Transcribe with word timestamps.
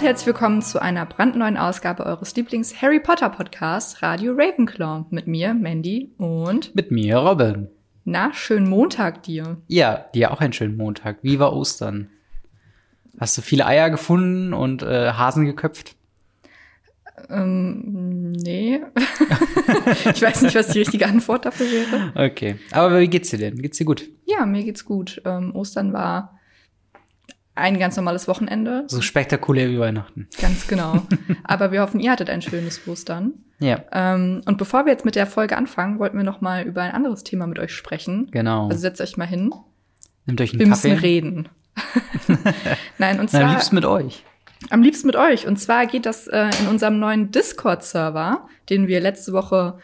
und 0.00 0.06
herzlich 0.06 0.28
willkommen 0.28 0.62
zu 0.62 0.80
einer 0.80 1.04
brandneuen 1.04 1.58
Ausgabe 1.58 2.06
eures 2.06 2.34
Lieblings-Harry 2.34 3.00
Potter 3.00 3.28
Podcasts 3.28 4.00
Radio 4.00 4.32
Ravenclaw 4.32 5.04
mit 5.10 5.26
mir, 5.26 5.52
Mandy 5.52 6.14
und 6.16 6.74
mit 6.74 6.90
mir, 6.90 7.18
Robin. 7.18 7.68
Na, 8.06 8.32
schönen 8.32 8.66
Montag 8.66 9.22
dir. 9.24 9.58
Ja, 9.66 10.06
dir 10.14 10.30
auch 10.30 10.40
einen 10.40 10.54
schönen 10.54 10.78
Montag. 10.78 11.18
Wie 11.20 11.38
war 11.38 11.52
Ostern? 11.52 12.08
Hast 13.18 13.36
du 13.36 13.42
viele 13.42 13.66
Eier 13.66 13.90
gefunden 13.90 14.54
und 14.54 14.82
äh, 14.82 15.12
Hasen 15.12 15.44
geköpft? 15.44 15.96
Ähm, 17.28 18.30
nee. 18.30 18.80
ich 20.14 20.22
weiß 20.22 20.40
nicht, 20.42 20.54
was 20.54 20.68
die 20.68 20.78
richtige 20.78 21.06
Antwort 21.08 21.44
dafür 21.44 21.66
wäre. 21.66 22.12
Okay. 22.14 22.56
Aber 22.70 23.00
wie 23.00 23.08
geht's 23.08 23.28
dir 23.28 23.38
denn? 23.38 23.60
Geht's 23.60 23.76
dir 23.76 23.84
gut? 23.84 24.08
Ja, 24.24 24.46
mir 24.46 24.64
geht's 24.64 24.86
gut. 24.86 25.20
Ähm, 25.26 25.54
Ostern 25.54 25.92
war 25.92 26.39
ein 27.54 27.78
ganz 27.78 27.96
normales 27.96 28.28
Wochenende. 28.28 28.84
So 28.86 29.00
spektakulär 29.00 29.68
wie 29.70 29.78
Weihnachten. 29.78 30.28
Ganz 30.40 30.66
genau. 30.66 31.02
Aber 31.44 31.72
wir 31.72 31.82
hoffen, 31.82 32.00
ihr 32.00 32.10
hattet 32.10 32.30
ein 32.30 32.42
schönes 32.42 32.86
Ostern. 32.86 33.34
Ja. 33.58 33.82
Ähm, 33.92 34.40
und 34.46 34.56
bevor 34.56 34.86
wir 34.86 34.92
jetzt 34.92 35.04
mit 35.04 35.14
der 35.16 35.26
Folge 35.26 35.56
anfangen, 35.56 35.98
wollten 35.98 36.16
wir 36.16 36.24
noch 36.24 36.40
mal 36.40 36.64
über 36.64 36.82
ein 36.82 36.92
anderes 36.92 37.24
Thema 37.24 37.46
mit 37.46 37.58
euch 37.58 37.72
sprechen. 37.72 38.28
Genau. 38.30 38.68
Also 38.68 38.78
setzt 38.78 39.00
euch 39.00 39.16
mal 39.16 39.26
hin. 39.26 39.52
Nehmt 40.26 40.40
euch 40.40 40.52
einen 40.52 40.60
wir 40.60 40.68
Kaffee. 40.68 40.88
müssen 40.90 41.00
reden. 41.02 41.48
Nein, 42.98 43.20
und 43.20 43.30
zwar 43.30 43.42
am 43.42 43.50
liebsten 43.50 43.74
mit 43.74 43.84
euch. 43.84 44.24
am 44.70 44.82
liebsten 44.82 45.06
mit 45.06 45.16
euch. 45.16 45.46
Und 45.46 45.58
zwar 45.58 45.86
geht 45.86 46.06
das 46.06 46.26
äh, 46.28 46.50
in 46.60 46.68
unserem 46.68 46.98
neuen 46.98 47.30
Discord-Server, 47.30 48.46
den 48.68 48.86
wir 48.86 49.00
letzte 49.00 49.32
Woche 49.32 49.78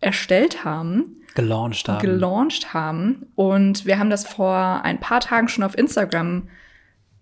erstellt 0.00 0.64
haben, 0.64 1.16
Gelauncht 1.34 1.88
haben. 1.88 2.00
gelauncht 2.00 2.74
haben. 2.74 3.26
Und 3.34 3.86
wir 3.86 3.98
haben 3.98 4.10
das 4.10 4.26
vor 4.26 4.80
ein 4.82 4.98
paar 5.00 5.20
Tagen 5.20 5.48
schon 5.48 5.64
auf 5.64 5.76
Instagram 5.76 6.48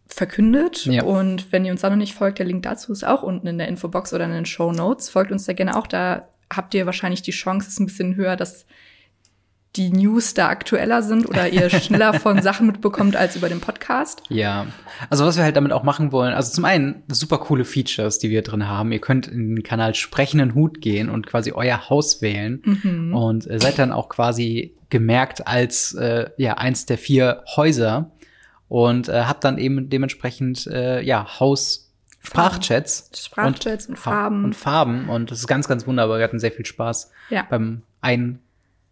verkündet. 0.09 0.87
Ja. 0.87 1.03
Und 1.05 1.53
wenn 1.53 1.65
ihr 1.65 1.73
uns 1.73 1.81
da 1.81 1.91
noch 1.91 1.97
nicht 1.97 2.15
folgt, 2.15 2.39
der 2.39 2.47
Link 2.47 2.63
dazu 2.63 2.93
ist 2.93 3.05
auch 3.05 3.23
unten 3.23 3.47
in 3.47 3.59
der 3.59 3.69
Infobox 3.69 4.13
oder 4.15 4.25
in 4.25 4.33
den 4.33 4.47
Show 4.47 4.73
Notes. 4.73 5.09
Folgt 5.09 5.33
uns 5.33 5.45
da 5.45 5.53
gerne 5.53 5.77
auch. 5.77 5.87
Da 5.87 6.29
habt 6.53 6.75
ihr 6.75 6.87
wahrscheinlich 6.87 7.23
die 7.23 7.33
Chance, 7.33 7.69
ist 7.69 7.81
ein 7.81 7.87
bisschen 7.87 8.15
höher, 8.17 8.37
dass 8.37 8.67
die 9.75 9.91
News 9.91 10.33
da 10.33 10.49
aktueller 10.49 11.03
sind 11.03 11.29
oder 11.29 11.51
ihr 11.51 11.69
schneller 11.81 12.15
von 12.15 12.41
Sachen 12.41 12.67
mitbekommt 12.67 13.15
als 13.15 13.37
über 13.37 13.51
den 13.51 13.61
Podcast. 13.61 14.23
Ja, 14.31 14.67
also 15.11 15.27
was 15.27 15.37
wir 15.37 15.45
halt 15.45 15.57
damit 15.57 15.73
auch 15.73 15.83
machen 15.83 16.13
wollen, 16.13 16.33
also 16.33 16.51
zum 16.51 16.65
einen 16.65 17.03
super 17.09 17.37
coole 17.39 17.67
Features, 17.67 18.19
die 18.19 18.31
wir 18.31 18.41
drin 18.41 18.67
haben. 18.69 18.91
Ihr 18.93 19.01
könnt 19.01 19.27
in 19.29 19.57
den 19.57 19.63
Kanal 19.63 19.95
sprechenden 19.95 20.55
Hut 20.55 20.81
gehen 20.81 21.11
und 21.11 21.27
quasi 21.27 21.53
euer 21.53 21.91
Haus 21.91 22.23
wählen 22.23 22.63
Mhm. 22.65 23.15
und 23.15 23.51
äh, 23.51 23.59
seid 23.59 23.79
dann 23.79 23.93
auch 23.93 24.09
quasi 24.09 24.75
gemerkt 24.89 25.47
als 25.47 25.93
äh, 25.95 26.31
ja 26.39 26.55
eins 26.55 26.87
der 26.87 26.97
vier 26.97 27.43
Häuser 27.57 28.13
und 28.69 29.09
äh, 29.09 29.25
habt 29.25 29.45
dann 29.45 29.59
eben 29.59 29.89
dementsprechend 29.89 30.67
äh, 30.67 31.01
ja 31.03 31.39
Haus 31.41 31.93
Sprachchats 32.21 33.11
Sprachchats 33.17 33.87
und, 33.87 33.97
Farben. 33.99 34.45
und 34.45 34.57
Farben 34.57 35.09
und 35.09 35.31
das 35.31 35.39
ist 35.41 35.47
ganz 35.47 35.69
ganz 35.69 35.87
wunderbar. 35.87 36.19
Wir 36.19 36.25
hatten 36.25 36.41
sehr 36.41 36.53
viel 36.53 36.67
Spaß 36.67 37.11
ja. 37.31 37.47
beim 37.49 37.83
Einkleiden 38.01 38.41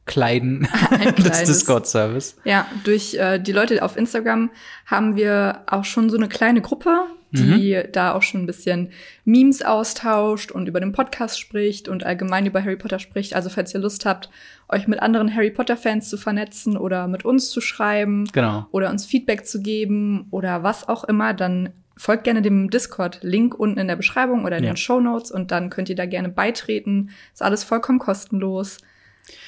Einkleiden 0.06 0.68
des 1.24 1.40
ist- 1.40 1.48
Discord-Service. 1.48 2.36
Ja, 2.44 2.66
durch 2.84 3.14
äh, 3.14 3.38
die 3.38 3.52
Leute 3.52 3.82
auf 3.82 3.96
Instagram 3.96 4.50
haben 4.86 5.16
wir 5.16 5.62
auch 5.66 5.84
schon 5.84 6.10
so 6.10 6.16
eine 6.16 6.28
kleine 6.28 6.60
Gruppe, 6.60 7.06
die 7.34 7.82
da 7.92 8.12
auch 8.14 8.22
schon 8.22 8.42
ein 8.42 8.46
bisschen 8.46 8.90
Memes 9.24 9.62
austauscht 9.62 10.50
und 10.52 10.68
über 10.68 10.80
den 10.80 10.92
Podcast 10.92 11.38
spricht 11.38 11.88
und 11.88 12.04
allgemein 12.04 12.46
über 12.46 12.62
Harry 12.62 12.76
Potter 12.76 12.98
spricht. 12.98 13.34
Also 13.34 13.50
falls 13.50 13.74
ihr 13.74 13.80
Lust 13.80 14.06
habt, 14.06 14.30
euch 14.68 14.86
mit 14.88 15.00
anderen 15.00 15.34
Harry 15.34 15.50
Potter-Fans 15.50 16.08
zu 16.08 16.16
vernetzen 16.16 16.76
oder 16.76 17.06
mit 17.08 17.24
uns 17.24 17.50
zu 17.50 17.60
schreiben 17.60 18.24
Genau. 18.32 18.66
oder 18.70 18.90
uns 18.90 19.04
Feedback 19.06 19.46
zu 19.46 19.60
geben 19.60 20.26
oder 20.30 20.62
was 20.62 20.88
auch 20.88 21.04
immer, 21.04 21.34
dann 21.34 21.70
folgt 21.96 22.24
gerne 22.24 22.42
dem 22.42 22.70
Discord-Link 22.70 23.54
unten 23.54 23.78
in 23.78 23.86
der 23.88 23.96
Beschreibung 23.96 24.44
oder 24.44 24.56
in 24.58 24.64
Ja. 24.64 24.70
den 24.72 24.76
Show 24.76 25.00
Notes 25.00 25.30
und 25.30 25.50
dann 25.50 25.70
könnt 25.70 25.88
ihr 25.88 25.94
da 25.96 26.06
gerne 26.06 26.28
beitreten. 26.28 27.10
Ist 27.32 27.42
alles 27.42 27.62
vollkommen 27.62 27.98
kostenlos. 28.00 28.78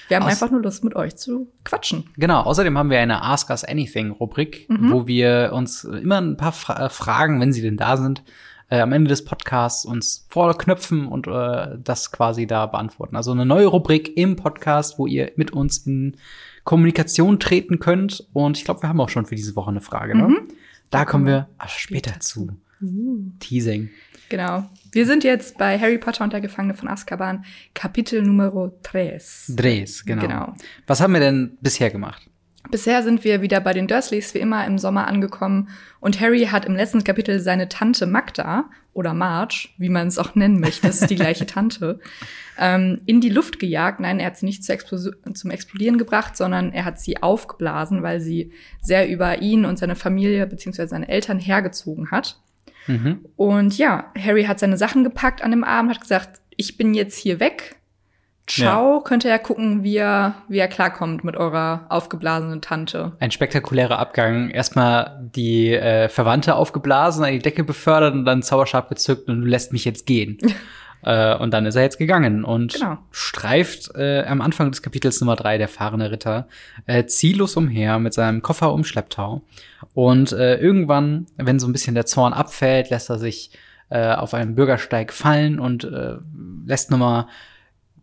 Wir 0.09 0.17
haben 0.17 0.25
Aus- 0.25 0.33
einfach 0.33 0.51
nur 0.51 0.63
Lust, 0.63 0.85
mit 0.85 0.95
euch 0.97 1.17
zu 1.17 1.49
quatschen. 1.65 2.05
Genau, 2.17 2.41
außerdem 2.43 2.77
haben 2.79 2.91
wir 2.91 2.99
eine 3.01 3.23
Ask 3.23 3.51
Us 3.51 3.65
Anything 3.65 4.11
Rubrik, 4.11 4.67
Mhm. 4.69 4.91
wo 4.93 5.07
wir 5.07 5.51
uns 5.53 5.85
immer 5.85 6.21
ein 6.21 6.37
paar 6.37 6.53
Fra 6.53 6.87
äh, 6.87 6.89
Fragen, 6.91 7.41
wenn 7.41 7.53
sie 7.53 7.63
denn 7.63 7.77
da 7.77 7.97
sind, 7.97 8.23
äh, 8.69 8.81
am 8.81 8.93
Ende 8.93 9.09
des 9.09 9.25
Podcasts 9.25 9.85
uns 9.85 10.27
vorknöpfen 10.31 11.07
und 11.07 11.27
äh, 11.27 11.77
das 11.83 12.11
quasi 12.13 12.47
da 12.47 12.67
beantworten. 12.67 13.17
Also 13.17 13.33
eine 13.33 13.47
neue 13.47 13.67
Rubrik 13.67 14.17
im 14.17 14.37
Podcast, 14.37 14.99
wo 14.99 15.07
ihr 15.07 15.33
mit 15.37 15.53
uns 15.53 15.79
in 15.87 16.17
Kommunikation 16.65 17.39
treten 17.39 17.79
könnt. 17.79 18.27
Und 18.33 18.57
ich 18.59 18.65
glaube, 18.65 18.83
wir 18.83 18.89
haben 18.89 19.01
auch 19.01 19.09
schon 19.09 19.27
für 19.27 19.37
diese 19.37 19.55
Woche 19.57 19.71
eine 19.71 19.81
Frage. 19.81 20.17
Ne? 20.17 20.29
Mhm. 20.29 20.49
Da 20.91 21.05
kommen 21.05 21.27
wir 21.27 21.49
später, 21.67 22.19
zu. 22.21 22.57
Uh. 22.83 23.19
Teasing. 23.41 23.89
Genau. 24.29 24.69
Wir 24.93 25.07
sind 25.07 25.25
jetzt 25.25 25.59
bei 25.59 25.79
Harry 25.79 25.99
Potter 25.99 26.25
und 26.25 26.33
der 26.33 26.41
Gefangene 26.41 26.75
von 26.75 26.89
Azkaban, 26.89 27.45
Kapitel 27.75 28.23
Nummer 28.23 28.73
3. 28.83 29.19
Drehs, 29.49 30.05
genau. 30.05 30.23
Genau. 30.23 30.55
Was 30.87 31.01
haben 31.01 31.13
wir 31.13 31.21
denn 31.21 31.57
bisher 31.61 31.91
gemacht? 31.91 32.29
Bisher 32.71 33.03
sind 33.03 33.23
wir 33.23 33.43
wieder 33.43 33.61
bei 33.61 33.73
den 33.73 33.87
Dursleys 33.87 34.35
wie 34.35 34.39
immer 34.39 34.67
im 34.67 34.79
Sommer 34.79 35.07
angekommen 35.07 35.69
und 36.01 36.21
Harry 36.21 36.47
hat 36.47 36.65
im 36.65 36.75
letzten 36.75 37.05
Kapitel 37.05 37.39
seine 37.41 37.69
Tante 37.69 38.07
Magda 38.07 38.71
oder 38.93 39.15
Marge, 39.15 39.69
wie 39.77 39.89
man 39.89 40.09
es 40.09 40.19
auch 40.19 40.35
nennen 40.35 40.59
möchte, 40.59 40.87
das 40.87 41.03
ist 41.03 41.11
die 41.11 41.17
gleiche 41.17 41.47
Tante, 41.47 42.01
ähm, 42.59 43.03
in 43.07 43.21
die 43.21 43.29
Luft 43.29 43.59
gejagt. 43.59 44.01
Nein, 44.01 44.19
er 44.19 44.27
hat 44.27 44.39
sie 44.39 44.47
nicht 44.47 44.65
zu 44.65 44.73
Explos 44.73 45.11
zum 45.35 45.51
Explodieren 45.51 45.99
gebracht, 45.99 46.37
sondern 46.37 46.73
er 46.73 46.85
hat 46.85 46.99
sie 46.99 47.23
aufgeblasen, 47.23 48.03
weil 48.03 48.21
sie 48.21 48.53
sehr 48.81 49.09
über 49.09 49.43
ihn 49.43 49.65
und 49.65 49.79
seine 49.79 49.97
Familie 49.97 50.47
bzw. 50.47 50.87
seine 50.87 51.09
Eltern 51.09 51.39
hergezogen 51.39 52.11
hat. 52.11 52.41
Mhm. 52.87 53.25
Und 53.37 53.79
ja, 53.79 54.13
Harry 54.19 54.45
hat 54.45 54.59
seine 54.59 54.77
Sachen 54.77 55.05
gepackt 55.05 55.43
an 55.43 55.51
dem 55.51 55.65
Abend, 55.65 55.91
hat 55.91 56.01
gesagt, 56.01 56.41
ich 56.57 56.77
bin 56.77 56.95
jetzt 56.95 57.19
hier 57.19 57.41
weg. 57.41 57.77
Ciao, 58.49 59.01
könnte 59.01 59.29
er 59.29 59.41
gucken, 59.41 59.83
wie 59.83 59.97
er, 59.97 60.37
wie 60.49 60.59
er 60.59 60.69
klarkommt 60.69 61.25
mit 61.25 61.37
eurer 61.37 61.87
aufgeblasenen 61.89 62.63
Tante. 62.63 63.13
Ein 63.19 63.33
spektakulärer 63.33 63.99
Abgang. 63.99 64.51
Erstmal 64.51 65.29
die 65.35 65.73
äh, 65.73 66.09
Verwandte 66.09 66.55
aufgeblasen, 66.55 67.25
an 67.25 67.33
die 67.33 67.41
Decke 67.41 67.65
befördert 67.65 68.15
und 68.15 68.25
dann 68.25 68.43
Zauberstab 68.43 68.89
gezückt 68.89 69.29
und 69.29 69.41
du 69.41 69.47
lässt 69.47 69.73
mich 69.73 69.85
jetzt 69.85 70.07
gehen. 70.07 70.39
äh, 71.03 71.37
und 71.37 71.53
dann 71.53 71.67
ist 71.67 71.77
er 71.77 71.83
jetzt 71.83 71.99
gegangen 71.99 72.45
und 72.45 72.75
Genau. 72.75 72.99
streift 73.11 73.95
äh, 73.95 74.25
am 74.25 74.41
Anfang 74.41 74.71
des 74.71 74.83
Kapitels 74.83 75.21
Nummer 75.21 75.37
drei, 75.37 75.59
der 75.59 75.69
fahrende 75.69 76.11
Ritter, 76.11 76.49
äh, 76.87 77.05
ziellos 77.07 77.57
umher 77.57 77.99
mit 77.99 78.15
seinem 78.15 78.43
Koffer 78.43 78.73
um 78.73 78.85
Schlepptau. 78.85 79.43
Und 79.95 80.33
äh, 80.33 80.57
irgendwann, 80.57 81.27
wenn 81.37 81.59
so 81.59 81.67
ein 81.67 81.73
bisschen 81.73 81.95
der 81.95 82.07
Zorn 82.07 82.33
abfällt, 82.33 82.91
lässt 82.91 83.11
er 83.11 83.19
sich 83.19 83.51
äh, 83.89 84.13
auf 84.15 84.35
einem 84.35 84.55
Bürgersteig 84.55 85.13
fallen 85.13 85.61
und 85.61 85.85
äh, 85.85 86.17
lässt 86.67 86.91
nochmal 86.91 87.27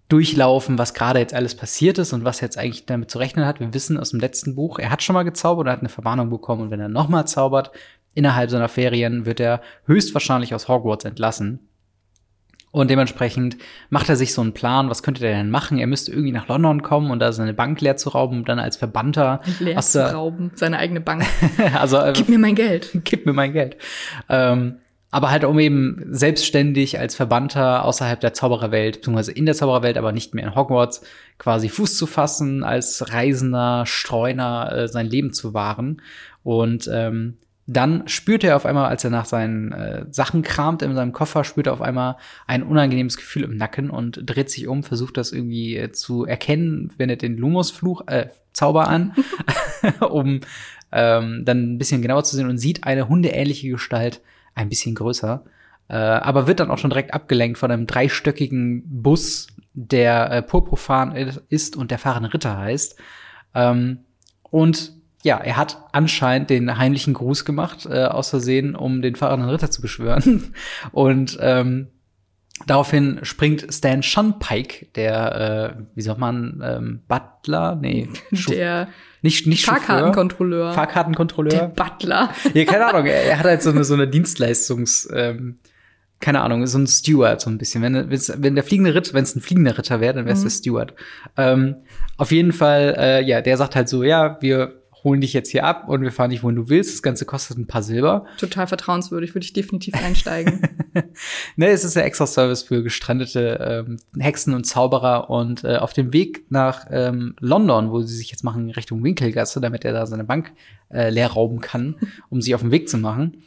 durchlaufen, 0.09 0.77
was 0.77 0.93
gerade 0.93 1.19
jetzt 1.19 1.33
alles 1.33 1.55
passiert 1.55 1.97
ist 1.97 2.13
und 2.13 2.23
was 2.23 2.39
er 2.41 2.45
jetzt 2.47 2.57
eigentlich 2.57 2.85
damit 2.85 3.09
zu 3.09 3.17
rechnen 3.17 3.45
hat. 3.45 3.59
Wir 3.59 3.73
wissen 3.73 3.97
aus 3.97 4.11
dem 4.11 4.19
letzten 4.19 4.53
Buch, 4.55 4.77
er 4.79 4.91
hat 4.91 5.01
schon 5.01 5.13
mal 5.15 5.23
gezaubert 5.23 5.65
und 5.65 5.71
hat 5.71 5.79
eine 5.79 5.89
Verwarnung 5.89 6.29
bekommen 6.29 6.61
und 6.61 6.71
wenn 6.71 6.79
er 6.79 6.89
nochmal 6.89 7.25
zaubert, 7.25 7.71
innerhalb 8.13 8.49
seiner 8.49 8.69
Ferien 8.69 9.25
wird 9.25 9.39
er 9.39 9.61
höchstwahrscheinlich 9.87 10.53
aus 10.53 10.67
Hogwarts 10.67 11.05
entlassen. 11.05 11.67
Und 12.73 12.89
dementsprechend 12.89 13.57
macht 13.91 14.09
er 14.09 14.15
sich 14.15 14.33
so 14.33 14.41
einen 14.41 14.53
Plan, 14.53 14.89
was 14.89 15.03
könnte 15.03 15.21
der 15.21 15.37
denn 15.37 15.51
machen? 15.51 15.77
Er 15.77 15.85
müsste 15.85 16.11
irgendwie 16.11 16.31
nach 16.31 16.47
London 16.47 16.81
kommen 16.81 17.11
und 17.11 17.19
da 17.19 17.31
seine 17.31 17.53
Bank 17.53 17.79
leer 17.81 17.97
zu 17.97 18.09
rauben 18.09 18.39
und 18.39 18.49
dann 18.49 18.57
als 18.57 18.77
Verbannter 18.77 19.41
Leer 19.59 19.79
zu 19.79 20.11
rauben, 20.11 20.49
seine 20.55 20.79
eigene 20.79 20.99
Bank. 20.99 21.23
also 21.79 21.99
äh, 21.99 22.13
Gib 22.13 22.29
mir 22.29 22.39
mein 22.39 22.55
Geld. 22.55 22.89
gib 23.03 23.27
mir 23.27 23.33
mein 23.33 23.53
Geld. 23.53 23.77
Ähm, 24.27 24.79
aber 25.11 25.29
halt 25.29 25.43
um 25.43 25.59
eben 25.59 26.03
selbstständig 26.09 26.97
als 26.97 27.13
Verbannter 27.13 27.85
außerhalb 27.85 28.19
der 28.19 28.33
Zaubererwelt, 28.33 28.95
beziehungsweise 28.95 29.33
in 29.33 29.45
der 29.45 29.53
Zaubererwelt, 29.53 29.99
aber 29.99 30.11
nicht 30.11 30.33
mehr 30.33 30.43
in 30.43 30.55
Hogwarts, 30.55 31.03
quasi 31.37 31.69
Fuß 31.69 31.95
zu 31.95 32.07
fassen, 32.07 32.63
als 32.63 33.13
Reisender, 33.13 33.85
Streuner 33.85 34.71
äh, 34.75 34.87
sein 34.87 35.05
Leben 35.05 35.31
zu 35.31 35.53
wahren. 35.53 36.01
Und 36.41 36.89
ähm, 36.91 37.37
dann 37.65 38.07
spürt 38.07 38.43
er 38.43 38.55
auf 38.57 38.65
einmal, 38.65 38.89
als 38.89 39.03
er 39.03 39.09
nach 39.09 39.25
seinen 39.25 39.71
äh, 39.71 40.05
Sachen 40.11 40.41
kramt 40.41 40.81
in 40.81 40.95
seinem 40.95 41.13
Koffer, 41.13 41.43
spürt 41.43 41.67
er 41.67 41.73
auf 41.73 41.81
einmal 41.81 42.17
ein 42.45 42.63
unangenehmes 42.63 43.15
Gefühl 43.15 43.43
im 43.43 43.55
Nacken 43.55 43.89
und 43.89 44.21
dreht 44.25 44.49
sich 44.49 44.67
um, 44.67 44.83
versucht 44.83 45.15
das 45.15 45.31
irgendwie 45.31 45.77
äh, 45.77 45.91
zu 45.91 46.25
erkennen, 46.25 46.91
wendet 46.97 47.21
den 47.21 47.37
Lumos-Fluch, 47.37 48.07
äh, 48.07 48.27
Zauber 48.51 48.87
an, 48.87 49.13
um 50.09 50.41
ähm, 50.91 51.45
dann 51.45 51.73
ein 51.73 51.77
bisschen 51.77 52.01
genauer 52.01 52.23
zu 52.23 52.35
sehen 52.35 52.49
und 52.49 52.57
sieht 52.57 52.83
eine 52.83 53.07
hundeähnliche 53.07 53.69
Gestalt, 53.69 54.21
ein 54.55 54.69
bisschen 54.69 54.93
größer, 54.93 55.43
äh, 55.87 55.95
aber 55.95 56.47
wird 56.47 56.59
dann 56.59 56.69
auch 56.69 56.77
schon 56.77 56.89
direkt 56.89 57.13
abgelenkt 57.13 57.57
von 57.57 57.71
einem 57.71 57.87
dreistöckigen 57.87 58.83
Bus, 58.85 59.47
der 59.73 60.31
äh, 60.31 60.41
purpurfarn 60.41 61.15
ist 61.49 61.75
und 61.75 61.91
der 61.91 61.97
fahrende 61.97 62.33
Ritter 62.33 62.57
heißt. 62.57 62.99
Ähm, 63.55 63.99
und 64.43 64.92
ja, 65.23 65.37
er 65.37 65.57
hat 65.57 65.77
anscheinend 65.93 66.49
den 66.49 66.77
heimlichen 66.77 67.13
Gruß 67.13 67.45
gemacht, 67.45 67.87
äh, 67.89 68.03
aus 68.03 68.29
Versehen, 68.29 68.75
um 68.75 69.01
den 69.01 69.15
fahrenden 69.15 69.49
Ritter 69.49 69.71
zu 69.71 69.81
beschwören. 69.81 70.53
Und 70.91 71.37
ähm, 71.41 71.87
daraufhin 72.67 73.19
springt 73.23 73.73
Stan 73.73 74.03
Shunpike, 74.03 74.87
der, 74.95 75.75
äh, 75.79 75.83
wie 75.95 76.01
sagt 76.01 76.19
man, 76.19 76.61
ähm, 76.63 77.01
Butler? 77.07 77.77
Nee, 77.81 78.09
Der 78.49 78.89
Nicht, 79.21 79.47
nicht 79.47 79.65
Chauffeur, 79.65 79.81
Fahrkartenkontrolleur. 79.81 80.65
Der 80.65 80.73
Fahrkartenkontrolleur. 80.73 81.67
Butler. 81.69 82.29
Ja, 82.53 82.65
keine 82.65 82.85
Ahnung. 82.85 83.05
Er, 83.05 83.39
hat 83.39 83.45
halt 83.45 83.63
so 83.63 83.69
eine, 83.69 83.85
so 83.85 83.93
eine 83.93 84.09
Dienstleistungs, 84.09 85.07
ähm, 85.13 85.57
keine 86.19 86.41
Ahnung, 86.41 86.67
so 86.67 86.77
ein 86.77 86.87
Steward 86.87 87.39
so 87.39 87.49
ein 87.49 87.57
bisschen. 87.57 87.81
Wenn, 87.81 88.09
wenn 88.09 88.55
der 88.55 88.63
fliegende 88.63 88.93
Ritter, 88.93 89.13
wenn 89.13 89.23
es 89.23 89.35
ein 89.35 89.41
fliegender 89.41 89.77
Ritter 89.77 90.01
wäre, 90.01 90.15
dann 90.15 90.25
wäre 90.25 90.35
es 90.35 90.43
der 90.43 90.49
Steward. 90.49 90.93
Ähm, 91.37 91.77
auf 92.17 92.31
jeden 92.31 92.51
Fall, 92.51 92.95
äh, 92.97 93.23
ja, 93.23 93.41
der 93.41 93.55
sagt 93.55 93.75
halt 93.75 93.87
so, 93.87 94.03
ja, 94.03 94.37
wir 94.41 94.82
holen 95.03 95.21
dich 95.21 95.33
jetzt 95.33 95.49
hier 95.49 95.65
ab 95.65 95.89
und 95.89 96.01
wir 96.01 96.11
fahren 96.11 96.29
dich, 96.29 96.43
wohin 96.43 96.55
du 96.55 96.69
willst. 96.69 96.93
Das 96.93 97.01
Ganze 97.01 97.25
kostet 97.25 97.57
ein 97.57 97.67
paar 97.67 97.83
Silber. 97.83 98.25
Total 98.37 98.67
vertrauenswürdig, 98.67 99.35
würde 99.35 99.45
ich 99.45 99.53
definitiv 99.53 99.95
einsteigen. 99.95 100.61
Ne, 101.55 101.69
es 101.69 101.83
ist 101.83 101.95
der 101.95 102.05
Extra-Service 102.05 102.61
für 102.61 102.83
gestrandete 102.83 103.85
ähm, 103.87 103.97
Hexen 104.15 104.53
und 104.53 104.65
Zauberer 104.65 105.27
und 105.29 105.63
äh, 105.63 105.77
auf 105.77 105.91
dem 105.93 106.13
Weg 106.13 106.45
nach 106.49 106.85
ähm, 106.91 107.35
London, 107.39 107.89
wo 107.89 108.01
sie 108.03 108.15
sich 108.15 108.29
jetzt 108.29 108.43
machen 108.43 108.69
Richtung 108.69 109.03
Winkelgasse, 109.03 109.59
damit 109.59 109.85
er 109.85 109.93
da 109.93 110.05
seine 110.05 110.23
Bank 110.23 110.51
äh, 110.91 111.09
leer 111.09 111.31
rauben 111.31 111.61
kann, 111.61 111.95
um 112.29 112.41
sich 112.41 112.53
auf 112.53 112.61
den 112.61 112.69
Weg 112.69 112.89
zu 112.89 112.99
machen, 112.99 113.37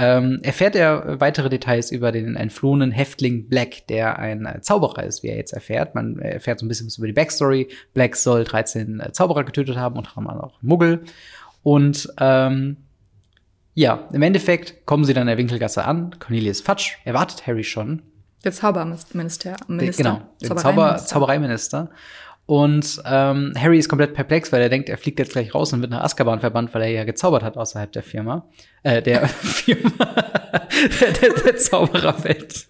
ähm, 0.00 0.38
erfährt 0.42 0.76
er 0.76 1.20
weitere 1.20 1.50
Details 1.50 1.90
über 1.92 2.10
den 2.10 2.34
entflohenen 2.34 2.90
Häftling 2.90 3.48
Black, 3.50 3.86
der 3.88 4.18
ein 4.18 4.46
äh, 4.46 4.62
Zauberer 4.62 5.02
ist, 5.02 5.22
wie 5.22 5.28
er 5.28 5.36
jetzt 5.36 5.52
erfährt. 5.52 5.94
Man 5.94 6.18
erfährt 6.18 6.58
so 6.58 6.64
ein 6.64 6.68
bisschen 6.68 6.86
was 6.86 6.96
über 6.96 7.06
die 7.06 7.12
Backstory. 7.12 7.68
Black 7.92 8.16
soll 8.16 8.44
13 8.44 9.00
äh, 9.00 9.12
Zauberer 9.12 9.44
getötet 9.44 9.76
haben, 9.76 9.98
unter 9.98 10.16
anderem 10.16 10.40
auch 10.40 10.62
Muggel. 10.62 11.02
Und 11.62 12.08
ähm, 12.18 12.78
ja, 13.74 14.08
im 14.10 14.22
Endeffekt 14.22 14.86
kommen 14.86 15.04
sie 15.04 15.12
dann 15.12 15.24
in 15.24 15.26
der 15.28 15.36
Winkelgasse 15.36 15.84
an. 15.84 16.16
Cornelius 16.18 16.62
Fudge 16.62 16.92
erwartet 17.04 17.46
Harry 17.46 17.64
schon. 17.64 18.00
Der 18.42 18.52
Zauberminister. 18.52 19.56
Minister. 19.68 20.02
Genau, 20.40 20.54
Zauber, 20.56 20.96
Zaubereiminister. 20.96 21.06
Zaubereiminister. 21.06 21.90
Und 22.50 23.00
ähm, 23.06 23.52
Harry 23.56 23.78
ist 23.78 23.88
komplett 23.88 24.12
perplex, 24.12 24.50
weil 24.50 24.60
er 24.60 24.68
denkt, 24.68 24.88
er 24.88 24.98
fliegt 24.98 25.20
jetzt 25.20 25.34
gleich 25.34 25.54
raus 25.54 25.72
und 25.72 25.82
wird 25.82 25.92
nach 25.92 26.02
Azkaban 26.02 26.40
verbannt, 26.40 26.74
weil 26.74 26.82
er 26.82 26.90
ja 26.90 27.04
gezaubert 27.04 27.44
hat 27.44 27.56
außerhalb 27.56 27.92
der 27.92 28.02
Firma. 28.02 28.44
Äh, 28.82 29.02
der 29.02 29.28
Firma. 29.28 29.92
der, 31.00 31.12
der, 31.12 31.32
der 31.44 31.56
Zaubererwelt. 31.58 32.66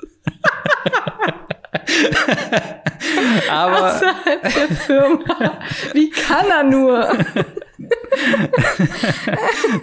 Aber 3.50 3.94
Außerhalb 3.94 4.43
der 4.43 4.77
Firma. 4.77 5.59
Wie 5.94 6.11
kann 6.11 6.44
er 6.50 6.65
nur? 6.65 7.09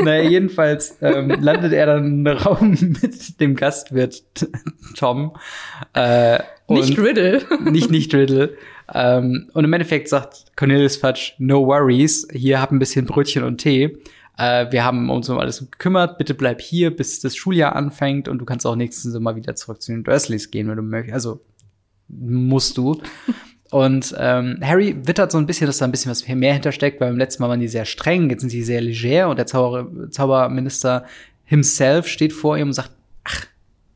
naja, 0.04 0.30
jedenfalls 0.30 0.96
ähm, 1.02 1.30
landet 1.42 1.74
er 1.74 1.88
dann 1.88 2.06
im 2.06 2.28
Raum 2.28 2.78
mit 3.02 3.40
dem 3.40 3.56
Gastwirt 3.56 4.22
Tom. 4.96 5.36
Äh, 5.96 6.38
Nicht 6.68 7.00
Riddle. 7.00 7.42
nicht, 7.62 7.90
nicht 7.90 8.14
Riddle. 8.14 8.56
Ähm, 8.94 9.50
und 9.54 9.66
im 9.66 9.74
Endeffekt 9.74 10.10
sagt 10.10 10.46
Cornelius 10.56 10.98
Fudge, 10.98 11.34
no 11.38 11.66
worries, 11.66 12.28
hier 12.32 12.62
hab 12.62 12.72
ein 12.72 12.80
bisschen 12.80 13.06
Brötchen 13.06 13.44
und 13.44 13.58
Tee. 13.58 13.98
Äh, 14.38 14.72
wir 14.72 14.84
haben 14.84 15.10
uns 15.10 15.30
um 15.30 15.38
alles 15.38 15.60
gekümmert, 15.60 16.18
bitte 16.18 16.34
bleib 16.34 16.62
hier, 16.62 16.96
bis 16.96 17.20
das 17.20 17.36
Schuljahr 17.36 17.76
anfängt 17.76 18.28
und 18.28 18.40
du 18.40 18.46
kannst 18.46 18.66
auch 18.66 18.76
nächsten 18.76 19.12
Sommer 19.12 19.36
wieder 19.36 19.56
zurück 19.56 19.82
zu 19.82 19.92
den 19.92 20.04
Dursleys 20.04 20.52
gehen, 20.52 20.70
wenn 20.70 20.78
du 20.78 20.84
möchtest. 20.84 21.14
Also 21.14 21.42
musst 22.08 22.78
du. 22.78 23.02
Und 23.70 24.16
ähm, 24.18 24.60
Harry 24.64 24.96
wittert 25.06 25.30
so 25.32 25.38
ein 25.38 25.46
bisschen, 25.46 25.68
dass 25.68 25.80
da 25.80 25.86
ein 25.86 25.92
bisschen 25.92 26.10
was 26.10 26.26
mehr 26.26 26.54
hintersteckt, 26.54 27.02
weil 27.02 27.10
beim 27.10 27.18
letzten 27.18 27.44
Mal 27.44 27.50
waren 27.50 27.60
die 27.60 27.68
sehr 27.68 27.84
streng, 27.84 28.30
jetzt 28.30 28.40
sind 28.40 28.50
sie 28.50 28.64
sehr 28.64 28.80
leger 28.80 29.30
und 29.30 29.38
der 29.38 29.46
Zauber 29.46 29.90
Zauberminister 30.10 31.06
himself 31.44 32.08
steht 32.08 32.32
vor 32.32 32.58
ihm 32.58 32.68
und 32.68 32.74
sagt, 32.74 32.92
ach, 33.26 33.46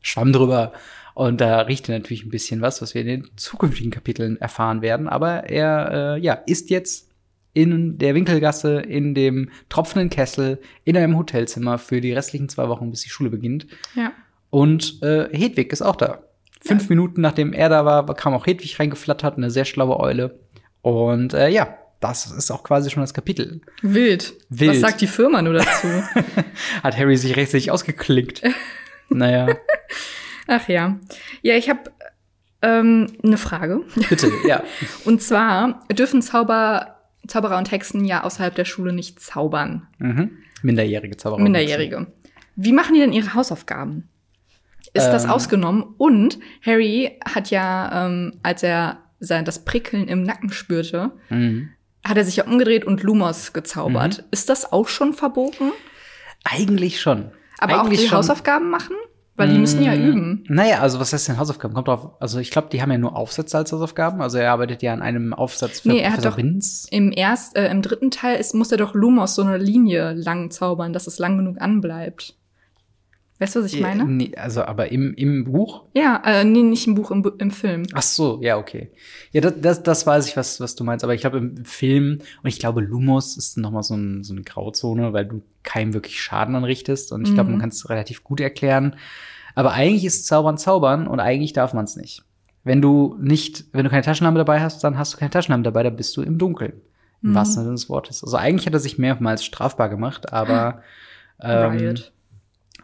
Schwamm 0.02 0.32
drüber. 0.32 0.72
Und 1.14 1.40
da 1.40 1.60
riecht 1.60 1.88
er 1.88 1.98
natürlich 1.98 2.24
ein 2.24 2.30
bisschen 2.30 2.60
was, 2.60 2.80
was 2.80 2.94
wir 2.94 3.02
in 3.02 3.06
den 3.06 3.30
zukünftigen 3.36 3.90
Kapiteln 3.90 4.40
erfahren 4.40 4.82
werden. 4.82 5.08
Aber 5.08 5.50
er, 5.50 6.16
äh, 6.16 6.20
ja, 6.20 6.34
ist 6.34 6.70
jetzt 6.70 7.10
in 7.54 7.98
der 7.98 8.14
Winkelgasse, 8.14 8.80
in 8.80 9.14
dem 9.14 9.50
tropfenden 9.68 10.10
Kessel, 10.10 10.58
in 10.84 10.96
einem 10.96 11.16
Hotelzimmer 11.18 11.78
für 11.78 12.00
die 12.00 12.12
restlichen 12.12 12.48
zwei 12.48 12.68
Wochen, 12.68 12.90
bis 12.90 13.02
die 13.02 13.10
Schule 13.10 13.30
beginnt. 13.30 13.66
Ja. 13.94 14.12
Und 14.50 15.02
äh, 15.02 15.28
Hedwig 15.32 15.72
ist 15.72 15.82
auch 15.82 15.96
da. 15.96 16.22
Fünf 16.60 16.88
Minuten 16.88 17.20
nachdem 17.20 17.52
er 17.52 17.68
da 17.68 17.84
war, 17.84 18.06
kam 18.14 18.34
auch 18.34 18.46
Hedwig 18.46 18.78
reingeflattert, 18.78 19.36
eine 19.36 19.50
sehr 19.50 19.64
schlaue 19.64 19.98
Eule. 19.98 20.38
Und 20.80 21.34
äh, 21.34 21.48
ja, 21.48 21.76
das 22.00 22.30
ist 22.30 22.50
auch 22.50 22.62
quasi 22.62 22.90
schon 22.90 23.02
das 23.02 23.14
Kapitel. 23.14 23.60
Wild. 23.82 24.34
Wild. 24.48 24.70
Was 24.70 24.80
sagt 24.80 25.00
die 25.00 25.06
Firma 25.06 25.42
nur 25.42 25.54
dazu? 25.54 25.88
Hat 26.82 26.96
Harry 26.96 27.16
sich 27.16 27.36
rechtzeitig 27.36 27.70
ausgeklickt. 27.70 28.42
naja, 29.08 29.56
Ach 30.54 30.68
ja. 30.68 30.98
Ja, 31.42 31.54
ich 31.56 31.70
habe 31.70 31.80
ähm, 32.62 33.06
eine 33.24 33.38
Frage. 33.38 33.80
bitte, 34.08 34.30
ja. 34.46 34.62
Und 35.04 35.22
zwar 35.22 35.84
dürfen 35.92 36.20
Zauber, 36.22 36.96
Zauberer 37.26 37.56
und 37.58 37.70
Hexen 37.70 38.04
ja 38.04 38.24
außerhalb 38.24 38.54
der 38.54 38.64
Schule 38.64 38.92
nicht 38.92 39.20
zaubern. 39.20 39.86
Mhm. 39.98 40.30
Minderjährige 40.62 41.16
Zauberer. 41.16 41.40
Minderjährige. 41.40 42.06
Wie 42.56 42.72
machen 42.72 42.94
die 42.94 43.00
denn 43.00 43.12
ihre 43.12 43.34
Hausaufgaben? 43.34 44.08
Ist 44.94 45.08
das 45.08 45.24
Ähm. 45.24 45.30
ausgenommen? 45.30 45.82
Und 45.96 46.38
Harry 46.66 47.18
hat 47.24 47.50
ja, 47.50 48.06
ähm, 48.06 48.38
als 48.42 48.62
er 48.62 48.98
sein, 49.20 49.44
das 49.44 49.64
Prickeln 49.64 50.06
im 50.08 50.22
Nacken 50.22 50.52
spürte, 50.52 51.12
Mhm. 51.30 51.70
hat 52.04 52.16
er 52.16 52.24
sich 52.24 52.36
ja 52.36 52.44
umgedreht 52.44 52.84
und 52.84 53.02
Lumos 53.02 53.52
gezaubert. 53.52 54.24
Ist 54.32 54.48
das 54.50 54.70
auch 54.72 54.88
schon 54.88 55.14
verboten? 55.14 55.70
Eigentlich 56.44 57.00
schon. 57.00 57.30
Aber 57.58 57.80
Eigentlich 57.80 57.98
auch 58.00 58.02
die 58.02 58.08
schon. 58.08 58.18
Hausaufgaben 58.18 58.68
machen? 58.68 58.96
Weil 59.42 59.52
die 59.54 59.58
müssen 59.58 59.82
ja 59.82 59.94
Mm, 59.94 60.02
üben. 60.08 60.44
Naja, 60.48 60.80
also 60.80 60.98
was 61.00 61.12
heißt 61.12 61.28
denn 61.28 61.38
Hausaufgaben? 61.38 61.74
Kommt 61.74 61.88
drauf, 61.88 62.10
also 62.20 62.38
ich 62.38 62.50
glaube, 62.50 62.68
die 62.72 62.80
haben 62.82 62.90
ja 62.90 62.98
nur 62.98 63.16
Aufsätze 63.16 63.56
als 63.58 63.72
Hausaufgaben. 63.72 64.20
Also 64.22 64.38
er 64.38 64.52
arbeitet 64.52 64.82
ja 64.82 64.92
an 64.92 65.02
einem 65.02 65.32
Aufsatz 65.34 65.80
für 65.80 65.88
Nee, 65.88 65.98
er 66.00 66.06
hat 66.12 66.16
Professor 66.16 66.30
doch- 66.30 66.36
Binz. 66.36 66.86
Im 66.90 67.12
erst, 67.12 67.56
äh, 67.56 67.70
im 67.70 67.82
dritten 67.82 68.10
Teil 68.10 68.38
ist, 68.38 68.54
muss 68.54 68.72
er 68.72 68.78
doch 68.78 68.94
Lumos 68.94 69.34
so 69.34 69.42
eine 69.42 69.58
Linie 69.58 70.12
lang 70.14 70.50
zaubern, 70.50 70.92
dass 70.92 71.06
es 71.06 71.18
lang 71.18 71.36
genug 71.36 71.60
anbleibt. 71.60 72.36
Weißt 73.38 73.56
du, 73.56 73.64
was 73.64 73.72
ich 73.72 73.80
meine? 73.80 74.04
Nee, 74.04 74.32
also 74.36 74.62
aber 74.62 74.92
im, 74.92 75.14
im 75.14 75.44
Buch? 75.44 75.82
Ja, 75.94 76.22
äh, 76.24 76.44
nee, 76.44 76.62
nicht 76.62 76.86
im 76.86 76.94
Buch, 76.94 77.10
im, 77.10 77.28
im 77.38 77.50
Film. 77.50 77.82
Ach 77.92 78.02
so, 78.02 78.38
ja, 78.40 78.56
okay. 78.56 78.92
Ja, 79.32 79.40
das, 79.40 79.54
das, 79.60 79.82
das 79.82 80.06
weiß 80.06 80.28
ich, 80.28 80.36
was, 80.36 80.60
was 80.60 80.76
du 80.76 80.84
meinst. 80.84 81.02
Aber 81.02 81.12
ich 81.12 81.22
glaube, 81.22 81.38
im 81.38 81.64
Film, 81.64 82.20
und 82.44 82.48
ich 82.48 82.60
glaube, 82.60 82.82
Lumos 82.82 83.36
ist 83.36 83.58
nochmal 83.58 83.82
so, 83.82 83.94
ein, 83.94 84.22
so 84.22 84.32
eine 84.32 84.42
Grauzone, 84.42 85.12
weil 85.12 85.24
du 85.26 85.42
keinem 85.64 85.92
wirklich 85.92 86.20
Schaden 86.22 86.54
anrichtest. 86.54 87.10
Und 87.10 87.26
ich 87.26 87.34
glaube, 87.34 87.48
Mhm. 87.48 87.54
man 87.54 87.60
kann 87.62 87.70
es 87.70 87.88
relativ 87.90 88.22
gut 88.22 88.38
erklären. 88.40 88.94
Aber 89.54 89.72
eigentlich 89.72 90.04
ist 90.04 90.26
Zaubern 90.26 90.58
Zaubern 90.58 91.06
und 91.06 91.20
eigentlich 91.20 91.52
darf 91.52 91.74
man 91.74 91.84
es 91.84 91.96
nicht. 91.96 92.22
Wenn 92.64 92.80
du 92.80 93.16
nicht, 93.20 93.64
wenn 93.72 93.84
du 93.84 93.90
keine 93.90 94.02
Taschenlampe 94.02 94.38
dabei 94.38 94.60
hast, 94.60 94.82
dann 94.84 94.96
hast 94.96 95.14
du 95.14 95.18
keine 95.18 95.30
Taschenlampe 95.30 95.64
dabei, 95.64 95.82
dann 95.82 95.96
bist 95.96 96.16
du 96.16 96.22
im 96.22 96.38
Dunkeln. 96.38 96.74
Im 97.22 97.30
Mhm. 97.30 97.34
wahrsten 97.34 97.62
Sinne 97.62 97.74
des 97.74 97.88
Wortes. 97.88 98.22
Also 98.24 98.36
eigentlich 98.36 98.66
hat 98.66 98.72
er 98.74 98.80
sich 98.80 98.98
mehrmals 98.98 99.44
strafbar 99.44 99.88
gemacht, 99.88 100.32
aber 100.32 100.82
ähm, 101.40 101.70
Riot. 101.72 102.12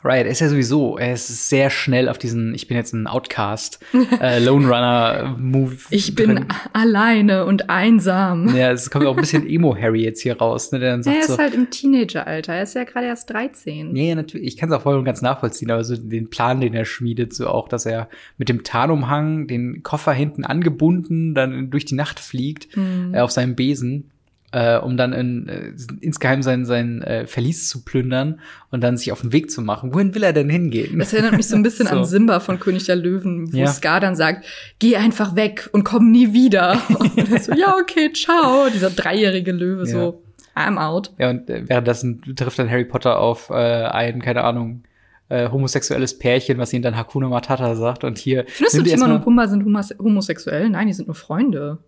Riot 0.04 0.26
ist 0.26 0.40
ja 0.40 0.48
sowieso, 0.48 0.96
er 0.98 1.12
ist 1.14 1.48
sehr 1.48 1.70
schnell 1.70 2.08
auf 2.08 2.18
diesen, 2.18 2.54
ich 2.54 2.68
bin 2.68 2.76
jetzt 2.76 2.92
ein 2.94 3.06
Outcast, 3.06 3.80
äh, 4.20 4.38
Lone 4.44 4.66
Runner 4.66 5.36
Move. 5.38 5.76
Ich 5.90 6.14
bin 6.14 6.36
drin. 6.36 6.46
alleine 6.72 7.44
und 7.44 7.68
einsam. 7.68 8.54
Ja, 8.56 8.70
es 8.72 8.90
kommt 8.90 9.06
auch 9.06 9.16
ein 9.16 9.20
bisschen 9.20 9.46
Emo-Harry 9.48 10.02
jetzt 10.04 10.20
hier 10.22 10.38
raus, 10.38 10.70
ne, 10.72 10.78
der 10.78 10.92
dann 10.92 11.02
sagt 11.02 11.16
er 11.16 11.22
so, 11.26 11.32
ist 11.34 11.38
halt 11.38 11.54
im 11.54 11.70
Teenageralter. 11.70 12.52
Er 12.54 12.62
ist 12.62 12.74
ja 12.74 12.84
gerade 12.84 13.06
erst 13.06 13.30
13. 13.30 13.92
nee, 13.92 14.14
natürlich, 14.14 14.46
ich 14.46 14.56
kann 14.56 14.68
es 14.70 14.74
auch 14.76 14.82
voll 14.82 14.96
und 14.96 15.04
ganz 15.04 15.22
nachvollziehen, 15.22 15.70
aber 15.70 15.82
so 15.84 15.96
den 15.96 16.30
Plan, 16.30 16.60
den 16.60 16.74
er 16.74 16.84
schmiedet, 16.84 17.34
so 17.34 17.48
auch, 17.48 17.68
dass 17.68 17.84
er 17.86 18.08
mit 18.36 18.48
dem 18.48 18.62
Tarnumhang, 18.62 19.46
den 19.46 19.82
Koffer 19.82 20.12
hinten 20.12 20.44
angebunden, 20.44 21.34
dann 21.34 21.70
durch 21.70 21.84
die 21.84 21.94
Nacht 21.94 22.20
fliegt, 22.20 22.74
Hm. 22.76 23.14
äh, 23.14 23.20
auf 23.20 23.30
seinem 23.30 23.54
Besen, 23.56 24.10
äh, 24.52 24.78
um 24.78 24.96
dann 24.96 25.12
in, 25.12 25.48
äh, 25.48 25.72
insgeheim 26.00 26.42
sein, 26.42 26.64
sein 26.64 27.02
äh, 27.02 27.26
Verlies 27.26 27.68
zu 27.68 27.84
plündern 27.84 28.40
und 28.70 28.82
dann 28.82 28.96
sich 28.96 29.12
auf 29.12 29.20
den 29.20 29.32
Weg 29.32 29.50
zu 29.50 29.60
machen. 29.60 29.92
Wohin 29.92 30.14
will 30.14 30.22
er 30.22 30.32
denn 30.32 30.48
hingehen? 30.48 30.98
Das 30.98 31.12
erinnert 31.12 31.36
mich 31.36 31.48
so 31.48 31.56
ein 31.56 31.62
bisschen 31.62 31.86
So. 31.88 31.96
an 31.96 32.04
Simba 32.04 32.40
von 32.40 32.58
König 32.58 32.84
der 32.86 32.96
Löwen, 32.96 33.52
wo 33.52 33.56
Ja. 33.58 33.66
Scar 33.66 34.00
dann 34.00 34.16
sagt, 34.16 34.46
geh 34.78 34.96
einfach 34.96 35.36
weg 35.36 35.68
und 35.72 35.84
komm 35.84 36.10
nie 36.10 36.32
wieder. 36.32 36.80
Und 36.98 37.30
er 37.30 37.40
so, 37.40 37.52
ja, 37.52 37.76
okay, 37.76 38.10
ciao. 38.12 38.68
Dieser 38.72 38.90
dreijährige 38.90 39.52
Löwe 39.52 39.86
so, 39.86 40.22
I'm 40.56 40.78
out. 40.78 41.12
Ja, 41.18 41.30
und 41.30 41.48
äh, 41.50 41.68
währenddessen 41.68 42.22
trifft 42.34 42.58
dann 42.58 42.70
Harry 42.70 42.84
Potter 42.84 43.18
auf 43.20 43.50
äh, 43.50 43.54
ein, 43.54 44.20
keine 44.20 44.42
Ahnung, 44.44 44.82
äh, 45.28 45.48
homosexuelles 45.50 46.18
Pärchen, 46.18 46.58
was 46.58 46.72
ihm 46.72 46.82
dann 46.82 46.96
Hakuna 46.96 47.28
Matata 47.28 47.76
sagt. 47.76 48.02
Und 48.02 48.18
hier 48.18 48.44
Findest 48.48 48.78
du, 48.78 48.82
Timon 48.82 49.12
und 49.12 49.22
Pumba 49.22 49.46
sind 49.46 49.64
homose 49.64 49.94
homosexuell? 49.98 50.68
Nein, 50.70 50.86
die 50.86 50.94
sind 50.94 51.06
nur 51.06 51.14
Freunde. 51.14 51.78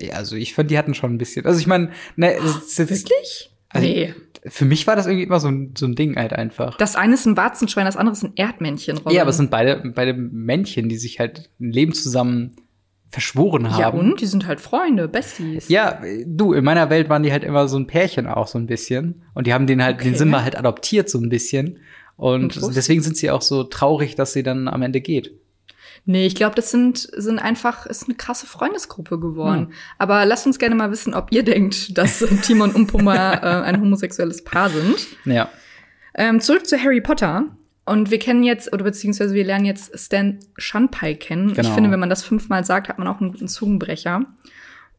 Ja, 0.00 0.14
also 0.14 0.36
ich 0.36 0.54
fand, 0.54 0.70
die 0.70 0.78
hatten 0.78 0.94
schon 0.94 1.14
ein 1.14 1.18
bisschen. 1.18 1.44
Also 1.46 1.58
ich 1.60 1.66
meine, 1.66 1.90
ne, 2.16 2.34
es 2.36 2.44
ist 2.56 2.78
jetzt, 2.78 2.90
Wirklich? 2.90 3.50
Also- 3.70 3.86
nee. 3.86 4.14
für 4.46 4.64
mich 4.64 4.86
war 4.86 4.96
das 4.96 5.06
irgendwie 5.06 5.24
immer 5.24 5.40
so 5.40 5.48
ein, 5.48 5.74
so 5.76 5.86
ein 5.86 5.94
Ding 5.94 6.16
halt 6.16 6.32
einfach. 6.32 6.76
Das 6.78 6.96
eine 6.96 7.14
ist 7.14 7.26
ein 7.26 7.36
Warzenschwein, 7.36 7.84
das 7.84 7.96
andere 7.96 8.14
ist 8.14 8.22
ein 8.22 8.32
Erdmännchen. 8.36 8.98
Robin. 8.98 9.14
ja, 9.14 9.22
aber 9.22 9.30
es 9.30 9.36
sind 9.36 9.50
beide, 9.50 9.82
beide 9.94 10.14
Männchen, 10.14 10.88
die 10.88 10.96
sich 10.96 11.18
halt 11.20 11.50
ein 11.60 11.70
Leben 11.70 11.92
zusammen 11.92 12.56
verschworen 13.10 13.70
haben. 13.72 13.80
Ja, 13.80 13.88
und? 13.88 14.20
Die 14.20 14.26
sind 14.26 14.46
halt 14.46 14.60
Freunde, 14.60 15.08
Besties. 15.08 15.68
Ja, 15.68 16.00
du, 16.26 16.52
in 16.52 16.62
meiner 16.64 16.90
Welt 16.90 17.08
waren 17.08 17.22
die 17.22 17.32
halt 17.32 17.42
immer 17.42 17.66
so 17.68 17.78
ein 17.78 17.86
Pärchen 17.86 18.26
auch 18.26 18.46
so 18.48 18.58
ein 18.58 18.66
bisschen. 18.66 19.22
Und 19.34 19.46
die 19.46 19.54
haben 19.54 19.66
den 19.66 19.82
halt, 19.82 20.00
den 20.00 20.08
Okay. 20.08 20.18
Simba 20.18 20.42
halt 20.42 20.58
adoptiert 20.58 21.08
so 21.08 21.18
ein 21.18 21.28
bisschen. 21.30 21.78
Und 22.16 22.42
Interessant. 22.44 22.76
deswegen 22.76 23.00
sind 23.02 23.16
sie 23.16 23.30
auch 23.30 23.42
so 23.42 23.64
traurig, 23.64 24.14
dass 24.14 24.32
sie 24.34 24.42
dann 24.42 24.68
am 24.68 24.82
Ende 24.82 25.00
geht. 25.00 25.32
Nee, 26.04 26.26
ich 26.26 26.34
glaube, 26.34 26.54
das 26.54 26.70
sind, 26.70 26.98
sind 26.98 27.38
einfach, 27.38 27.86
ist 27.86 28.04
eine 28.04 28.14
krasse 28.14 28.46
Freundesgruppe 28.46 29.18
geworden. 29.18 29.66
Hm. 29.66 29.72
Aber 29.98 30.24
lasst 30.24 30.46
uns 30.46 30.58
gerne 30.58 30.74
mal 30.74 30.90
wissen, 30.90 31.14
ob 31.14 31.32
ihr 31.32 31.42
denkt, 31.42 31.96
dass 31.96 32.18
Timon 32.42 32.72
und 32.72 32.86
Pumba 32.86 33.34
äh, 33.34 33.62
ein 33.64 33.80
homosexuelles 33.80 34.44
Paar 34.44 34.70
sind. 34.70 35.06
Ja. 35.24 35.48
Ähm, 36.14 36.40
zurück 36.40 36.66
zu 36.66 36.82
Harry 36.82 37.00
Potter. 37.00 37.44
Und 37.84 38.10
wir 38.10 38.18
kennen 38.18 38.42
jetzt, 38.42 38.72
oder 38.72 38.84
beziehungsweise 38.84 39.34
wir 39.34 39.44
lernen 39.44 39.64
jetzt 39.64 39.98
Stan 39.98 40.38
Shunpei 40.58 41.14
kennen. 41.14 41.54
Genau. 41.54 41.66
Ich 41.66 41.74
finde, 41.74 41.90
wenn 41.90 42.00
man 42.00 42.10
das 42.10 42.22
fünfmal 42.22 42.64
sagt, 42.64 42.88
hat 42.88 42.98
man 42.98 43.08
auch 43.08 43.20
einen 43.20 43.32
guten 43.32 43.48
Zungenbrecher. 43.48 44.26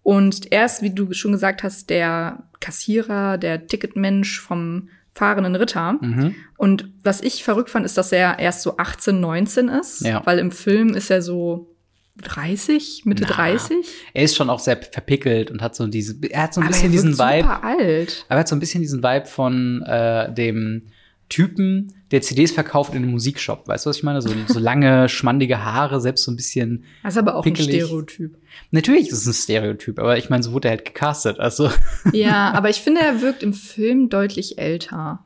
Und 0.01 0.51
er 0.51 0.65
ist, 0.65 0.81
wie 0.81 0.89
du 0.89 1.13
schon 1.13 1.31
gesagt 1.31 1.61
hast, 1.61 1.89
der 1.89 2.43
Kassierer, 2.59 3.37
der 3.37 3.67
Ticketmensch 3.67 4.39
vom 4.39 4.89
fahrenden 5.13 5.55
Ritter. 5.55 5.93
Mhm. 6.01 6.35
Und 6.57 6.89
was 7.03 7.21
ich 7.21 7.43
verrückt 7.43 7.69
fand, 7.69 7.85
ist, 7.85 7.97
dass 7.97 8.11
er 8.11 8.39
erst 8.39 8.61
so 8.61 8.77
18, 8.77 9.19
19 9.19 9.67
ist. 9.69 10.01
Ja. 10.01 10.21
Weil 10.25 10.39
im 10.39 10.51
Film 10.51 10.93
ist 10.93 11.09
er 11.09 11.21
so 11.21 11.75
30, 12.21 13.03
Mitte 13.05 13.23
Na, 13.27 13.33
30. 13.33 13.77
Er 14.13 14.23
ist 14.23 14.35
schon 14.35 14.49
auch 14.49 14.59
sehr 14.59 14.77
verpickelt 14.77 15.51
und 15.51 15.61
hat 15.61 15.75
so 15.75 15.87
diese, 15.87 16.15
er 16.29 16.43
hat 16.43 16.53
so 16.53 16.61
ein 16.61 16.67
Aber 16.67 16.73
bisschen 16.73 16.91
diesen 16.91 17.17
Vibe. 17.17 17.41
super 17.41 17.63
alt. 17.63 18.25
Aber 18.27 18.35
er 18.37 18.39
hat 18.41 18.47
so 18.47 18.55
ein 18.55 18.59
bisschen 18.59 18.81
diesen 18.81 19.03
Vibe 19.03 19.25
von 19.25 19.81
äh, 19.83 20.33
dem 20.33 20.83
Typen, 21.29 21.93
der 22.11 22.21
CDs 22.21 22.51
verkauft 22.51 22.93
in 22.93 23.03
einem 23.03 23.11
Musikshop. 23.11 23.67
Weißt 23.67 23.85
du, 23.85 23.89
was 23.89 23.97
ich 23.97 24.03
meine? 24.03 24.21
So, 24.21 24.29
so 24.47 24.59
lange, 24.59 25.07
schmandige 25.09 25.63
Haare, 25.63 26.01
selbst 26.01 26.23
so 26.23 26.31
ein 26.31 26.35
bisschen. 26.35 26.85
Das 27.03 27.13
ist 27.13 27.17
aber 27.17 27.35
auch 27.35 27.43
Pickelig. 27.43 27.81
ein 27.81 27.85
Stereotyp. 27.85 28.37
Natürlich 28.71 29.09
ist 29.09 29.19
es 29.19 29.27
ein 29.27 29.33
Stereotyp, 29.33 29.99
aber 29.99 30.17
ich 30.17 30.29
meine, 30.29 30.41
so 30.43 30.51
wurde 30.53 30.69
er 30.69 30.71
halt 30.71 30.85
gecastet. 30.85 31.39
Also, 31.39 31.69
Ja, 32.11 32.51
aber 32.53 32.69
ich 32.69 32.77
finde, 32.81 33.01
er 33.01 33.21
wirkt 33.21 33.43
im 33.43 33.53
Film 33.53 34.09
deutlich 34.09 34.57
älter. 34.57 35.23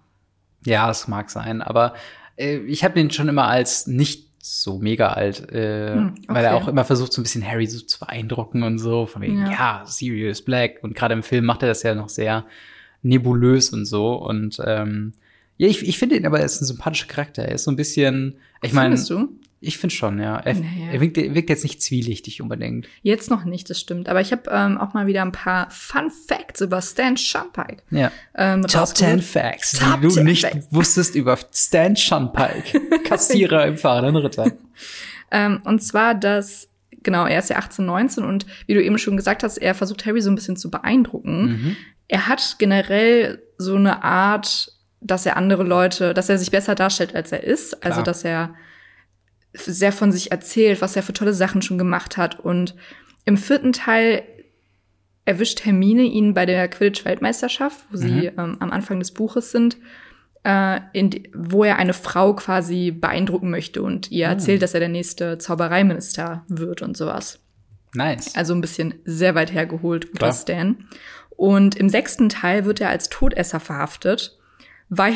ja, 0.66 0.90
es 0.90 1.08
mag 1.08 1.30
sein. 1.30 1.62
Aber 1.62 1.94
äh, 2.38 2.58
ich 2.58 2.84
habe 2.84 2.96
den 2.96 3.12
schon 3.12 3.30
immer 3.30 3.48
als 3.48 3.88
nicht 3.88 4.30
so 4.46 4.78
mega 4.80 5.08
alt, 5.14 5.50
äh, 5.54 5.94
Hm, 5.94 6.16
weil 6.28 6.44
er 6.44 6.56
okay. 6.56 6.64
auch 6.64 6.68
immer 6.68 6.84
versucht, 6.84 7.14
so 7.14 7.22
ein 7.22 7.24
bisschen 7.24 7.48
Harry 7.48 7.66
so 7.66 7.80
zu 7.80 7.98
beeindrucken 8.00 8.64
und 8.64 8.78
so. 8.78 9.06
Von 9.06 9.22
wegen, 9.22 9.40
Ja. 9.42 9.52
ja, 9.52 9.84
Sirius 9.86 10.42
Black. 10.42 10.80
Und 10.84 10.96
gerade 10.96 11.14
im 11.14 11.24
Film 11.24 11.46
macht 11.46 11.62
er 11.64 11.70
das 11.70 11.82
ja 11.84 11.96
noch 11.96 12.10
sehr 12.10 12.46
nebulös 13.04 13.70
und 13.70 13.86
so. 13.86 14.16
Und 14.16 14.58
ähm, 14.66 15.14
ja, 15.58 15.68
ich, 15.68 15.88
ich 15.88 15.98
finde 15.98 16.16
ihn 16.18 16.26
aber, 16.26 16.40
er 16.40 16.46
ist 16.46 16.62
ein 16.62 16.66
sympathischer 16.66 17.08
Charakter. 17.08 17.44
Er 17.44 17.56
ist 17.56 17.64
so 17.66 17.72
ein 17.72 17.76
bisschen, 17.76 18.38
ich 18.62 18.74
meine, 18.74 18.96
Findest 18.98 19.10
du? 19.10 19.30
ich 19.62 19.78
finde 19.78 19.96
schon, 19.96 20.20
ja. 20.20 20.38
Er, 20.40 20.56
Naja. 20.56 20.92
er 20.92 21.00
wirkt, 21.02 21.18
er 21.18 21.34
wirkt 21.36 21.50
jetzt 21.50 21.64
nicht 21.64 21.82
zwielichtig 21.82 22.42
unbedingt. 22.42 22.88
Jetzt 23.02 23.30
noch 23.30 23.46
nicht, 23.46 23.70
das 23.70 23.80
stimmt. 23.80 24.10
Aber 24.10 24.20
ich 24.20 24.32
habe 24.32 24.44
ähm, 24.52 24.78
auch 24.78 24.94
mal 24.94 25.08
wieder 25.08 25.22
ein 25.22 25.32
paar 25.32 25.70
Fun 25.72 26.12
Facts 26.28 26.60
über 26.62 26.82
Stan 26.82 27.16
Shunpike. 27.16 27.84
Ja. 27.92 28.12
Ähm, 28.36 28.64
Top 28.64 28.82
rausgeholt. 28.82 29.22
10 29.22 29.22
Facts, 29.22 29.72
Top 29.80 30.02
die 30.02 30.08
du 30.08 30.10
10 30.10 30.24
nicht 30.26 30.42
Facts. 30.46 30.68
wusstest 30.72 31.16
über 31.16 31.38
Stan 31.54 31.96
Shunpike, 31.96 32.82
Kassierer 33.06 33.66
im 33.68 33.78
fahrenden 33.78 34.18
Ritter. 34.18 34.52
Ähm, 35.32 35.62
und 35.64 35.82
zwar, 35.82 36.14
dass, 36.16 36.68
genau, 37.04 37.26
er 37.26 37.40
ist 37.40 37.50
ja 37.50 37.56
18, 37.58 37.86
19 37.86 38.24
und 38.26 38.46
wie 38.68 38.74
du 38.74 38.84
eben 38.84 38.98
schon 38.98 39.16
gesagt 39.18 39.44
hast, 39.44 39.58
er 39.58 39.76
versucht 39.76 40.06
Harry 40.06 40.22
so 40.22 40.30
ein 40.30 40.36
bisschen 40.36 40.58
zu 40.58 40.70
beeindrucken. 40.70 41.46
Mhm. 41.46 41.76
Er 42.10 42.28
hat 42.28 42.58
generell 42.60 43.42
so 43.58 43.76
eine 43.76 44.04
Art, 44.04 44.72
dass 45.04 45.26
er 45.26 45.38
andere 45.38 45.64
Leute, 45.64 46.14
dass 46.14 46.30
er 46.30 46.38
sich 46.38 46.52
besser 46.52 46.76
darstellt, 46.76 47.16
als 47.16 47.32
er 47.32 47.44
ist. 47.44 47.84
Also, 47.84 47.96
Klar. 47.96 48.04
dass 48.04 48.24
er 48.24 48.56
sehr 49.54 49.92
von 49.92 50.12
sich 50.12 50.32
erzählt, 50.32 50.82
was 50.82 50.96
er 50.96 51.04
für 51.04 51.14
tolle 51.14 51.34
Sachen 51.34 51.62
schon 51.62 51.78
gemacht 51.78 52.18
hat. 52.18 52.40
Und 52.40 52.76
im 53.26 53.38
vierten 53.38 53.74
Teil 53.74 54.24
erwischt 55.26 55.66
Hermine 55.66 56.04
ihn 56.04 56.34
bei 56.34 56.46
der 56.46 56.68
Quidditch-Weltmeisterschaft, 56.68 57.86
wo 57.92 57.98
sie 57.98 58.28
ähm, 58.28 58.58
am 58.60 58.72
Anfang 58.72 59.00
des 59.00 59.12
Buches 59.12 59.52
sind, 59.52 59.78
äh, 60.44 60.80
in, 60.92 61.28
wo 61.34 61.64
er 61.64 61.78
eine 61.78 61.94
Frau 61.94 62.34
quasi 62.36 62.92
beeindrucken 62.92 63.50
möchte 63.50 63.82
und 63.82 64.12
ihr 64.12 64.26
erzählt, 64.26 64.62
dass 64.62 64.74
er 64.74 64.82
der 64.82 64.90
nächste 64.90 65.38
Zaubereiminister 65.38 66.44
wird 66.50 66.82
und 66.82 66.98
sowas. 66.98 67.40
Nice. 67.94 68.36
Also 68.36 68.54
ein 68.54 68.62
bisschen 68.62 68.96
sehr 69.06 69.36
weit 69.36 69.54
hergeholt, 69.54 70.12
guter. 70.12 70.34
Stan. 70.34 70.88
Und 71.30 71.76
im 71.76 71.90
sechsten 71.90 72.30
Teil 72.30 72.66
wird 72.66 72.82
er 72.82 72.90
als 72.90 73.10
Todesser 73.10 73.60
verhaftet, 73.60 74.38
weil 74.98 75.14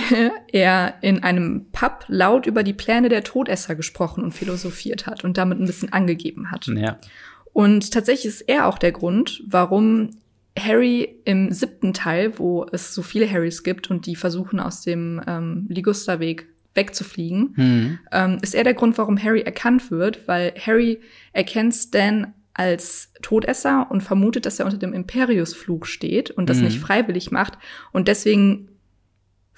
er 0.51 0.95
in 1.01 1.23
einem 1.23 1.65
Pub 1.71 2.05
laut 2.07 2.45
über 2.45 2.63
die 2.63 2.73
Pläne 2.73 3.09
der 3.09 3.23
Todesser 3.23 3.75
gesprochen 3.75 4.23
und 4.23 4.31
philosophiert 4.33 5.07
hat 5.07 5.23
und 5.23 5.37
damit 5.37 5.59
ein 5.59 5.65
bisschen 5.65 5.91
angegeben 5.93 6.51
hat. 6.51 6.67
Ja. 6.67 6.97
Und 7.53 7.91
tatsächlich 7.91 8.25
ist 8.27 8.41
er 8.41 8.67
auch 8.67 8.77
der 8.77 8.91
Grund, 8.91 9.43
warum 9.47 10.11
Harry 10.57 11.19
im 11.25 11.51
siebten 11.51 11.93
Teil, 11.93 12.37
wo 12.39 12.65
es 12.71 12.93
so 12.95 13.01
viele 13.03 13.29
Harrys 13.31 13.63
gibt 13.63 13.89
und 13.91 14.05
die 14.05 14.15
versuchen 14.15 14.59
aus 14.59 14.81
dem 14.81 15.21
ähm, 15.27 15.65
Ligusterweg 15.69 16.47
wegzufliegen, 16.73 17.53
Hm. 17.55 17.99
ähm, 18.11 18.37
ist 18.41 18.53
er 18.55 18.63
der 18.63 18.73
Grund, 18.75 18.97
warum 18.97 19.21
Harry 19.21 19.41
erkannt 19.41 19.89
wird, 19.91 20.27
weil 20.27 20.53
Harry 20.65 20.99
erkennt 21.33 21.73
Stan 21.75 22.33
als 22.53 23.11
Todesser 23.21 23.87
und 23.91 24.01
vermutet, 24.01 24.45
dass 24.47 24.59
er 24.59 24.65
unter 24.65 24.77
dem 24.77 24.93
Imperiusfluch 24.93 25.85
steht 25.85 26.31
und 26.31 26.49
das 26.49 26.57
Mhm. 26.57 26.63
nicht 26.65 26.79
freiwillig 26.79 27.29
macht. 27.31 27.57
Und 27.91 28.07
deswegen 28.07 28.69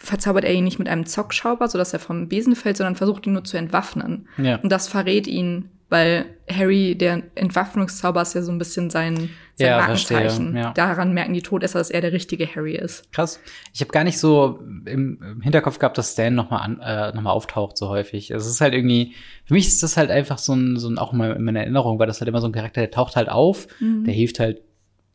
verzaubert 0.01 0.45
er 0.45 0.53
ihn 0.53 0.63
nicht 0.63 0.79
mit 0.79 0.87
einem 0.87 1.05
Zockschauber, 1.05 1.67
sodass 1.67 1.91
er 1.93 1.99
vom 1.99 2.29
Besen 2.29 2.55
fällt, 2.55 2.77
sondern 2.77 2.95
versucht 2.95 3.27
ihn 3.27 3.33
nur 3.33 3.43
zu 3.43 3.57
entwaffnen. 3.57 4.27
Ja. 4.37 4.55
Und 4.57 4.71
das 4.71 4.87
verrät 4.87 5.27
ihn, 5.27 5.69
weil 5.89 6.25
Harry, 6.49 6.95
der 6.95 7.23
Entwaffnungszauber 7.35 8.21
ist 8.21 8.33
ja 8.35 8.41
so 8.41 8.51
ein 8.51 8.59
bisschen 8.59 8.89
sein, 8.89 9.17
sein 9.17 9.67
Ja, 9.67 9.77
Markenzeichen. 9.79 10.55
ja. 10.55 10.71
Daran 10.71 11.13
merken 11.13 11.33
die 11.33 11.41
Todesser, 11.41 11.79
dass 11.79 11.89
er 11.89 11.99
der 12.01 12.13
richtige 12.13 12.47
Harry 12.55 12.75
ist. 12.75 13.11
Krass. 13.11 13.41
Ich 13.73 13.81
habe 13.81 13.91
gar 13.91 14.03
nicht 14.05 14.19
so 14.19 14.59
im, 14.85 15.19
im 15.21 15.41
Hinterkopf 15.41 15.79
gehabt, 15.79 15.97
dass 15.97 16.13
Stan 16.13 16.33
noch 16.33 16.49
mal, 16.49 16.59
an, 16.59 16.79
äh, 16.79 17.11
noch 17.13 17.21
mal 17.23 17.31
auftaucht 17.31 17.77
so 17.77 17.89
häufig. 17.89 18.31
Es 18.31 18.45
ist 18.47 18.61
halt 18.61 18.73
irgendwie, 18.73 19.13
für 19.45 19.53
mich 19.55 19.67
ist 19.67 19.83
das 19.83 19.97
halt 19.97 20.11
einfach 20.11 20.37
so 20.37 20.53
ein, 20.53 20.77
so 20.77 20.87
ein 20.89 20.97
auch 20.97 21.11
meiner- 21.11 21.35
in 21.35 21.43
meiner 21.43 21.61
Erinnerung, 21.61 21.99
weil 21.99 22.07
das 22.07 22.21
halt 22.21 22.29
immer 22.29 22.39
so 22.39 22.47
ein 22.47 22.53
Charakter, 22.53 22.81
der 22.81 22.91
taucht 22.91 23.15
halt 23.15 23.27
auf, 23.29 23.67
Mhm. 23.79 24.05
der 24.05 24.13
hilft 24.13 24.39
halt, 24.39 24.61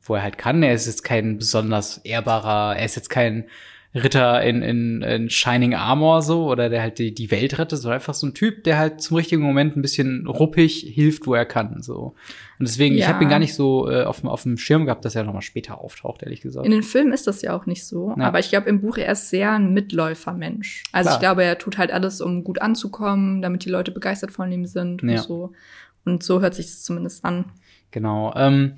wo 0.03 0.14
er 0.17 0.23
halt 0.23 0.37
kann. 0.37 0.62
Er 0.62 0.75
ist 0.75 0.87
jetzt 0.87 1.05
kein 1.05 1.38
besonders 1.38 1.99
ehrbarer, 1.99 2.76
er 2.76 2.85
ist 2.85 2.97
jetzt 2.97 3.09
kein 3.09 3.45
Ritter 3.94 4.42
in, 4.42 4.60
in, 4.62 5.02
in 5.02 5.30
Shining 5.30 5.74
Armor 5.74 6.20
so 6.22 6.46
oder 6.50 6.68
der 6.68 6.82
halt 6.82 6.98
die, 6.98 7.14
die 7.14 7.30
Welt 7.30 7.58
rettet, 7.58 7.78
sondern 7.78 7.94
einfach 8.00 8.14
so 8.14 8.26
ein 8.26 8.34
Typ, 8.34 8.64
der 8.64 8.76
halt 8.76 9.00
zum 9.00 9.16
richtigen 9.16 9.40
Moment 9.42 9.76
ein 9.76 9.82
bisschen 9.82 10.26
ruppig 10.26 10.80
hilft, 10.94 11.26
wo 11.28 11.34
er 11.34 11.44
kann. 11.46 11.80
So. 11.80 12.14
Und 12.58 12.68
deswegen, 12.68 12.96
ich 12.96 13.02
Ja. 13.02 13.08
habe 13.08 13.22
ihn 13.22 13.30
gar 13.30 13.38
nicht 13.38 13.54
so 13.54 13.88
äh, 13.88 14.02
auf, 14.02 14.20
dem- 14.20 14.28
auf 14.28 14.42
dem 14.42 14.56
Schirm 14.58 14.84
gehabt, 14.86 15.04
dass 15.04 15.14
er 15.14 15.22
noch 15.22 15.32
mal 15.32 15.42
später 15.42 15.78
auftaucht, 15.80 16.22
ehrlich 16.24 16.40
gesagt. 16.40 16.66
In 16.66 16.72
den 16.72 16.82
Filmen 16.82 17.12
ist 17.12 17.28
das 17.28 17.40
ja 17.42 17.56
auch 17.56 17.66
nicht 17.66 17.86
so, 17.86 18.12
Ja. 18.18 18.24
aber 18.26 18.40
ich 18.40 18.48
glaube, 18.48 18.68
im 18.68 18.80
Buch 18.80 18.96
er 18.98 19.12
ist 19.12 19.30
sehr 19.30 19.52
ein 19.52 19.72
Mitläufermensch. 19.72 20.82
Also 20.92 21.06
Klar. 21.08 21.16
ich 21.16 21.20
glaube, 21.20 21.44
er 21.44 21.58
tut 21.58 21.78
halt 21.78 21.92
alles, 21.92 22.20
um 22.20 22.42
gut 22.44 22.60
anzukommen, 22.60 23.42
damit 23.42 23.64
die 23.64 23.70
Leute 23.70 23.92
begeistert 23.92 24.32
von 24.32 24.50
ihm 24.50 24.66
sind 24.66 25.02
Ja. 25.02 25.10
und 25.12 25.18
so. 25.18 25.52
Und 26.04 26.22
so 26.22 26.40
hört 26.40 26.54
sich 26.54 26.66
es 26.66 26.82
zumindest 26.82 27.24
an. 27.24 27.46
Genau. 27.90 28.34
Ähm, 28.36 28.72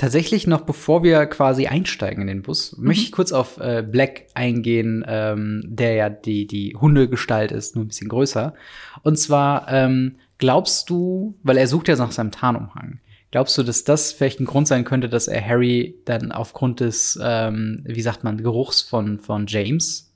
tatsächlich 0.00 0.46
noch, 0.46 0.62
bevor 0.62 1.02
wir 1.02 1.26
quasi 1.26 1.66
einsteigen 1.66 2.22
in 2.22 2.26
den 2.28 2.42
Bus, 2.42 2.74
möchte 2.78 3.04
ich 3.04 3.12
kurz 3.12 3.32
auf 3.32 3.58
äh, 3.58 3.84
Black 3.86 4.28
eingehen, 4.32 5.04
ähm, 5.06 5.62
der 5.66 5.92
ja 5.92 6.08
die, 6.08 6.46
die 6.46 6.74
Hundegestalt 6.74 7.52
ist, 7.52 7.74
nur 7.76 7.84
ein 7.84 7.88
bisschen 7.88 8.08
größer. 8.08 8.54
Und 9.02 9.18
zwar, 9.18 9.70
ähm, 9.70 10.16
glaubst 10.38 10.88
du, 10.88 11.38
weil 11.42 11.58
er 11.58 11.66
sucht 11.66 11.88
ja 11.88 11.96
nach 11.96 12.12
seinem 12.12 12.30
Tarnumhang, 12.30 13.00
glaubst 13.30 13.58
du, 13.58 13.62
dass 13.62 13.84
das 13.84 14.10
vielleicht 14.12 14.40
ein 14.40 14.46
Grund 14.46 14.66
sein 14.66 14.84
könnte, 14.84 15.10
dass 15.10 15.28
er 15.28 15.46
Harry 15.46 16.00
dann 16.06 16.32
aufgrund 16.32 16.80
des, 16.80 17.18
ähm, 17.22 17.84
wie 17.84 18.00
sagt 18.00 18.24
man, 18.24 18.38
Geruchs 18.42 18.80
von, 18.80 19.18
von 19.18 19.46
James 19.46 20.14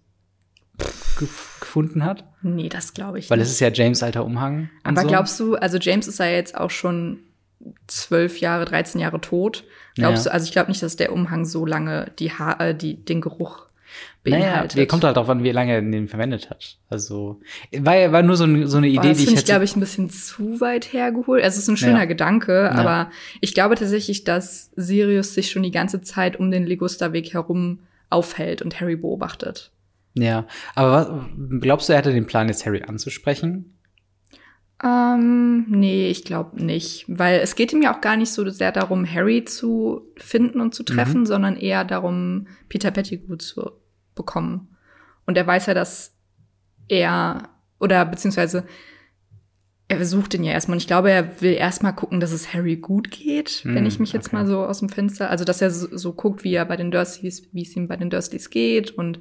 gef 1.18 1.58
gefunden 1.60 2.04
hat? 2.04 2.24
Nee, 2.40 2.70
das 2.70 2.94
glaube 2.94 3.18
ich 3.18 3.28
Weil 3.28 3.38
nicht. 3.38 3.48
es 3.48 3.52
ist 3.52 3.60
ja 3.60 3.70
James 3.70 4.02
alter 4.02 4.24
Umhang. 4.24 4.70
aber 4.82 5.02
so. 5.02 5.08
glaubst 5.08 5.40
du, 5.40 5.56
also 5.56 5.76
James 5.76 6.08
ist 6.08 6.20
ja 6.20 6.26
jetzt 6.26 6.56
auch 6.56 6.70
schon 6.70 7.18
zwölf 7.86 8.38
Jahre, 8.40 8.64
13 8.64 9.00
Jahre 9.00 9.20
tot. 9.20 9.64
Glaubst 9.94 10.26
Ja. 10.26 10.30
du, 10.30 10.34
also 10.34 10.44
ich 10.46 10.52
glaube 10.52 10.70
nicht, 10.70 10.82
dass 10.82 10.96
der 10.96 11.12
Umhang 11.12 11.44
so 11.44 11.64
lange 11.66 12.10
die 12.18 12.30
ha 12.32 12.52
äh, 12.58 12.74
die, 12.74 12.96
den 13.04 13.20
Geruch 13.20 13.66
Naja, 14.24 14.38
beinhaltet. 14.46 14.78
der 14.78 14.86
kommt 14.86 15.04
halt 15.04 15.16
darauf 15.16 15.28
an, 15.30 15.44
wie 15.44 15.50
lange 15.52 15.72
er 15.74 15.82
den 15.82 16.08
verwendet 16.08 16.50
hat. 16.50 16.78
Also, 16.90 17.40
war, 17.72 18.10
war 18.12 18.22
nur 18.22 18.36
so, 18.36 18.44
ein- 18.44 18.66
so 18.66 18.78
eine 18.78 18.88
Boah, 18.88 19.00
Idee, 19.00 19.08
das 19.10 19.18
die 19.18 19.22
ich 19.24 19.28
finde 19.28 19.32
ich, 19.32 19.38
hätte. 19.44 19.52
glaube 19.52 19.64
ich, 19.64 19.76
ein 19.76 19.80
bisschen 19.80 20.10
zu 20.10 20.60
weit 20.60 20.92
hergeholt. 20.92 21.44
Also 21.44 21.56
es 21.58 21.62
ist 21.64 21.68
ein 21.68 21.76
schöner 21.76 22.00
Ja. 22.00 22.04
Gedanke, 22.06 22.70
aber 22.72 23.10
ich 23.40 23.54
glaube 23.54 23.76
tatsächlich, 23.76 24.24
dass 24.24 24.70
Sirius 24.76 25.34
sich 25.34 25.50
schon 25.50 25.62
die 25.62 25.70
ganze 25.70 26.00
Zeit 26.02 26.38
um 26.40 26.50
den 26.50 26.66
Ligusterweg 26.66 27.32
herum 27.34 27.80
aufhält 28.10 28.62
und 28.62 28.80
Harry 28.80 28.96
beobachtet. 28.96 29.70
ja, 30.14 30.46
aber 30.74 30.90
was, 30.92 31.60
glaubst 31.60 31.88
du, 31.88 31.92
er 31.92 31.98
hatte 31.98 32.12
den 32.12 32.26
Plan, 32.26 32.48
jetzt 32.48 32.64
Harry 32.66 32.82
anzusprechen? 32.82 33.73
Ähm, 34.84 35.64
nee, 35.68 36.08
ich 36.10 36.24
glaube 36.24 36.62
nicht. 36.62 37.06
Weil 37.08 37.40
es 37.40 37.56
geht 37.56 37.72
ihm 37.72 37.80
ja 37.82 37.96
auch 37.96 38.00
gar 38.02 38.16
nicht 38.16 38.30
so 38.30 38.48
sehr 38.50 38.70
darum, 38.70 39.10
Harry 39.10 39.44
zu 39.44 40.02
finden 40.16 40.60
und 40.60 40.74
zu 40.74 40.82
treffen, 40.82 41.20
Mhm. 41.20 41.26
sondern 41.26 41.56
eher 41.56 41.84
darum, 41.84 42.46
Peter 42.68 42.90
Pettigrew 42.90 43.36
zu 43.36 43.70
bekommen. 44.14 44.68
Und 45.26 45.38
er 45.38 45.46
weiß 45.46 45.66
ja, 45.66 45.74
dass 45.74 46.14
er, 46.88 47.48
oder 47.80 48.04
beziehungsweise, 48.04 48.64
er 49.88 50.04
sucht 50.04 50.34
ihn 50.34 50.44
ja 50.44 50.52
erstmal. 50.52 50.74
Und 50.76 50.82
ich 50.82 50.86
glaube, 50.86 51.10
er 51.10 51.40
will 51.40 51.54
erstmal 51.54 51.94
gucken, 51.94 52.20
dass 52.20 52.32
es 52.32 52.52
Harry 52.52 52.76
gut 52.76 53.10
geht, 53.10 53.62
wenn 53.64 53.76
Hm, 53.78 53.86
ich 53.86 53.98
mich 54.00 54.12
jetzt 54.12 54.28
okay. 54.28 54.36
mal 54.36 54.46
so 54.46 54.64
aus 54.64 54.80
dem 54.80 54.88
Fenster, 54.90 55.30
also 55.30 55.44
dass 55.44 55.62
er 55.62 55.70
so, 55.70 55.96
so 55.96 56.12
guckt, 56.12 56.44
wie 56.44 56.54
er 56.54 56.64
bei 56.66 56.76
den 56.76 56.90
Dursleys, 56.90 57.48
wie 57.52 57.62
es 57.62 57.74
ihm 57.74 57.88
bei 57.88 57.96
den 57.96 58.10
Dursleys 58.10 58.50
geht 58.50 58.90
und 58.90 59.20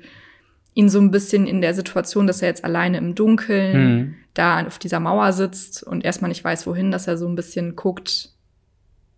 ihn 0.74 0.90
so 0.90 1.00
ein 1.00 1.12
bisschen 1.12 1.46
in 1.48 1.62
der 1.62 1.74
Situation, 1.74 2.28
dass 2.28 2.42
er 2.42 2.50
jetzt 2.50 2.64
alleine 2.66 2.98
im 2.98 3.16
Dunkeln 3.16 3.74
Hm. 3.74 4.16
da 4.34 4.66
auf 4.66 4.80
dieser 4.80 5.00
Mauer 5.00 5.32
sitzt 5.34 5.84
und 5.84 6.04
erstmal 6.04 6.30
nicht 6.30 6.44
weiß, 6.44 6.66
wohin, 6.68 6.92
dass 6.92 7.08
er 7.08 7.18
so 7.18 7.28
ein 7.28 7.36
bisschen 7.36 7.76
guckt, 7.76 8.30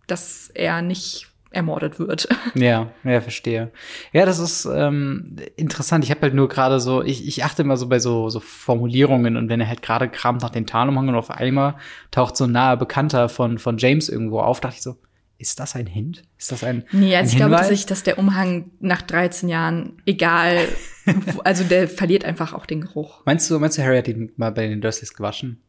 dass 0.06 0.50
er 0.54 0.82
nicht 0.82 1.28
ermordet 1.50 1.98
wird. 1.98 2.28
Ja, 2.54 2.90
ja, 3.04 3.20
verstehe. 3.20 3.70
Ja, 4.12 4.26
das 4.26 4.38
ist 4.38 4.66
ähm, 4.66 5.36
interessant. 5.56 6.04
Ich 6.04 6.10
habe 6.10 6.22
halt 6.22 6.34
nur 6.34 6.48
gerade 6.48 6.80
so, 6.80 7.02
ich, 7.02 7.26
ich 7.26 7.44
achte 7.44 7.62
immer 7.62 7.76
so 7.76 7.88
bei 7.88 7.98
so, 7.98 8.28
so 8.28 8.40
Formulierungen 8.40 9.36
und 9.36 9.48
wenn 9.48 9.60
er 9.60 9.68
halt 9.68 9.82
gerade 9.82 10.08
kramt 10.08 10.42
nach 10.42 10.50
den 10.50 10.66
Tarnumhang 10.66 11.08
und 11.08 11.14
auf 11.14 11.30
einmal 11.30 11.76
taucht 12.10 12.36
so 12.36 12.44
ein 12.44 12.52
naher 12.52 12.76
Bekannter 12.76 13.28
von, 13.28 13.58
von 13.58 13.78
James 13.78 14.08
irgendwo 14.08 14.40
auf, 14.40 14.60
dachte 14.60 14.76
ich 14.76 14.82
so, 14.82 14.96
ist 15.38 15.60
das 15.60 15.76
ein 15.76 15.86
Hint? 15.86 16.22
Ist 16.38 16.52
das 16.52 16.64
ein, 16.64 16.84
Nee, 16.92 17.14
ein 17.14 17.20
also 17.20 17.32
ich 17.32 17.36
glaube 17.36 17.54
tatsächlich, 17.54 17.86
dass 17.86 18.02
der 18.02 18.18
Umhang 18.18 18.70
nach 18.80 19.02
13 19.02 19.48
Jahren, 19.48 20.00
egal, 20.06 20.66
also 21.44 21.64
der 21.64 21.88
verliert 21.88 22.24
einfach 22.24 22.52
auch 22.52 22.66
den 22.66 22.80
Geruch. 22.80 23.22
Meinst 23.26 23.50
du, 23.50 23.58
meinst 23.58 23.78
du, 23.78 23.82
Harry 23.82 23.98
hat 23.98 24.08
ihn 24.08 24.32
mal 24.36 24.50
bei 24.52 24.66
den 24.66 24.80
Dursleys 24.80 25.14
gewaschen? 25.14 25.60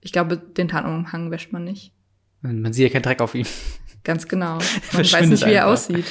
Ich 0.00 0.12
glaube, 0.12 0.36
den 0.36 0.68
Tarnumhang 0.68 1.30
wäscht 1.30 1.52
man 1.52 1.64
nicht. 1.64 1.92
Man 2.42 2.72
sieht 2.72 2.84
ja 2.84 2.92
keinen 2.92 3.02
Dreck 3.02 3.20
auf 3.20 3.34
ihm. 3.34 3.46
Ganz 4.04 4.28
genau. 4.28 4.58
Man 4.92 5.12
weiß 5.12 5.26
nicht, 5.26 5.44
wie 5.46 5.52
er 5.52 5.66
einfach. 5.66 5.72
aussieht. 5.72 6.04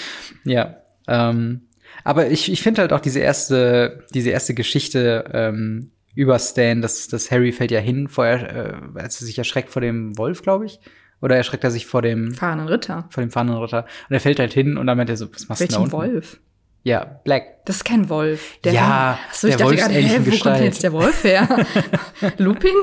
Ja. 0.44 0.78
Ähm, 1.08 1.68
aber 2.04 2.30
ich, 2.30 2.52
ich 2.52 2.62
finde 2.62 2.82
halt 2.82 2.92
auch 2.92 3.00
diese 3.00 3.20
erste, 3.20 4.06
diese 4.14 4.32
erste 4.32 4.54
Geschichte 4.54 5.30
ähm, 5.34 5.92
über 6.14 6.38
Stan, 6.40 6.82
dass, 6.82 7.08
dass 7.08 7.32
Harry 7.32 7.52
fällt 7.54 7.72
ja 7.72 7.80
hin, 7.80 8.08
vorher, 8.10 8.56
äh, 8.96 9.00
als 9.00 9.22
er 9.22 9.28
sich 9.28 9.38
erschreckt 9.38 9.70
vor 9.70 9.82
dem 9.82 10.18
Wolf, 10.18 10.42
glaube 10.42 10.66
ich. 10.66 10.80
Oder 11.22 11.38
erschreckt 11.38 11.64
er 11.64 11.72
sich 11.72 11.86
vor 11.86 12.02
dem, 12.02 12.34
Fahrenden 12.34 12.68
Ritter. 12.68 13.06
vor 13.10 13.24
dem 13.24 13.32
Fahnenritter. 13.32 13.86
Und 14.10 14.14
er 14.14 14.20
fällt 14.20 14.40
halt 14.40 14.54
hin 14.54 14.78
und 14.78 14.86
dann 14.88 14.98
meint 14.98 15.10
er 15.10 15.18
so, 15.18 15.34
was 15.34 15.48
machst 15.48 15.62
du 15.62 15.66
da 15.66 15.72
Welchen 15.72 15.84
unten? 15.84 15.92
Wolf? 15.94 16.40
Ja, 16.84 17.04
Black. 17.24 17.66
Das 17.66 17.78
ist 17.78 17.84
kein 17.84 18.10
Wolf. 18.10 18.60
Der 18.64 18.74
Ja, 18.74 19.18
Achso, 19.28 19.48
ich 19.48 19.56
der 19.56 19.66
dachte 19.66 19.76
gerade, 19.80 19.94
hä, 19.96 20.04
wo 20.04 20.14
kommt 20.18 20.26
Gestalt. 20.26 20.58
denn 20.60 20.66
jetzt 20.66 20.84
der 20.84 20.94
Wolf 20.94 21.24
her? 21.24 21.66
Lupin? 22.38 22.76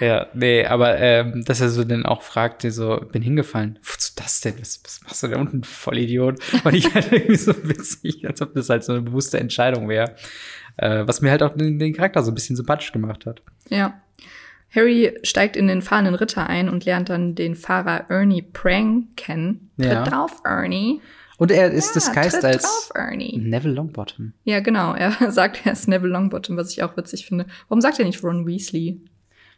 Ja, 0.00 0.28
nee, 0.32 0.64
aber 0.64 0.96
ähm, 0.98 1.44
dass 1.44 1.60
er 1.60 1.68
so 1.68 1.84
dann 1.84 2.06
auch 2.06 2.22
fragt, 2.22 2.62
so, 2.62 3.04
bin 3.12 3.20
hingefallen. 3.20 3.78
Wozu 3.82 4.12
das 4.16 4.40
denn? 4.40 4.54
Was, 4.58 4.80
was 4.82 5.02
machst 5.02 5.22
du 5.22 5.28
da 5.28 5.38
unten, 5.38 5.62
Vollidiot? 5.62 6.38
Und 6.64 6.74
ich 6.74 6.94
halt 6.94 7.08
irgendwie 7.12 7.36
so 7.36 7.52
witzig, 7.68 8.26
als 8.26 8.40
ob 8.40 8.54
das 8.54 8.70
halt 8.70 8.82
so 8.82 8.92
eine 8.92 9.02
bewusste 9.02 9.38
Entscheidung 9.38 9.90
wäre. 9.90 10.14
Äh, 10.78 11.06
was 11.06 11.20
mir 11.20 11.30
halt 11.30 11.42
auch 11.42 11.54
den, 11.54 11.78
den 11.78 11.92
Charakter 11.92 12.22
so 12.22 12.30
ein 12.30 12.34
bisschen 12.34 12.56
sympathisch 12.56 12.92
gemacht 12.92 13.26
hat. 13.26 13.42
Ja. 13.68 14.00
Harry 14.74 15.16
steigt 15.22 15.56
in 15.56 15.68
den 15.68 15.82
fahrenden 15.82 16.14
Ritter 16.14 16.46
ein 16.48 16.68
und 16.68 16.84
lernt 16.84 17.08
dann 17.08 17.34
den 17.34 17.54
Fahrer 17.54 18.06
Ernie 18.10 18.42
Prang 18.42 19.08
kennen. 19.16 19.70
Tritt 19.78 19.90
Ja. 19.92 20.04
drauf, 20.04 20.40
Ernie. 20.44 21.00
Und 21.36 21.50
er 21.50 21.70
ist 21.70 21.88
Ja, 21.88 21.92
disguised 21.94 22.44
als 22.44 22.62
drauf. 22.62 22.90
Neville 23.36 23.74
Longbottom. 23.74 24.32
Ja, 24.44 24.60
genau. 24.60 24.94
Er 24.94 25.10
sagt, 25.32 25.64
er 25.66 25.72
ist 25.72 25.88
Neville 25.88 26.12
Longbottom, 26.12 26.56
was 26.56 26.70
ich 26.72 26.82
auch 26.82 26.96
witzig 26.96 27.26
finde. 27.26 27.46
Warum 27.68 27.80
sagt 27.80 27.98
er 27.98 28.04
nicht 28.04 28.22
Ron 28.22 28.46
Weasley? 28.46 29.00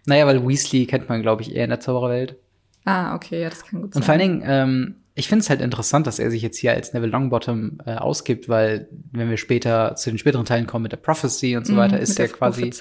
Naja, 0.06 0.26
weil 0.26 0.46
Weasley 0.46 0.86
kennt 0.86 1.08
man, 1.08 1.20
glaube 1.22 1.42
ich, 1.42 1.54
eher 1.54 1.64
in 1.64 1.70
der 1.70 1.80
Zaubererwelt. 1.80 2.36
Ah, 2.84 3.14
okay, 3.14 3.42
ja, 3.42 3.48
das 3.50 3.64
kann 3.64 3.82
gut 3.82 3.92
sein. 3.92 4.00
Und 4.00 4.04
vor 4.04 4.12
allen 4.12 4.20
Dingen, 4.20 4.42
ähm, 4.46 4.94
ich 5.16 5.28
finde 5.28 5.42
es 5.42 5.50
halt 5.50 5.60
interessant, 5.60 6.06
dass 6.06 6.18
er 6.18 6.30
sich 6.30 6.42
jetzt 6.42 6.58
hier 6.58 6.72
als 6.72 6.92
Neville 6.92 7.10
Longbottom 7.10 7.78
äh, 7.84 7.94
ausgibt, 7.96 8.48
weil 8.48 8.88
wenn 9.12 9.28
wir 9.28 9.36
später 9.36 9.96
zu 9.96 10.10
den 10.10 10.18
späteren 10.18 10.44
Teilen 10.44 10.66
kommen 10.66 10.84
mit 10.84 10.92
der 10.92 10.98
Prophecy 10.98 11.56
und 11.56 11.66
so 11.66 11.72
Mhm, 11.72 11.78
weiter, 11.78 11.98
ist 12.00 12.18
der 12.18 12.26
ja 12.26 12.32
quasi 12.32 12.72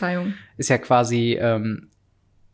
ist 0.57 0.69
ja 0.69 0.77
quasi 0.77 1.33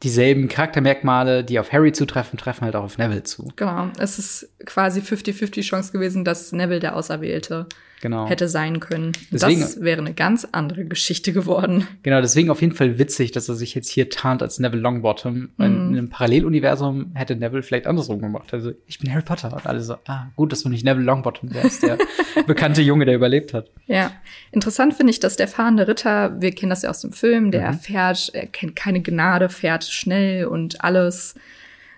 dieselben 0.03 0.47
Charaktermerkmale, 0.47 1.43
die 1.43 1.59
auf 1.59 1.71
Harry 1.71 1.91
zutreffen, 1.91 2.37
treffen 2.37 2.65
halt 2.65 2.75
auch 2.75 2.83
auf 2.83 2.97
Neville 2.97 3.23
zu. 3.23 3.47
Genau. 3.55 3.89
Es 3.99 4.19
ist 4.19 4.49
quasi 4.65 5.01
50-50 5.01 5.61
Chance 5.61 5.91
gewesen, 5.91 6.25
dass 6.25 6.51
Neville 6.51 6.79
der 6.79 6.95
Auserwählte 6.95 7.67
Genau. 8.01 8.27
hätte 8.27 8.47
sein 8.49 8.79
können. 8.79 9.11
Deswegen- 9.31 9.61
das 9.61 9.79
wäre 9.81 10.01
eine 10.01 10.13
ganz 10.13 10.47
andere 10.51 10.85
Geschichte 10.85 11.33
geworden. 11.33 11.87
Genau, 12.03 12.19
deswegen 12.21 12.49
auf 12.49 12.61
jeden 12.61 12.73
Fall 12.73 12.97
witzig, 12.97 13.31
dass 13.31 13.47
er 13.47 13.55
sich 13.55 13.75
jetzt 13.75 13.89
hier 13.89 14.09
tarnt 14.09 14.41
als 14.41 14.59
Neville 14.59 14.81
Longbottom. 14.81 15.33
Mhm. 15.35 15.49
In 15.57 15.87
einem 15.89 16.09
Paralleluniversum 16.09 17.11
hätte 17.13 17.35
Neville 17.35 17.63
vielleicht 17.63 17.87
andersrum 17.87 18.19
gemacht. 18.21 18.53
Also, 18.53 18.71
ich 18.87 18.99
bin 18.99 19.11
Harry 19.11 19.23
Potter. 19.23 19.53
Und 19.53 19.65
alle 19.67 19.81
so, 19.81 19.95
ah, 20.07 20.27
gut, 20.35 20.51
dass 20.51 20.63
du 20.63 20.69
nicht 20.69 20.83
Neville 20.83 21.05
Longbottom 21.05 21.53
wärst, 21.53 21.83
der 21.83 21.97
bekannte 22.47 22.81
Junge, 22.81 23.05
der 23.05 23.15
überlebt 23.15 23.53
hat. 23.53 23.69
Ja, 23.87 24.11
interessant 24.51 24.93
finde 24.95 25.11
ich, 25.11 25.19
dass 25.19 25.35
der 25.35 25.47
fahrende 25.47 25.87
Ritter, 25.87 26.41
wir 26.41 26.51
kennen 26.51 26.71
das 26.71 26.81
ja 26.81 26.89
aus 26.89 27.01
dem 27.01 27.11
Film, 27.13 27.51
der 27.51 27.71
Mhm. 27.73 27.79
fährt, 27.79 28.29
er 28.33 28.47
kennt 28.47 28.75
keine 28.75 29.01
Gnade, 29.01 29.49
fährt 29.49 29.83
schnell 29.83 30.45
und 30.45 30.83
alles, 30.83 31.35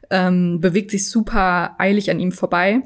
ähm, 0.10 0.60
bewegt 0.60 0.92
sich 0.92 1.10
super 1.10 1.76
eilig 1.80 2.12
an 2.12 2.20
ihm 2.20 2.32
vorbei. 2.32 2.82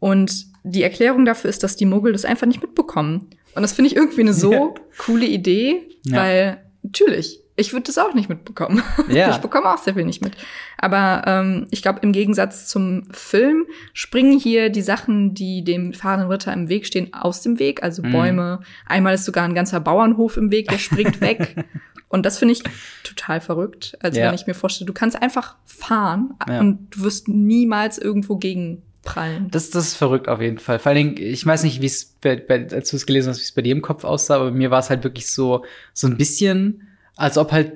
Und 0.00 0.46
die 0.70 0.82
Erklärung 0.82 1.24
dafür 1.24 1.50
ist, 1.50 1.62
dass 1.62 1.76
die 1.76 1.86
Muggel 1.86 2.12
das 2.12 2.24
einfach 2.24 2.46
nicht 2.46 2.62
mitbekommen. 2.62 3.28
Und 3.54 3.62
das 3.62 3.72
finde 3.72 3.90
ich 3.90 3.96
irgendwie 3.96 4.20
eine 4.20 4.34
so 4.34 4.52
Ja. 4.52 4.68
coole 4.98 5.26
Idee, 5.26 5.88
Ja. 6.04 6.16
weil 6.18 6.62
natürlich, 6.82 7.40
ich 7.56 7.72
würde 7.72 7.84
das 7.86 7.98
auch 7.98 8.14
nicht 8.14 8.28
mitbekommen. 8.28 8.82
Ja. 9.08 9.30
Ich 9.30 9.38
bekomme 9.38 9.66
auch 9.72 9.78
sehr 9.78 9.94
viel 9.94 10.04
nicht 10.04 10.22
mit. 10.22 10.34
Aber 10.76 11.22
ähm, 11.26 11.66
ich 11.70 11.82
glaube, 11.82 12.00
im 12.02 12.12
Gegensatz 12.12 12.66
zum 12.68 13.08
Film 13.10 13.66
springen 13.92 14.38
hier 14.38 14.70
die 14.70 14.82
Sachen, 14.82 15.34
die 15.34 15.64
dem 15.64 15.92
fahrenden 15.92 16.30
Ritter 16.30 16.52
im 16.52 16.68
Weg 16.68 16.86
stehen, 16.86 17.12
aus 17.14 17.40
dem 17.42 17.58
Weg. 17.58 17.82
Also 17.82 18.02
Mhm. 18.02 18.12
Bäume. 18.12 18.60
Einmal 18.86 19.14
ist 19.14 19.24
sogar 19.24 19.44
ein 19.44 19.54
ganzer 19.54 19.80
Bauernhof 19.80 20.36
im 20.36 20.50
Weg, 20.52 20.68
der 20.68 20.78
springt 20.78 21.20
weg. 21.20 21.64
Und 22.10 22.24
das 22.24 22.38
finde 22.38 22.52
ich 22.52 22.62
total 23.04 23.40
verrückt. 23.40 23.98
Also 24.00 24.20
Ja. 24.20 24.28
wenn 24.28 24.34
ich 24.34 24.46
mir 24.46 24.54
vorstelle, 24.54 24.86
du 24.86 24.94
kannst 24.94 25.20
einfach 25.20 25.56
fahren 25.66 26.34
Ja. 26.48 26.60
und 26.60 26.88
du 26.90 27.02
wirst 27.02 27.28
niemals 27.28 27.98
irgendwo 27.98 28.36
gegenprallen. 29.08 29.48
Das, 29.50 29.70
das 29.70 29.88
ist 29.88 29.94
verrückt 29.94 30.28
auf 30.28 30.40
jeden 30.40 30.58
Fall. 30.58 30.78
Vor 30.78 30.90
allen 30.90 31.16
Dingen, 31.16 31.16
ich 31.32 31.44
weiß 31.44 31.64
nicht, 31.64 31.80
wie 31.80 31.86
es, 31.86 32.14
als 32.24 32.90
du 32.90 32.96
es 32.96 33.06
gelesen 33.06 33.30
hast, 33.30 33.38
wie 33.38 33.44
es 33.44 33.52
bei 33.52 33.62
dir 33.62 33.72
im 33.72 33.82
Kopf 33.82 34.04
aussah, 34.04 34.36
aber 34.36 34.50
bei 34.50 34.56
mir 34.56 34.70
war 34.70 34.80
es 34.80 34.90
halt 34.90 35.04
wirklich 35.04 35.30
so, 35.30 35.64
so 35.92 36.06
ein 36.06 36.16
bisschen, 36.16 36.88
als 37.16 37.38
ob 37.38 37.52
halt 37.52 37.72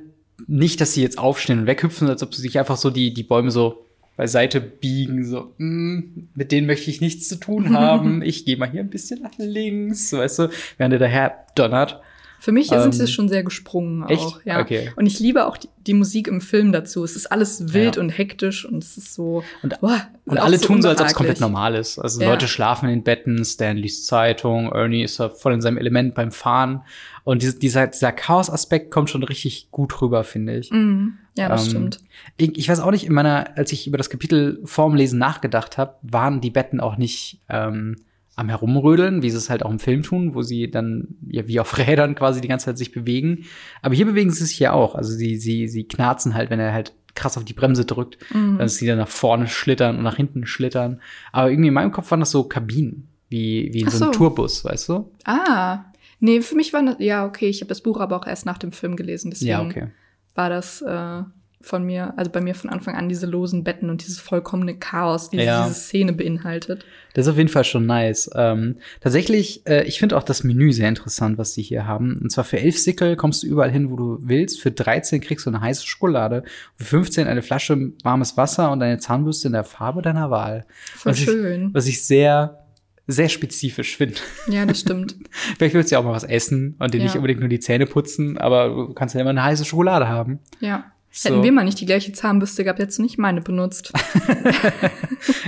nicht, 0.46 0.80
dass 0.80 0.94
sie 0.94 1.02
jetzt 1.02 1.18
aufstehen 1.18 1.60
und 1.60 1.66
weghüpfen, 1.66 2.08
als 2.08 2.22
ob 2.22 2.34
sie 2.34 2.42
sich 2.42 2.58
einfach 2.58 2.76
so 2.76 2.90
die, 2.90 3.14
die 3.14 3.22
Bäume 3.22 3.50
so 3.50 3.84
beiseite 4.16 4.60
biegen, 4.60 5.24
so, 5.24 5.52
mm, 5.58 6.28
mit 6.34 6.52
denen 6.52 6.66
möchte 6.66 6.90
ich 6.90 7.00
nichts 7.00 7.28
zu 7.28 7.36
tun 7.36 7.74
haben. 7.76 8.22
Ich 8.22 8.44
gehe 8.44 8.56
mal 8.56 8.70
hier 8.70 8.80
ein 8.80 8.90
bisschen 8.90 9.22
nach 9.22 9.38
links, 9.38 10.12
weißt 10.12 10.38
du, 10.40 10.50
während 10.78 10.94
er 10.94 10.98
daher 10.98 11.46
donnert. 11.54 12.00
Für 12.42 12.50
mich 12.50 12.72
Ähm, 12.72 12.80
sind 12.80 12.94
sie 12.94 13.06
schon 13.06 13.28
sehr 13.28 13.44
gesprungen 13.44 14.04
echt? 14.08 14.20
auch. 14.20 14.40
Ja. 14.44 14.60
Okay. 14.60 14.90
Und 14.96 15.06
ich 15.06 15.20
liebe 15.20 15.46
auch 15.46 15.56
die, 15.56 15.68
die 15.86 15.94
Musik 15.94 16.26
im 16.26 16.40
Film 16.40 16.72
dazu. 16.72 17.04
Es 17.04 17.14
ist 17.14 17.30
alles 17.30 17.72
wild 17.72 17.94
Ja. 17.94 18.02
und 18.02 18.08
hektisch 18.10 18.64
und 18.64 18.82
es 18.82 18.96
ist 18.98 19.14
so. 19.14 19.44
Und- 19.62 19.80
boah, 19.80 20.08
Und 20.24 20.38
alle 20.38 20.58
tun 20.60 20.82
so, 20.82 20.88
als 20.88 21.00
ob 21.00 21.06
es 21.06 21.14
komplett 21.14 21.38
normal 21.40 21.76
ist. 21.76 22.00
Also 22.00 22.20
Ja. 22.20 22.30
Leute 22.30 22.48
schlafen 22.48 22.88
in 22.88 22.96
den 22.96 23.04
Betten, 23.04 23.44
Stan 23.44 23.76
liest 23.76 24.08
Zeitung, 24.08 24.72
Ernie 24.72 25.04
ist 25.04 25.22
voll 25.38 25.52
in 25.54 25.60
seinem 25.60 25.78
Element 25.78 26.16
beim 26.16 26.32
Fahren. 26.32 26.82
Und 27.22 27.42
dieser, 27.42 27.86
dieser, 27.86 28.10
Chaos-Aspekt 28.10 28.90
kommt 28.90 29.08
schon 29.08 29.22
richtig 29.22 29.68
gut 29.70 30.02
rüber, 30.02 30.24
finde 30.24 30.56
ich. 30.58 30.72
Mhm. 30.72 31.18
Ja, 31.38 31.48
das 31.48 31.66
Ähm, 31.66 31.70
stimmt. 31.70 31.98
Ich, 32.38 32.58
ich 32.58 32.68
weiß 32.68 32.80
auch 32.80 32.90
nicht, 32.90 33.06
in 33.06 33.12
meiner, 33.12 33.56
als 33.56 33.70
ich 33.70 33.86
über 33.86 33.98
das 33.98 34.10
Kapitel 34.10 34.60
vorm 34.64 34.96
Lesen 34.96 35.20
nachgedacht 35.20 35.78
habe, 35.78 35.94
waren 36.02 36.40
die 36.40 36.50
Betten 36.50 36.80
auch 36.80 36.96
nicht 36.96 37.38
ähm, 37.48 37.94
am 38.34 38.48
Herumrödeln, 38.48 39.22
wie 39.22 39.30
sie 39.30 39.36
es 39.36 39.50
halt 39.50 39.62
auch 39.62 39.70
im 39.70 39.78
Film 39.78 40.02
tun, 40.02 40.34
wo 40.34 40.42
sie 40.42 40.70
dann 40.70 41.08
ja 41.28 41.46
wie 41.48 41.60
auf 41.60 41.76
Rädern 41.78 42.14
quasi 42.14 42.40
die 42.40 42.48
ganze 42.48 42.66
Zeit 42.66 42.78
sich 42.78 42.92
bewegen. 42.92 43.44
Aber 43.82 43.94
hier 43.94 44.06
bewegen 44.06 44.30
sie 44.30 44.44
sich 44.46 44.58
ja 44.58 44.72
auch. 44.72 44.94
Also 44.94 45.12
sie, 45.12 45.36
sie, 45.36 45.68
sie 45.68 45.84
knarzen 45.84 46.34
halt, 46.34 46.48
wenn 46.50 46.60
er 46.60 46.72
halt 46.72 46.94
krass 47.14 47.36
auf 47.36 47.44
die 47.44 47.52
Bremse 47.52 47.84
drückt, 47.84 48.16
Mhm. 48.32 48.56
dass 48.58 48.76
sie 48.76 48.86
dann 48.86 48.96
nach 48.98 49.08
vorne 49.08 49.46
schlittern 49.48 49.96
und 49.98 50.02
nach 50.02 50.16
hinten 50.16 50.46
schlittern. 50.46 51.00
Aber 51.30 51.50
irgendwie 51.50 51.68
in 51.68 51.74
meinem 51.74 51.92
Kopf 51.92 52.10
waren 52.10 52.20
das 52.20 52.30
so 52.30 52.44
Kabinen, 52.44 53.08
wie, 53.28 53.68
wie 53.74 53.80
in 53.80 53.88
Ach 53.88 53.92
so 53.92 54.04
einem 54.06 54.12
so. 54.14 54.18
Tourbus, 54.18 54.64
weißt 54.64 54.88
du? 54.88 55.10
Ah. 55.24 55.84
Nee, 56.20 56.40
für 56.40 56.54
mich 56.54 56.72
war 56.72 56.82
das, 56.84 56.96
ja, 57.00 57.26
okay, 57.26 57.48
ich 57.48 57.60
habe 57.60 57.68
das 57.68 57.82
Buch 57.82 58.00
aber 58.00 58.16
auch 58.16 58.26
erst 58.26 58.46
nach 58.46 58.56
dem 58.56 58.72
Film 58.72 58.96
gelesen, 58.96 59.30
deswegen 59.30 59.50
Ja, 59.50 59.60
okay. 59.62 59.88
war 60.34 60.48
das 60.48 60.80
äh, 60.80 61.22
von 61.62 61.84
mir, 61.84 62.14
also 62.18 62.30
bei 62.30 62.40
mir 62.40 62.54
von 62.54 62.70
Anfang 62.70 62.94
an 62.96 63.08
diese 63.08 63.26
losen 63.26 63.64
Betten 63.64 63.88
und 63.90 64.02
dieses 64.02 64.18
vollkommene 64.20 64.76
Chaos, 64.76 65.30
die 65.30 65.38
Ja. 65.38 65.62
diese 65.66 65.74
Szene 65.78 66.12
beinhaltet. 66.12 66.84
Das 67.14 67.26
ist 67.26 67.32
auf 67.32 67.38
jeden 67.38 67.48
Fall 67.48 67.64
schon 67.64 67.86
nice. 67.86 68.30
Ähm, 68.34 68.76
tatsächlich, 69.00 69.66
äh, 69.66 69.84
ich 69.84 69.98
finde 69.98 70.16
auch 70.16 70.22
das 70.22 70.44
Menü 70.44 70.72
sehr 70.72 70.88
interessant, 70.88 71.38
was 71.38 71.54
sie 71.54 71.62
hier 71.62 71.86
haben. 71.86 72.18
Und 72.22 72.30
zwar 72.30 72.44
für 72.44 72.58
11 72.58 72.78
Sickel 72.78 73.16
kommst 73.16 73.42
du 73.42 73.46
überall 73.46 73.70
hin, 73.70 73.90
wo 73.90 73.96
du 73.96 74.18
willst. 74.22 74.60
Für 74.60 74.70
13 74.70 75.20
kriegst 75.20 75.46
du 75.46 75.50
eine 75.50 75.60
heiße 75.60 75.86
Schokolade. 75.86 76.42
Für 76.76 76.84
15 76.84 77.26
eine 77.26 77.42
Flasche 77.42 77.92
warmes 78.02 78.36
Wasser 78.36 78.70
und 78.72 78.82
eine 78.82 78.98
Zahnbürste 78.98 79.48
in 79.48 79.52
der 79.52 79.64
Farbe 79.64 80.02
deiner 80.02 80.30
Wahl. 80.30 80.64
Voll 80.94 81.12
Was 81.12 81.18
ich- 81.18 81.24
schön. 81.24 81.70
Was 81.74 81.86
ich 81.86 82.04
sehr, 82.04 82.58
sehr 83.06 83.28
spezifisch 83.28 83.96
finde. 83.96 84.14
Ja, 84.48 84.64
das 84.64 84.80
stimmt. 84.80 85.16
Vielleicht 85.58 85.74
willst 85.74 85.90
du 85.90 85.94
ja 85.96 86.00
auch 86.00 86.04
mal 86.04 86.12
was 86.12 86.24
essen 86.24 86.76
und 86.78 86.94
dir 86.94 86.98
Ja. 86.98 87.04
nicht 87.04 87.16
unbedingt 87.16 87.40
nur 87.40 87.48
die 87.48 87.58
Zähne 87.60 87.84
putzen, 87.86 88.38
aber 88.38 88.68
du 88.68 88.94
kannst 88.94 89.14
ja 89.14 89.20
immer 89.20 89.30
eine 89.30 89.42
heiße 89.44 89.64
Schokolade 89.64 90.08
haben. 90.08 90.38
Ja. 90.60 90.84
So. 91.14 91.28
Hätten 91.28 91.42
wir 91.42 91.52
mal 91.52 91.64
nicht 91.64 91.78
die 91.78 91.84
gleiche 91.86 92.12
Zahnbürste 92.12 92.64
gehabt, 92.64 92.78
jetzt 92.78 92.98
nicht 92.98 93.18
meine 93.18 93.40
benutzt. 93.42 93.92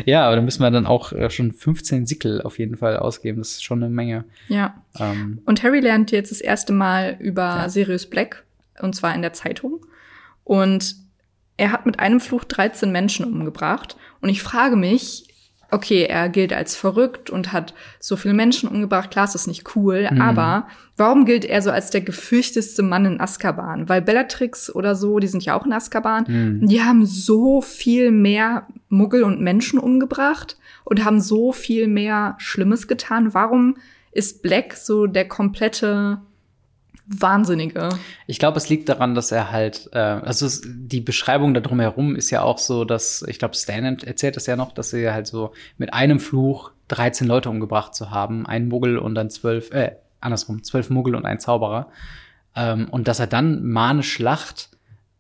Ja, 0.07 0.27
aber 0.27 0.37
da 0.37 0.42
müssen 0.42 0.62
wir 0.62 0.70
dann 0.70 0.87
auch 0.87 1.12
äh, 1.12 1.31
schon 1.31 1.53
15 1.53 2.07
Sickel 2.07 2.42
auf 2.42 2.59
jeden 2.59 2.77
Fall 2.77 2.96
ausgeben. 2.96 3.38
Das 3.38 3.53
ist 3.53 3.64
schon 3.64 3.83
eine 3.83 3.92
Menge. 3.92 4.24
ja. 4.48 4.74
Ähm, 4.98 5.40
Und 5.46 5.62
Harry 5.62 5.81
lernt 5.81 6.11
jetzt 6.12 6.31
das 6.31 6.40
erste 6.40 6.72
Mal 6.72 7.16
über 7.18 7.42
Ja. 7.42 7.68
Sirius 7.68 8.07
Black, 8.07 8.44
und 8.81 8.94
zwar 8.94 9.14
in 9.14 9.22
der 9.22 9.33
Zeitung. 9.33 9.85
Und 10.44 10.96
er 11.57 11.72
hat 11.72 11.87
mit 11.87 11.98
einem 11.98 12.20
Fluch 12.20 12.44
13 12.44 12.92
Menschen 12.92 13.24
umgebracht. 13.24 13.96
Und 14.20 14.29
ich 14.29 14.42
frage 14.42 14.77
mich, 14.77 15.27
okay, 15.70 16.05
er 16.05 16.29
gilt 16.29 16.53
als 16.53 16.77
verrückt 16.77 17.31
und 17.31 17.53
hat 17.53 17.74
so 17.98 18.16
viele 18.16 18.35
Menschen 18.35 18.68
umgebracht. 18.68 19.11
Klar, 19.11 19.24
ist 19.24 19.35
das 19.35 19.46
nicht 19.46 19.77
cool, 19.77 20.09
mhm. 20.11 20.20
aber 20.20 20.66
warum 20.96 21.24
gilt 21.24 21.44
er 21.44 21.62
so 21.62 21.70
als 21.70 21.90
der 21.90 22.00
gefürchtetste 22.00 22.83
Mann 22.83 23.05
in 23.05 23.20
Azkaban? 23.20 23.88
Weil 23.88 24.03
Bellatrix 24.03 24.74
oder 24.74 24.94
so, 24.94 25.18
die 25.18 25.27
sind 25.27 25.44
ja 25.44 25.59
auch 25.59 25.66
in 25.66 25.72
Azkaban, 25.72 26.24
mhm. 26.27 26.68
die 26.68 26.83
haben 26.83 27.07
so 27.07 27.61
viel 27.61 28.11
mehr 28.11 28.66
Muggel 28.88 29.24
und 29.24 29.40
Menschen 29.40 29.79
umgebracht 29.79 30.57
und 30.85 31.05
haben 31.05 31.20
so 31.20 31.53
viel 31.53 31.88
mehr 31.88 32.37
Schlimmes 32.38 32.88
getan. 32.88 33.35
Warum 33.35 33.77
ist 34.12 34.42
Black 34.42 34.74
so 34.74 35.07
der 35.07 35.27
komplette 35.27 36.20
Wahnsinnige. 37.06 37.90
Ich 38.26 38.38
glaube, 38.38 38.56
es 38.56 38.68
liegt 38.68 38.88
daran, 38.88 39.14
dass 39.14 39.30
er 39.30 39.50
halt, 39.52 39.90
äh, 39.92 39.98
also 39.98 40.46
es, 40.46 40.62
die 40.64 41.00
Beschreibung 41.00 41.52
da 41.52 41.60
drumherum 41.60 42.16
ist 42.16 42.30
ja 42.30 42.42
auch 42.42 42.58
so, 42.58 42.84
dass, 42.84 43.22
ich 43.28 43.38
glaube, 43.38 43.54
Stan 43.54 43.98
erzählt 43.98 44.36
das 44.36 44.46
ja 44.46 44.56
noch, 44.56 44.72
dass 44.72 44.92
er 44.92 45.12
halt 45.12 45.26
so 45.26 45.52
mit 45.76 45.92
einem 45.92 46.18
Fluch 46.18 46.72
13 46.88 47.26
Leute 47.26 47.50
umgebracht 47.50 47.94
zu 47.94 48.10
haben, 48.10 48.46
ein 48.46 48.68
Muggel 48.68 48.98
und 48.98 49.14
dann 49.14 49.28
zwölf, 49.28 49.70
äh, 49.72 49.96
andersrum, 50.20 50.62
zwölf 50.62 50.88
Muggel 50.88 51.14
und 51.14 51.26
ein 51.26 51.40
Zauberer. 51.40 51.88
Ähm, 52.56 52.88
und 52.90 53.06
dass 53.06 53.20
er 53.20 53.26
dann 53.26 53.64
manisch 53.64 54.18
lacht, 54.18 54.70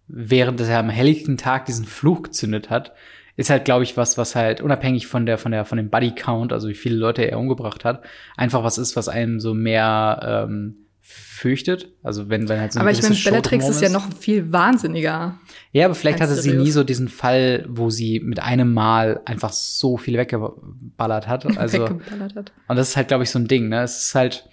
während 0.06 0.60
er 0.60 0.78
am 0.78 0.88
helllichten 0.88 1.36
Tag 1.36 1.66
diesen 1.66 1.84
Fluch 1.84 2.22
gezündet 2.22 2.70
hat, 2.70 2.92
ist 3.36 3.50
halt, 3.50 3.64
glaube 3.64 3.82
ich, 3.82 3.96
was, 3.96 4.16
was 4.16 4.36
halt 4.36 4.60
unabhängig 4.60 5.06
von 5.06 5.26
der, 5.26 5.38
von 5.38 5.52
der, 5.52 5.64
von 5.64 5.76
dem 5.76 5.90
Buddy 5.90 6.14
Count, 6.14 6.52
also 6.52 6.68
wie 6.68 6.74
viele 6.74 6.96
Leute 6.96 7.22
er 7.22 7.38
umgebracht 7.38 7.84
hat, 7.84 8.02
einfach 8.36 8.62
was 8.62 8.78
ist, 8.78 8.96
was 8.96 9.08
einem 9.08 9.40
so 9.40 9.54
mehr 9.54 10.46
ähm, 10.48 10.83
fürchtet. 11.06 11.92
Also 12.02 12.30
wenn, 12.30 12.48
wenn 12.48 12.58
halt 12.58 12.72
so 12.72 12.80
Aber 12.80 12.90
ich 12.90 13.02
meine, 13.02 13.14
Bellatrix 13.14 13.68
ist 13.68 13.82
ja 13.82 13.90
noch 13.90 14.10
viel 14.14 14.50
wahnsinniger. 14.50 15.38
Ja, 15.70 15.84
aber 15.84 15.94
vielleicht 15.94 16.22
hatte 16.22 16.34
sie 16.34 16.54
nie 16.54 16.70
so 16.70 16.82
diesen 16.82 17.08
Fall, 17.08 17.66
wo 17.68 17.90
sie 17.90 18.20
mit 18.20 18.40
einem 18.40 18.72
Mal 18.72 19.20
einfach 19.26 19.52
so 19.52 19.98
viele 19.98 20.18
weggeballert 20.18 21.28
hat. 21.28 21.44
Also, 21.58 21.82
weggeballert 21.82 22.34
hat. 22.34 22.52
Und 22.68 22.76
das 22.76 22.88
ist 22.88 22.96
halt, 22.96 23.08
glaube 23.08 23.24
ich, 23.24 23.30
so 23.30 23.38
ein 23.38 23.46
Ding, 23.46 23.68
ne? 23.68 23.82
Es 23.82 24.06
ist 24.06 24.14
halt, 24.14 24.48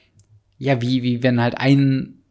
ja, 0.57 0.81
wie, 0.81 1.03
wie 1.03 1.23
wenn 1.23 1.41
halt 1.41 1.57
ein 1.57 2.21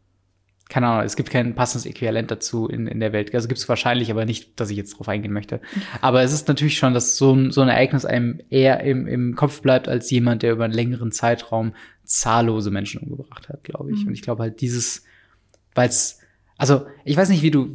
keine 0.71 0.87
Ahnung, 0.87 1.05
es 1.05 1.17
gibt 1.17 1.29
kein 1.29 1.53
passendes 1.53 1.85
Äquivalent 1.85 2.31
dazu 2.31 2.65
in, 2.65 2.87
in 2.87 3.01
der 3.01 3.11
Welt. 3.11 3.35
Also 3.35 3.49
gibt 3.49 3.59
es 3.59 3.67
wahrscheinlich, 3.67 4.09
aber 4.09 4.23
nicht, 4.23 4.57
dass 4.57 4.69
ich 4.69 4.77
jetzt 4.77 4.97
drauf 4.97 5.09
eingehen 5.09 5.33
möchte. 5.33 5.59
Aber 5.99 6.23
es 6.23 6.31
ist 6.31 6.47
natürlich 6.47 6.77
schon, 6.77 6.93
dass 6.93 7.17
so 7.17 7.33
ein, 7.33 7.51
so 7.51 7.59
ein 7.59 7.67
Ereignis 7.67 8.05
einem 8.05 8.39
eher 8.49 8.79
im, 8.79 9.05
im 9.05 9.35
Kopf 9.35 9.61
bleibt, 9.61 9.89
als 9.89 10.09
jemand, 10.09 10.43
der 10.43 10.53
über 10.53 10.63
einen 10.63 10.73
längeren 10.73 11.11
Zeitraum 11.11 11.73
zahllose 12.11 12.71
Menschen 12.71 13.01
umgebracht 13.01 13.49
hat, 13.49 13.63
glaube 13.63 13.91
ich. 13.91 14.01
Mhm. 14.01 14.09
Und 14.09 14.13
ich 14.13 14.21
glaube 14.21 14.43
halt 14.43 14.61
dieses, 14.61 15.03
weil 15.75 15.89
es, 15.89 16.19
also 16.57 16.85
ich 17.05 17.17
weiß 17.17 17.29
nicht, 17.29 17.41
wie 17.41 17.51
du, 17.51 17.69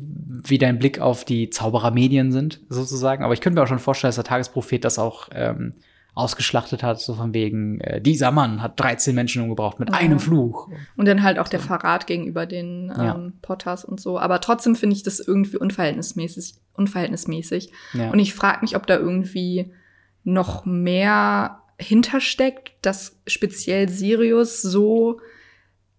wie 0.47 0.59
dein 0.59 0.79
Blick 0.79 1.01
auf 1.01 1.25
die 1.25 1.51
Zauberermedien 1.51 2.33
sind, 2.33 2.61
sozusagen, 2.69 3.25
aber 3.25 3.35
ich 3.35 3.41
könnte 3.41 3.59
mir 3.59 3.65
auch 3.65 3.69
schon 3.69 3.79
vorstellen, 3.79 4.11
dass 4.11 4.17
der 4.17 4.25
Tagesprophet 4.25 4.85
das 4.85 4.99
auch 4.99 5.29
ähm, 5.33 5.75
ausgeschlachtet 6.17 6.83
hat, 6.83 6.99
so 6.99 7.15
von 7.15 7.35
wegen, 7.35 7.79
äh, 7.81 8.01
dieser 8.01 8.31
Mann 8.31 8.63
hat 8.63 8.81
13 8.81 9.15
Menschen 9.15 9.43
umgebracht 9.43 9.79
mit 9.79 9.91
ja. 9.91 9.97
einem 9.97 10.19
Fluch. 10.19 10.71
Und 10.97 11.07
dann 11.07 11.23
halt 11.23 11.39
auch 11.39 11.49
der 11.49 11.61
Verrat 11.61 12.07
gegenüber 12.07 12.47
den 12.47 12.91
ähm, 12.97 13.05
ja. 13.05 13.33
Potters 13.43 13.85
und 13.85 14.01
so. 14.01 14.19
Aber 14.19 14.41
trotzdem 14.41 14.77
finde 14.77 14.97
ich 14.97 15.03
das 15.03 15.21
irgendwie 15.21 15.59
unverhältnismäßig. 15.59 16.55
unverhältnismäßig. 16.73 17.71
Ja. 17.93 18.11
Und 18.11 18.19
ich 18.19 18.33
frage 18.33 18.61
mich, 18.63 18.77
ob 18.77 18.87
da 18.87 18.97
irgendwie 18.97 19.73
noch 20.25 20.65
mehr 20.65 21.63
hintersteckt, 21.79 22.73
dass 22.83 23.21
speziell 23.27 23.89
Sirius 23.89 24.63
so 24.63 25.21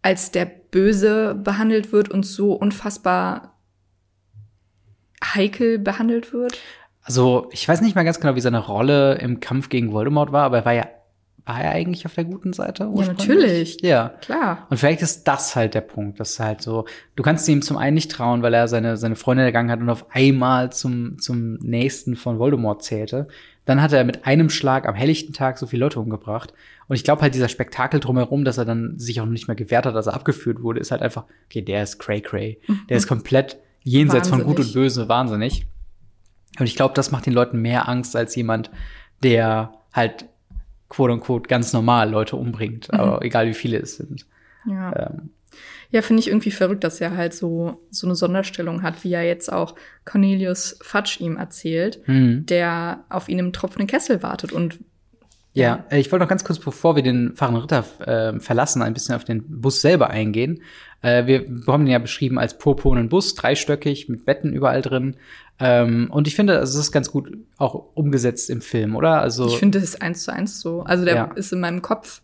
als 0.02 0.32
der 0.32 0.46
Böse 0.46 1.36
behandelt 1.36 1.92
wird 1.92 2.10
und 2.10 2.26
so 2.26 2.54
unfassbar 2.54 3.58
heikel 5.24 5.80
behandelt 5.80 6.34
wird? 6.34 6.58
Also, 7.02 7.50
ich 7.52 7.68
weiß 7.68 7.82
nicht 7.82 7.96
mal 7.96 8.04
ganz 8.04 8.20
genau, 8.20 8.36
wie 8.36 8.42
seine 8.42 8.60
Rolle 8.60 9.16
im 9.16 9.40
Kampf 9.40 9.70
gegen 9.70 9.94
Voldemort 9.94 10.32
war, 10.32 10.44
aber 10.44 10.58
er 10.58 10.66
war 10.66 10.74
ja 10.74 10.88
war 11.48 11.62
er 11.62 11.72
eigentlich 11.72 12.06
auf 12.06 12.14
der 12.14 12.26
guten 12.26 12.52
Seite? 12.52 12.92
Ja, 12.94 13.06
natürlich. 13.06 13.82
Ja. 13.82 14.10
Klar. 14.20 14.68
Und 14.70 14.78
vielleicht 14.78 15.02
ist 15.02 15.24
das 15.24 15.56
halt 15.56 15.76
der 15.76 15.82
Punkt, 15.82 16.20
dass 16.20 16.40
halt 16.42 16.62
so, 16.62 16.86
du 17.16 17.24
kannst 17.24 17.48
ihm 17.48 17.62
zum 17.62 17.78
einen 17.78 17.94
nicht 17.94 18.12
trauen, 18.12 18.42
weil 18.42 18.54
er 18.54 18.68
seine, 18.68 18.98
seine 18.98 19.16
Freundin 19.16 19.46
ergangen 19.46 19.72
hat 19.72 19.80
und 19.80 19.90
auf 19.90 20.14
einmal 20.14 20.74
zum, 20.74 21.20
zum 21.20 21.54
nächsten 21.56 22.18
von 22.18 22.38
Voldemort 22.38 22.84
zählte. 22.84 23.30
Dann 23.68 23.82
hat 23.82 23.92
er 23.92 24.06
mit 24.06 24.26
einem 24.26 24.50
Schlag 24.50 24.88
am 24.88 24.96
helllichten 24.96 25.34
Tag 25.34 25.58
so 25.58 25.68
viele 25.68 25.82
Leute 25.82 26.00
umgebracht. 26.00 26.54
Und 26.88 26.96
ich 26.96 27.04
glaube 27.04 27.22
halt, 27.22 27.36
dieser 27.36 27.50
Spektakel 27.50 28.00
drumherum, 28.00 28.46
dass 28.46 28.58
er 28.58 28.64
dann 28.64 28.98
sich 28.98 29.20
auch 29.20 29.26
noch 29.26 29.34
nicht 29.34 29.48
mehr 29.50 29.58
gewehrt 29.58 29.86
hat, 29.86 29.94
dass 29.94 30.08
er 30.08 30.14
abgeführt 30.14 30.64
wurde, 30.64 30.80
ist 30.80 30.92
halt 30.92 31.02
einfach, 31.02 31.26
okay, 31.46 31.62
der 31.62 31.84
ist 31.84 32.00
cray 32.00 32.22
cray. 32.22 32.60
Der 32.90 32.96
ist 32.96 33.08
komplett 33.08 33.58
jenseits 33.84 34.32
wahnsinnig. 34.32 34.46
von 34.48 34.56
Gut 34.56 34.66
und 34.66 34.74
Böse, 34.74 35.10
wahnsinnig. 35.10 35.68
Und 36.58 36.66
ich 36.66 36.78
glaube, 36.78 36.94
das 36.94 37.12
macht 37.12 37.26
den 37.26 37.34
Leuten 37.34 37.62
mehr 37.62 37.90
Angst 37.90 38.16
als 38.16 38.36
jemand, 38.36 38.72
der 39.22 39.74
halt 39.92 40.26
quote 40.88 41.12
unquote 41.12 41.50
ganz 41.50 41.74
normal 41.74 42.10
Leute 42.10 42.38
umbringt, 42.38 42.92
mhm. 42.92 43.00
aber 43.00 43.26
egal 43.26 43.48
wie 43.48 43.54
viele 43.54 43.80
es 43.80 43.98
sind. 43.98 44.26
Ja. 44.66 45.10
Ähm, 45.10 45.32
ja, 45.90 46.02
finde 46.02 46.20
ich 46.22 46.28
irgendwie 46.28 46.52
verrückt, 46.52 46.84
dass 46.84 47.00
er 47.00 47.16
halt 47.16 47.34
so, 47.34 47.82
so 47.90 48.08
eine 48.08 48.16
Sonderstellung 48.16 48.84
hat, 48.84 49.04
wie 49.04 49.14
er 49.14 49.24
jetzt 49.24 49.52
auch 49.52 49.76
Cornelius 50.06 50.78
Fudge 50.82 51.18
ihm 51.20 51.38
erzählt, 51.38 52.02
mhm. 52.08 52.46
der 52.46 53.06
auf 53.10 53.30
ihn 53.30 53.40
im 53.40 53.54
tropfenden 53.54 53.88
Kessel 53.88 54.22
wartet 54.24 54.52
und 54.52 54.80
ja. 55.54 55.86
Äh, 55.90 56.00
ich 56.00 56.12
wollte 56.12 56.24
noch 56.24 56.30
ganz 56.30 56.44
kurz, 56.44 56.60
bevor 56.60 56.96
wir 56.96 57.02
den 57.02 57.36
fahrenden 57.36 57.64
Ritter 57.64 57.84
äh, 58.06 58.40
verlassen, 58.40 58.84
ein 58.84 58.94
bisschen 58.94 59.16
auf 59.16 59.24
den 59.24 59.44
Bus 59.62 59.82
selber 59.82 60.12
eingehen. 60.12 60.62
Äh, 61.02 61.26
wir 61.26 61.48
haben 61.68 61.86
den 61.86 61.92
ja 61.92 62.00
beschrieben 62.00 62.38
als 62.38 62.60
purpurnen 62.60 63.10
Bus, 63.10 63.34
dreistöckig, 63.34 64.08
mit 64.08 64.24
Betten 64.24 64.54
überall 64.54 64.84
drin. 64.84 65.16
Ähm, 65.60 66.10
und 66.12 66.28
ich 66.28 66.36
finde, 66.36 66.60
also, 66.60 66.78
es 66.78 66.86
ist 66.86 66.92
ganz 66.92 67.12
gut 67.12 67.36
auch 67.58 67.96
umgesetzt 67.96 68.52
im 68.52 68.62
Film, 68.62 68.96
oder? 68.96 69.20
Also 69.20 69.48
ich 69.48 69.58
finde, 69.58 69.80
es 69.80 69.84
ist 69.84 70.02
eins 70.02 70.24
zu 70.24 70.32
eins 70.32 70.62
so. 70.62 70.84
Also 70.84 71.06
der 71.06 71.16
ja. 71.16 71.32
ist 71.36 71.52
in 71.52 71.60
meinem 71.60 71.82
Kopf 71.82 72.22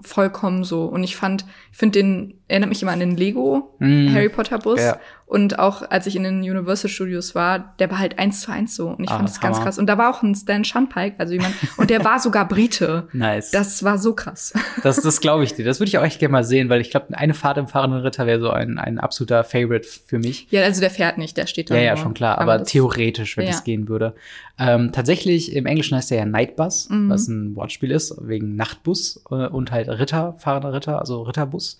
vollkommen 0.00 0.64
so. 0.64 0.84
Und 0.86 1.04
ich 1.04 1.16
fand, 1.16 1.44
ich 1.70 1.78
finde 1.78 2.00
den, 2.00 2.34
erinnert 2.48 2.68
mich 2.68 2.82
immer 2.82 2.92
an 2.92 3.00
den 3.00 3.16
Lego 3.16 3.74
mm. 3.78 4.14
Harry 4.14 4.28
Potter 4.28 4.58
Bus. 4.58 4.80
Ja. 4.80 4.98
Und 5.28 5.58
auch 5.58 5.82
als 5.90 6.06
ich 6.06 6.14
in 6.14 6.22
den 6.22 6.38
Universal 6.38 6.88
Studios 6.88 7.34
war, 7.34 7.74
der 7.80 7.90
war 7.90 7.98
halt 7.98 8.16
eins 8.16 8.42
zu 8.42 8.52
eins 8.52 8.76
so. 8.76 8.90
Und 8.90 9.02
ich 9.02 9.10
ah, 9.10 9.16
fand 9.16 9.28
das 9.28 9.40
ganz 9.40 9.60
krass. 9.60 9.76
Und 9.76 9.88
da 9.88 9.98
war 9.98 10.14
auch 10.14 10.22
ein 10.22 10.36
Stan 10.36 10.62
Shunpike, 10.62 11.16
also 11.18 11.32
jemand, 11.32 11.52
und 11.76 11.90
der 11.90 12.04
war 12.04 12.20
sogar 12.20 12.46
Brite. 12.46 13.08
Nice. 13.12 13.50
Das 13.50 13.82
war 13.82 13.98
so 13.98 14.14
krass. 14.14 14.52
Das, 14.82 15.00
das 15.00 15.20
glaube 15.20 15.42
ich 15.42 15.54
dir. 15.54 15.64
Das 15.64 15.80
würde 15.80 15.88
ich 15.88 15.98
auch 15.98 16.04
echt 16.04 16.20
gerne 16.20 16.32
mal 16.32 16.44
sehen, 16.44 16.68
weil 16.68 16.80
ich 16.80 16.90
glaube, 16.90 17.06
eine 17.16 17.34
Fahrt 17.34 17.56
im 17.56 17.66
fahrenden 17.66 18.00
Ritter 18.02 18.26
wäre 18.26 18.40
so 18.40 18.50
ein, 18.50 18.78
ein 18.78 19.00
absoluter 19.00 19.42
Favorite 19.42 19.88
für 20.06 20.18
mich. 20.18 20.46
Ja, 20.50 20.62
also 20.62 20.80
der 20.80 20.90
fährt 20.90 21.18
nicht, 21.18 21.36
der 21.36 21.46
steht 21.46 21.70
da. 21.70 21.74
Ja, 21.74 21.82
ja, 21.82 21.96
schon 21.96 22.14
klar. 22.14 22.38
Aber, 22.38 22.54
aber 22.54 22.64
theoretisch, 22.64 23.36
wenn 23.36 23.48
es 23.48 23.56
ja. 23.56 23.62
gehen 23.62 23.88
würde. 23.88 24.14
Ähm, 24.58 24.92
tatsächlich, 24.92 25.54
im 25.56 25.66
Englischen 25.66 25.96
heißt 25.96 26.10
der 26.10 26.18
ja 26.18 26.24
Nightbus, 26.26 26.88
mhm. 26.88 27.08
was 27.08 27.26
ein 27.26 27.56
Wortspiel 27.56 27.90
ist, 27.90 28.14
wegen 28.20 28.54
Nachtbus 28.54 29.24
äh, 29.30 29.48
und 29.48 29.72
halt 29.72 29.88
Ritter, 29.88 30.34
fahrender 30.38 30.72
Ritter, 30.72 31.00
also 31.00 31.22
Ritterbus. 31.22 31.78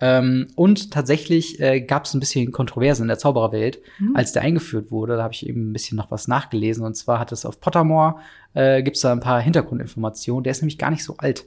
Ähm, 0.00 0.48
und 0.54 0.90
tatsächlich 0.90 1.60
äh, 1.60 1.80
gab 1.80 2.04
es 2.04 2.14
ein 2.14 2.20
bisschen 2.20 2.52
Kontroverse 2.52 3.02
in 3.02 3.08
der 3.08 3.18
Zaubererwelt, 3.18 3.80
mhm. 3.98 4.16
als 4.16 4.32
der 4.32 4.42
eingeführt 4.42 4.90
wurde. 4.90 5.16
Da 5.16 5.22
habe 5.22 5.34
ich 5.34 5.46
eben 5.46 5.70
ein 5.70 5.72
bisschen 5.72 5.96
noch 5.96 6.10
was 6.10 6.28
nachgelesen. 6.28 6.84
Und 6.84 6.96
zwar 6.96 7.18
hat 7.18 7.32
es 7.32 7.44
auf 7.44 7.60
Pottermore, 7.60 8.16
äh, 8.54 8.82
gibt 8.82 8.96
es 8.96 9.02
da 9.02 9.12
ein 9.12 9.20
paar 9.20 9.40
Hintergrundinformationen. 9.40 10.44
Der 10.44 10.52
ist 10.52 10.62
nämlich 10.62 10.78
gar 10.78 10.90
nicht 10.90 11.04
so 11.04 11.16
alt. 11.18 11.44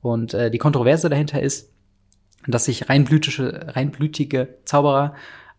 Und 0.00 0.34
äh, 0.34 0.50
die 0.50 0.58
Kontroverse 0.58 1.08
dahinter 1.08 1.42
ist, 1.42 1.72
dass 2.46 2.64
sich 2.64 2.88
reinblütige, 2.88 3.74
reinblütige 3.74 4.56
Zauberer 4.64 5.14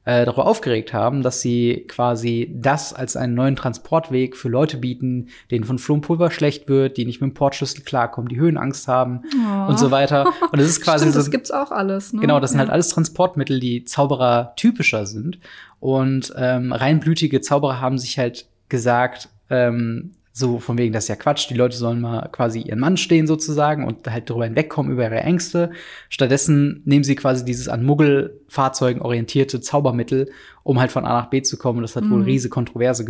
äh, 0.10 0.26
darüber 0.26 0.48
aufgeregt 0.48 0.92
haben, 0.92 1.22
dass 1.22 1.40
sie 1.40 1.86
quasi 1.88 2.52
das 2.56 2.94
als 2.94 3.16
einen 3.16 3.36
neuen 3.36 3.56
Transportweg 3.56 4.36
für 4.36 4.50
Leute 4.50 4.78
bieten, 4.78 5.28
denen 5.52 5.66
von 5.66 5.78
Flumpulver 5.78 6.32
schlecht 6.32 6.68
wird, 6.68 6.98
die 6.98 7.06
nicht 7.06 7.22
mit 7.22 7.30
dem 7.30 7.34
Portschlüssel 7.36 7.84
klarkommen, 7.84 8.28
die 8.28 8.40
Höhenangst 8.40 8.88
haben 8.88 9.22
oh. 9.36 9.70
und 9.70 9.78
so 9.78 9.92
weiter. 9.92 10.34
Und 10.52 10.58
es 10.58 10.68
ist 10.68 10.82
quasi 10.84 11.04
Stimmt, 11.04 11.14
so, 11.14 11.20
das 11.20 11.30
gibt's 11.30 11.52
auch 11.52 11.70
alles. 11.70 12.12
Ne? 12.12 12.22
Genau, 12.22 12.40
das 12.40 12.52
sind 12.52 12.60
halt 12.60 12.72
alles 12.72 12.90
Transportmittel, 12.90 13.60
die 13.60 13.86
Zauberer 13.86 14.54
typischer 14.56 15.06
sind. 15.06 15.38
Und 15.80 16.34
ähm, 16.36 16.74
reinblütige 16.74 17.42
Zauberer 17.42 17.80
haben 17.80 18.00
sich 18.00 18.18
halt 18.18 18.48
gesagt, 18.68 19.30
ähm, 19.52 20.14
so 20.32 20.60
von 20.60 20.78
wegen, 20.78 20.94
das 20.94 21.06
ist 21.06 21.10
ja 21.10 21.16
Quatsch, 21.16 21.50
die 21.50 21.56
Leute 21.56 21.76
sollen 21.76 22.02
mal 22.02 22.30
quasi 22.32 22.62
ihren 22.62 22.80
Mann 22.80 22.98
stehen 22.98 23.28
sozusagen 23.28 23.86
und 23.86 24.08
halt 24.08 24.30
darüber 24.30 24.46
hinwegkommen 24.46 24.92
über 24.92 25.04
ihre 25.04 25.20
Ängste. 25.20 25.72
Stattdessen 26.08 26.82
nehmen 26.86 27.04
sie 27.04 27.16
quasi 27.16 27.44
dieses 27.44 27.68
an 27.68 27.84
Muggelfahrzeugen 27.84 29.02
orientierte 29.02 29.60
Zaubermittel 29.60 30.32
um 30.64 30.80
halt 30.80 30.92
von 30.92 31.06
A 31.06 31.22
nach 31.22 31.30
B 31.30 31.42
zu 31.42 31.58
kommen. 31.58 31.80
Und 31.80 31.84
das 31.84 31.96
hat 31.96 32.04
mhm. 32.04 32.12
wohl 32.12 32.24
riesige 32.24 32.52
Kontroverse 32.52 33.06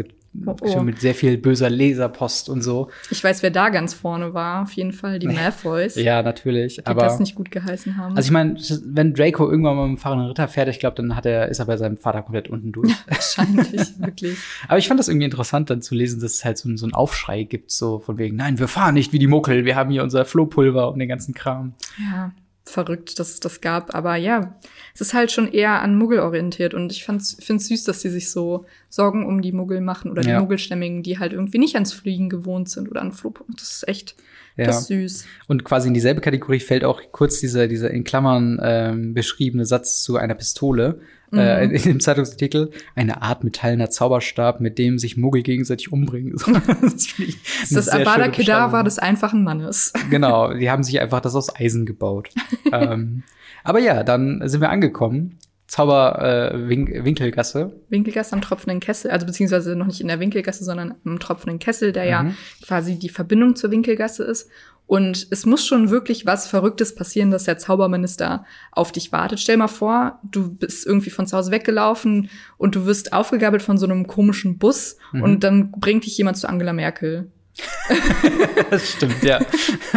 oh, 0.45 0.55
oh. 0.61 0.81
mit 0.81 0.99
sehr 0.99 1.15
viel 1.15 1.37
böser 1.37 1.69
Leserpost 1.69 2.49
und 2.49 2.61
so. 2.61 2.89
Ich 3.09 3.23
weiß, 3.23 3.43
wer 3.43 3.51
da 3.51 3.69
ganz 3.69 3.93
vorne 3.93 4.33
war. 4.33 4.63
Auf 4.63 4.71
jeden 4.73 4.93
Fall 4.93 5.19
die 5.19 5.27
Malfoys. 5.27 5.95
ja, 5.95 6.21
natürlich. 6.21 6.75
Die 6.75 6.85
aber 6.85 7.03
das 7.03 7.19
nicht 7.19 7.35
gut 7.35 7.51
geheißen 7.51 7.97
haben. 7.97 8.15
Also 8.15 8.27
ich 8.27 8.31
meine, 8.31 8.57
wenn 8.85 9.13
Draco 9.13 9.49
irgendwann 9.49 9.75
mal 9.75 9.87
mit 9.87 9.97
dem 9.97 10.01
fahrenden 10.01 10.27
Ritter 10.27 10.47
fährt, 10.47 10.69
ich 10.69 10.79
glaube, 10.79 10.95
dann 10.95 11.15
hat 11.15 11.25
er, 11.25 11.49
ist 11.49 11.59
er 11.59 11.65
bei 11.65 11.77
seinem 11.77 11.97
Vater 11.97 12.21
komplett 12.21 12.49
unten 12.49 12.71
durch. 12.71 12.93
Wahrscheinlich, 13.07 13.99
wirklich. 13.99 14.37
Aber 14.67 14.77
ich 14.77 14.87
fand 14.87 14.99
das 14.99 15.07
irgendwie 15.07 15.25
interessant, 15.25 15.69
dann 15.69 15.81
zu 15.81 15.95
lesen, 15.95 16.21
dass 16.21 16.33
es 16.33 16.45
halt 16.45 16.57
so, 16.57 16.75
so 16.75 16.85
einen 16.85 16.93
Aufschrei 16.93 17.43
gibt, 17.43 17.71
so 17.71 17.99
von 17.99 18.17
wegen, 18.17 18.35
nein, 18.35 18.59
wir 18.59 18.67
fahren 18.67 18.93
nicht 18.93 19.13
wie 19.13 19.19
die 19.19 19.27
Muckel, 19.27 19.65
wir 19.65 19.75
haben 19.75 19.89
hier 19.89 20.03
unser 20.03 20.25
Flohpulver 20.25 20.91
und 20.91 20.99
den 20.99 21.09
ganzen 21.09 21.33
Kram. 21.33 21.73
Ja 21.99 22.31
verrückt, 22.69 23.19
dass 23.19 23.29
es 23.31 23.39
das 23.39 23.61
gab. 23.61 23.93
Aber 23.95 24.15
ja, 24.15 24.55
es 24.93 25.01
ist 25.01 25.13
halt 25.13 25.31
schon 25.31 25.51
eher 25.51 25.81
an 25.81 25.97
Muggel 25.97 26.19
orientiert. 26.19 26.73
Und 26.73 26.91
ich 26.91 27.03
finde 27.03 27.21
es 27.23 27.37
süß, 27.67 27.83
dass 27.83 28.01
sie 28.01 28.09
sich 28.09 28.31
so 28.31 28.65
Sorgen 28.89 29.25
um 29.25 29.41
die 29.41 29.51
Muggel 29.51 29.81
machen 29.81 30.11
oder 30.11 30.21
die 30.21 30.29
Ja. 30.29 30.39
Muggelstämmigen, 30.39 31.03
die 31.03 31.19
halt 31.19 31.33
irgendwie 31.33 31.57
nicht 31.59 31.75
ans 31.75 31.93
Fliegen 31.93 32.29
gewohnt 32.29 32.69
sind 32.69 32.89
oder 32.89 33.01
an 33.01 33.11
Flugpunkt. 33.11 33.61
Das 33.61 33.71
ist 33.73 33.87
echt, 33.87 34.15
Ja. 34.59 34.65
das 34.67 34.81
ist 34.81 34.87
süß. 34.87 35.25
Und 35.47 35.63
quasi 35.63 35.87
in 35.87 35.93
dieselbe 35.93 36.21
Kategorie 36.21 36.59
fällt 36.59 36.83
auch 36.83 37.01
kurz 37.11 37.39
dieser, 37.39 37.67
dieser 37.67 37.91
in 37.91 38.03
Klammern 38.03 38.59
ähm, 38.61 39.13
beschriebene 39.13 39.65
Satz 39.65 40.03
zu 40.03 40.17
einer 40.17 40.35
Pistole. 40.35 40.99
Äh, 41.31 41.65
in 41.65 41.83
dem 41.83 41.99
Zeitungsartikel, 41.99 42.71
eine 42.95 43.21
Art 43.21 43.43
metallener 43.43 43.91
Zauberstab, 43.91 44.61
mit 44.61 44.79
dem 44.79 44.97
sich 44.97 45.15
Muggel 45.15 45.43
gegenseitig 45.43 45.91
umbringen. 45.91 46.33
das 46.81 47.07
ich 47.19 47.37
ist 47.61 47.75
das 47.75 47.91
schöne 47.91 48.31
Kedavra 48.31 48.81
des 48.83 48.97
einfachen 48.97 49.43
Mannes. 49.43 49.93
Genau, 50.09 50.53
die 50.53 50.71
haben 50.71 50.81
sich 50.81 50.99
einfach 50.99 51.19
das 51.21 51.35
aus 51.35 51.55
Eisen 51.55 51.85
gebaut. 51.85 52.29
ähm, 52.73 53.23
aber 53.63 53.79
ja, 53.79 54.03
dann 54.03 54.41
sind 54.45 54.61
wir 54.61 54.71
angekommen. 54.71 55.37
Zauber 55.69 56.51
äh, 56.51 56.67
Wink 56.67 56.89
Winkelgasse. 57.05 57.71
Winkelgasse 57.89 58.33
am 58.33 58.41
tropfenden 58.41 58.79
Kessel, 58.79 59.11
also 59.11 59.25
beziehungsweise 59.25 59.75
noch 59.75 59.85
nicht 59.85 60.01
in 60.01 60.07
der 60.07 60.19
Winkelgasse, 60.19 60.63
sondern 60.63 60.95
am 61.05 61.19
tropfenden 61.19 61.59
Kessel, 61.59 61.91
der 61.91 62.05
ja 62.05 62.23
Mhm. 62.23 62.35
quasi 62.65 62.97
die 62.97 63.09
Verbindung 63.09 63.55
zur 63.55 63.69
Winkelgasse 63.71 64.23
ist. 64.23 64.49
Und 64.87 65.27
es 65.29 65.45
muss 65.45 65.63
schon 65.67 65.91
wirklich 65.91 66.25
was 66.25 66.47
Verrücktes 66.47 66.95
passieren, 66.95 67.29
dass 67.29 67.43
der 67.43 67.59
Zauberminister 67.59 68.45
auf 68.71 68.91
dich 68.91 69.11
wartet. 69.11 69.39
Stell 69.39 69.57
mal 69.57 69.67
vor, 69.67 70.17
du 70.23 70.51
bist 70.55 70.87
irgendwie 70.87 71.11
von 71.11 71.27
zu 71.27 71.37
Hause 71.37 71.51
weggelaufen 71.51 72.31
und 72.57 72.73
du 72.75 72.87
wirst 72.87 73.13
aufgegabelt 73.13 73.61
von 73.61 73.77
so 73.77 73.85
einem 73.85 74.07
komischen 74.07 74.57
Bus 74.57 74.97
Mhm. 75.11 75.21
und 75.21 75.43
dann 75.43 75.69
bringt 75.71 76.05
dich 76.07 76.17
jemand 76.17 76.37
zu 76.37 76.49
Angela 76.49 76.73
Merkel. 76.73 77.29
Das 78.69 78.91
stimmt, 78.91 79.23
ja. 79.23 79.39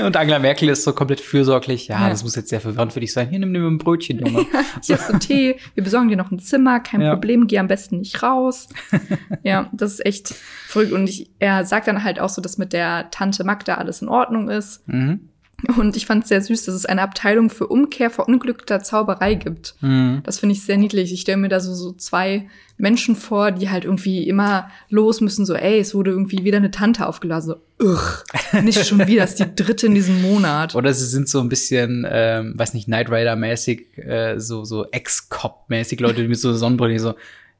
Und 0.03 0.17
Angela 0.17 0.39
Merkel 0.39 0.69
ist 0.71 0.83
so 0.85 0.93
komplett 0.93 1.21
fürsorglich. 1.21 1.89
Ja, 1.89 2.01
Ja. 2.03 2.09
das 2.11 2.23
muss 2.25 2.35
jetzt 2.37 2.49
sehr 2.49 2.61
verwirrend 2.61 2.93
für 2.93 3.01
dich 3.01 3.13
sein. 3.13 3.29
Hier, 3.29 3.39
nimm 3.39 3.53
dir 3.53 3.61
mal 3.61 3.69
ein 3.71 3.79
Brötchen, 3.79 4.19
Junge. 4.19 4.47
Hier 4.83 4.97
hast 4.99 5.13
du 5.13 5.19
Tee, 5.19 5.57
wir 5.75 5.85
besorgen 5.85 6.09
dir 6.09 6.17
noch 6.17 6.31
ein 6.31 6.39
Zimmer, 6.39 6.81
kein 6.81 7.03
Ja. 7.03 7.13
Problem, 7.13 7.47
geh 7.47 7.59
am 7.59 7.69
besten 7.69 7.99
nicht 7.99 8.23
raus. 8.23 8.69
ja, 9.43 9.69
das 9.73 9.93
ist 9.95 10.07
echt 10.07 10.35
verrückt. 10.67 10.93
Und 10.93 11.09
ich, 11.09 11.31
er 11.39 11.65
sagt 11.67 11.87
dann 11.87 12.03
halt 12.03 12.19
auch 12.19 12.31
so, 12.31 12.41
dass 12.41 12.57
mit 12.59 12.73
der 12.73 13.11
Tante 13.11 13.45
Magda 13.45 13.75
alles 13.75 14.01
in 14.03 14.09
Ordnung 14.09 14.49
ist. 14.49 14.87
mhm. 14.89 15.29
Und 15.77 15.97
ich 15.97 16.07
fand 16.07 16.25
es 16.25 16.29
sehr 16.29 16.41
süß, 16.41 16.65
dass 16.65 16.75
es 16.75 16.87
eine 16.87 17.03
Abteilung 17.03 17.51
für 17.51 17.69
Umkehr 17.69 18.11
verunglückter 18.11 18.83
Zauberei 18.83 19.35
gibt. 19.35 19.75
Mhm. 19.81 20.23
Das 20.25 20.41
finde 20.41 20.55
ich 20.55 20.65
sehr 20.65 20.77
niedlich. 20.77 21.13
Ich 21.13 21.21
stelle 21.21 21.39
mir 21.39 21.49
da 21.49 21.61
so, 21.61 21.75
so 21.75 21.93
zwei 21.93 22.49
Menschen 22.79 23.15
vor, 23.15 23.53
die 23.53 23.71
halt 23.71 23.85
irgendwie 23.85 24.27
immer 24.27 24.69
los 24.89 25.21
müssen, 25.21 25.47
so, 25.47 25.55
ey, 25.55 25.79
es 25.79 25.95
wurde 25.95 26.11
irgendwie 26.11 26.45
wieder 26.45 26.57
eine 26.57 26.73
Tante 26.73 27.07
aufgeladen. 27.07 27.47
So, 27.47 27.87
ugh, 27.87 28.25
nicht 28.63 28.87
schon 28.87 29.07
wieder, 29.07 29.23
das 29.23 29.33
ist 29.33 29.41
die 29.41 29.63
dritte 29.63 29.87
in 29.87 29.95
diesem 29.95 30.21
Monat. 30.21 30.75
Oder 30.75 30.93
sie 30.93 31.07
sind 31.07 31.29
so 31.29 31.41
ein 31.41 31.49
bisschen, 31.49 32.05
ähm, 32.11 32.55
weiß 32.57 32.75
nicht, 32.75 32.87
Knight 32.87 33.11
Rider-mäßig, 33.11 33.99
äh, 33.99 34.41
so, 34.41 34.65
so 34.65 34.87
Ex-Cop-mäßig, 34.91 36.01
Leute 36.01 36.23
die 36.23 36.29
mit 36.29 36.41
so 36.41 36.53
Sonnenbrille, 36.55 36.99
so, 36.99 37.15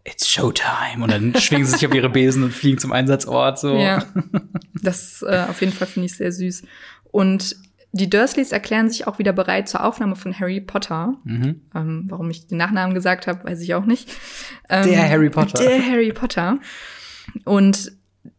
it's 0.05 0.29
Showtime. 0.29 1.03
Und 1.03 1.13
dann 1.13 1.35
schwingen 1.37 1.67
sie 1.67 1.73
sich 1.73 1.87
auf 1.87 1.95
ihre 1.95 2.11
Besen 2.11 2.43
und 2.43 2.53
fliegen 2.53 2.79
zum 2.79 2.91
Einsatzort, 2.91 3.61
so. 3.61 3.77
Ja, 3.77 4.05
das 4.83 5.23
äh, 5.23 5.45
auf 5.49 5.61
jeden 5.61 5.73
Fall 5.73 5.87
finde 5.87 6.07
ich 6.07 6.17
sehr 6.17 6.33
süß. 6.33 6.63
Und 7.13 7.57
die 7.93 8.09
Dursleys 8.09 8.53
erklären 8.53 8.89
sich 8.89 9.07
auch 9.07 9.19
wieder 9.19 9.33
bereit 9.33 9.69
zur 9.69 9.85
Aufnahme 9.85 10.17
von 10.17 10.39
Harry 10.39 10.61
Potter. 10.61 11.15
Mhm. 11.25 11.61
Ähm, 11.75 12.05
warum 12.09 12.31
ich 12.31 12.47
den 12.47 12.59
Nachnamen 12.59 12.95
gesagt 12.95 13.27
habe, 13.27 13.45
weiß 13.45 13.61
ich 13.61 13.75
auch 13.75 13.85
nicht. 13.85 14.11
Ähm, 14.71 14.89
Der 14.89 15.09
Harry 15.11 15.29
Potter. 15.31 15.63
Der 15.63 15.85
Harry 15.85 16.13
Potter. 16.13 16.59
Und 17.45 17.93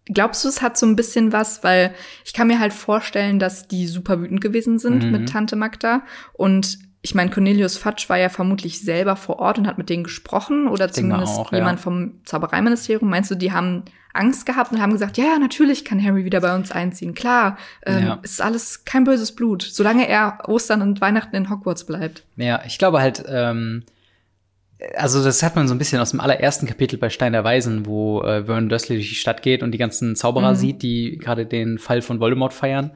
glaubst 0.05 0.43
du, 0.43 0.49
es 0.49 0.61
hat 0.61 0.77
so 0.77 0.85
ein 0.85 0.95
bisschen 0.95 1.31
was, 1.31 1.63
weil 1.63 1.93
ich 2.25 2.33
kann 2.33 2.47
mir 2.47 2.59
halt 2.59 2.73
vorstellen, 2.73 3.39
dass 3.39 3.67
die 3.67 3.87
super 3.87 4.19
wütend 4.21 4.41
gewesen 4.41 4.79
sind 4.79 5.03
Mhm. 5.05 5.11
mit 5.11 5.29
Tante 5.29 5.55
Magda. 5.55 6.03
Und 6.33 6.79
ich 7.05 7.13
meine, 7.15 7.29
Cornelius 7.29 7.77
Fudge 7.77 8.05
war 8.07 8.17
ja 8.17 8.29
vermutlich 8.29 8.79
selber 8.81 9.15
vor 9.17 9.37
Ort 9.39 9.57
und 9.59 9.67
hat 9.67 9.77
mit 9.77 9.89
denen 9.89 10.05
gesprochen 10.05 10.67
oder 10.69 10.89
zumindest 10.89 11.37
auch, 11.37 11.51
ja. 11.51 11.57
jemand 11.59 11.79
vom 11.81 12.13
Zaubereiministerium. 12.23 13.09
Meinst 13.09 13.29
du, 13.29 13.35
die 13.35 13.51
haben 13.51 13.83
Angst 14.13 14.45
gehabt 14.45 14.71
und 14.71 14.81
haben 14.81 14.93
gesagt, 14.93 15.17
ja, 15.17 15.25
ja, 15.25 15.37
natürlich 15.39 15.83
kann 15.83 16.01
Harry 16.03 16.23
wieder 16.23 16.39
bei 16.39 16.55
uns 16.55 16.71
einziehen. 16.71 17.13
Klar, 17.13 17.57
ähm, 17.85 18.05
Ja. 18.05 18.19
ist 18.23 18.41
alles 18.41 18.85
kein 18.85 19.03
böses 19.03 19.33
Blut, 19.35 19.63
solange 19.63 20.07
er 20.07 20.39
Ostern 20.47 20.81
und 20.81 21.01
Weihnachten 21.01 21.35
in 21.35 21.49
Hogwarts 21.49 21.85
bleibt. 21.85 22.23
Ja, 22.37 22.61
ich 22.65 22.77
glaube 22.77 23.01
halt, 23.01 23.23
ähm, 23.27 23.83
also 24.95 25.23
das 25.23 25.43
hat 25.43 25.55
man 25.57 25.67
so 25.67 25.73
ein 25.75 25.77
bisschen 25.77 25.99
aus 25.99 26.11
dem 26.11 26.19
allerersten 26.21 26.67
Kapitel 26.67 26.97
bei 26.97 27.09
Stein 27.09 27.33
der 27.33 27.43
Weisen, 27.43 27.85
wo 27.85 28.21
äh, 28.21 28.45
Vernon 28.45 28.69
Dursley 28.69 28.95
durch 28.97 29.09
die 29.09 29.15
Stadt 29.15 29.41
geht 29.41 29.61
und 29.61 29.71
die 29.71 29.77
ganzen 29.77 30.15
Zauberer 30.15 30.51
Mhm. 30.51 30.55
sieht, 30.55 30.81
die 30.83 31.17
gerade 31.17 31.45
den 31.45 31.79
Fall 31.79 32.01
von 32.01 32.19
Voldemort 32.21 32.53
feiern. 32.53 32.91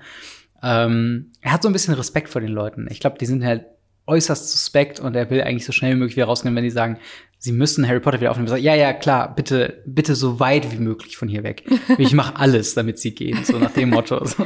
Ähm, 0.63 1.32
er 1.41 1.52
hat 1.54 1.63
so 1.63 1.70
ein 1.70 1.74
bisschen 1.74 1.93
Respekt 1.93 2.30
vor 2.30 2.41
den 2.41 2.52
Leuten. 2.52 2.88
Ich 2.89 3.00
glaube, 3.00 3.17
die 3.20 3.26
sind 3.26 3.43
halt 3.43 3.65
äußerst 4.08 4.50
suspekt 4.52 5.00
und 5.00 5.15
er 5.15 5.30
will 5.30 5.41
eigentlich 5.41 5.65
so 5.65 5.72
schnell 5.72 5.93
wie 5.96 6.00
möglich 6.00 6.15
wieder 6.15 6.26
rausgehen, 6.28 6.56
wenn 6.56 6.63
die 6.63 6.70
sagen, 6.70 6.98
sie 7.39 7.52
müssen 7.52 7.88
Harry 7.88 8.00
Potter 8.00 8.20
wieder 8.20 8.32
aufnehmen. 8.32 8.48
Sagt, 8.48 8.62
ja, 8.63 8.74
ja, 8.74 8.93
klar, 8.93 9.36
bitte, 9.36 9.84
bitte 9.86 10.15
so 10.15 10.39
weit 10.39 10.72
wie 10.72 10.80
möglich 10.80 11.17
von 11.17 11.28
hier 11.28 11.43
weg. 11.43 11.63
Ich 12.00 12.13
mache 12.13 12.36
alles, 12.38 12.74
damit 12.74 12.98
sie 13.00 13.13
gehen, 13.13 13.43
so 13.43 13.58
nach 13.60 13.72
dem 13.72 13.89
Motto. 13.89 14.24
So. 14.26 14.46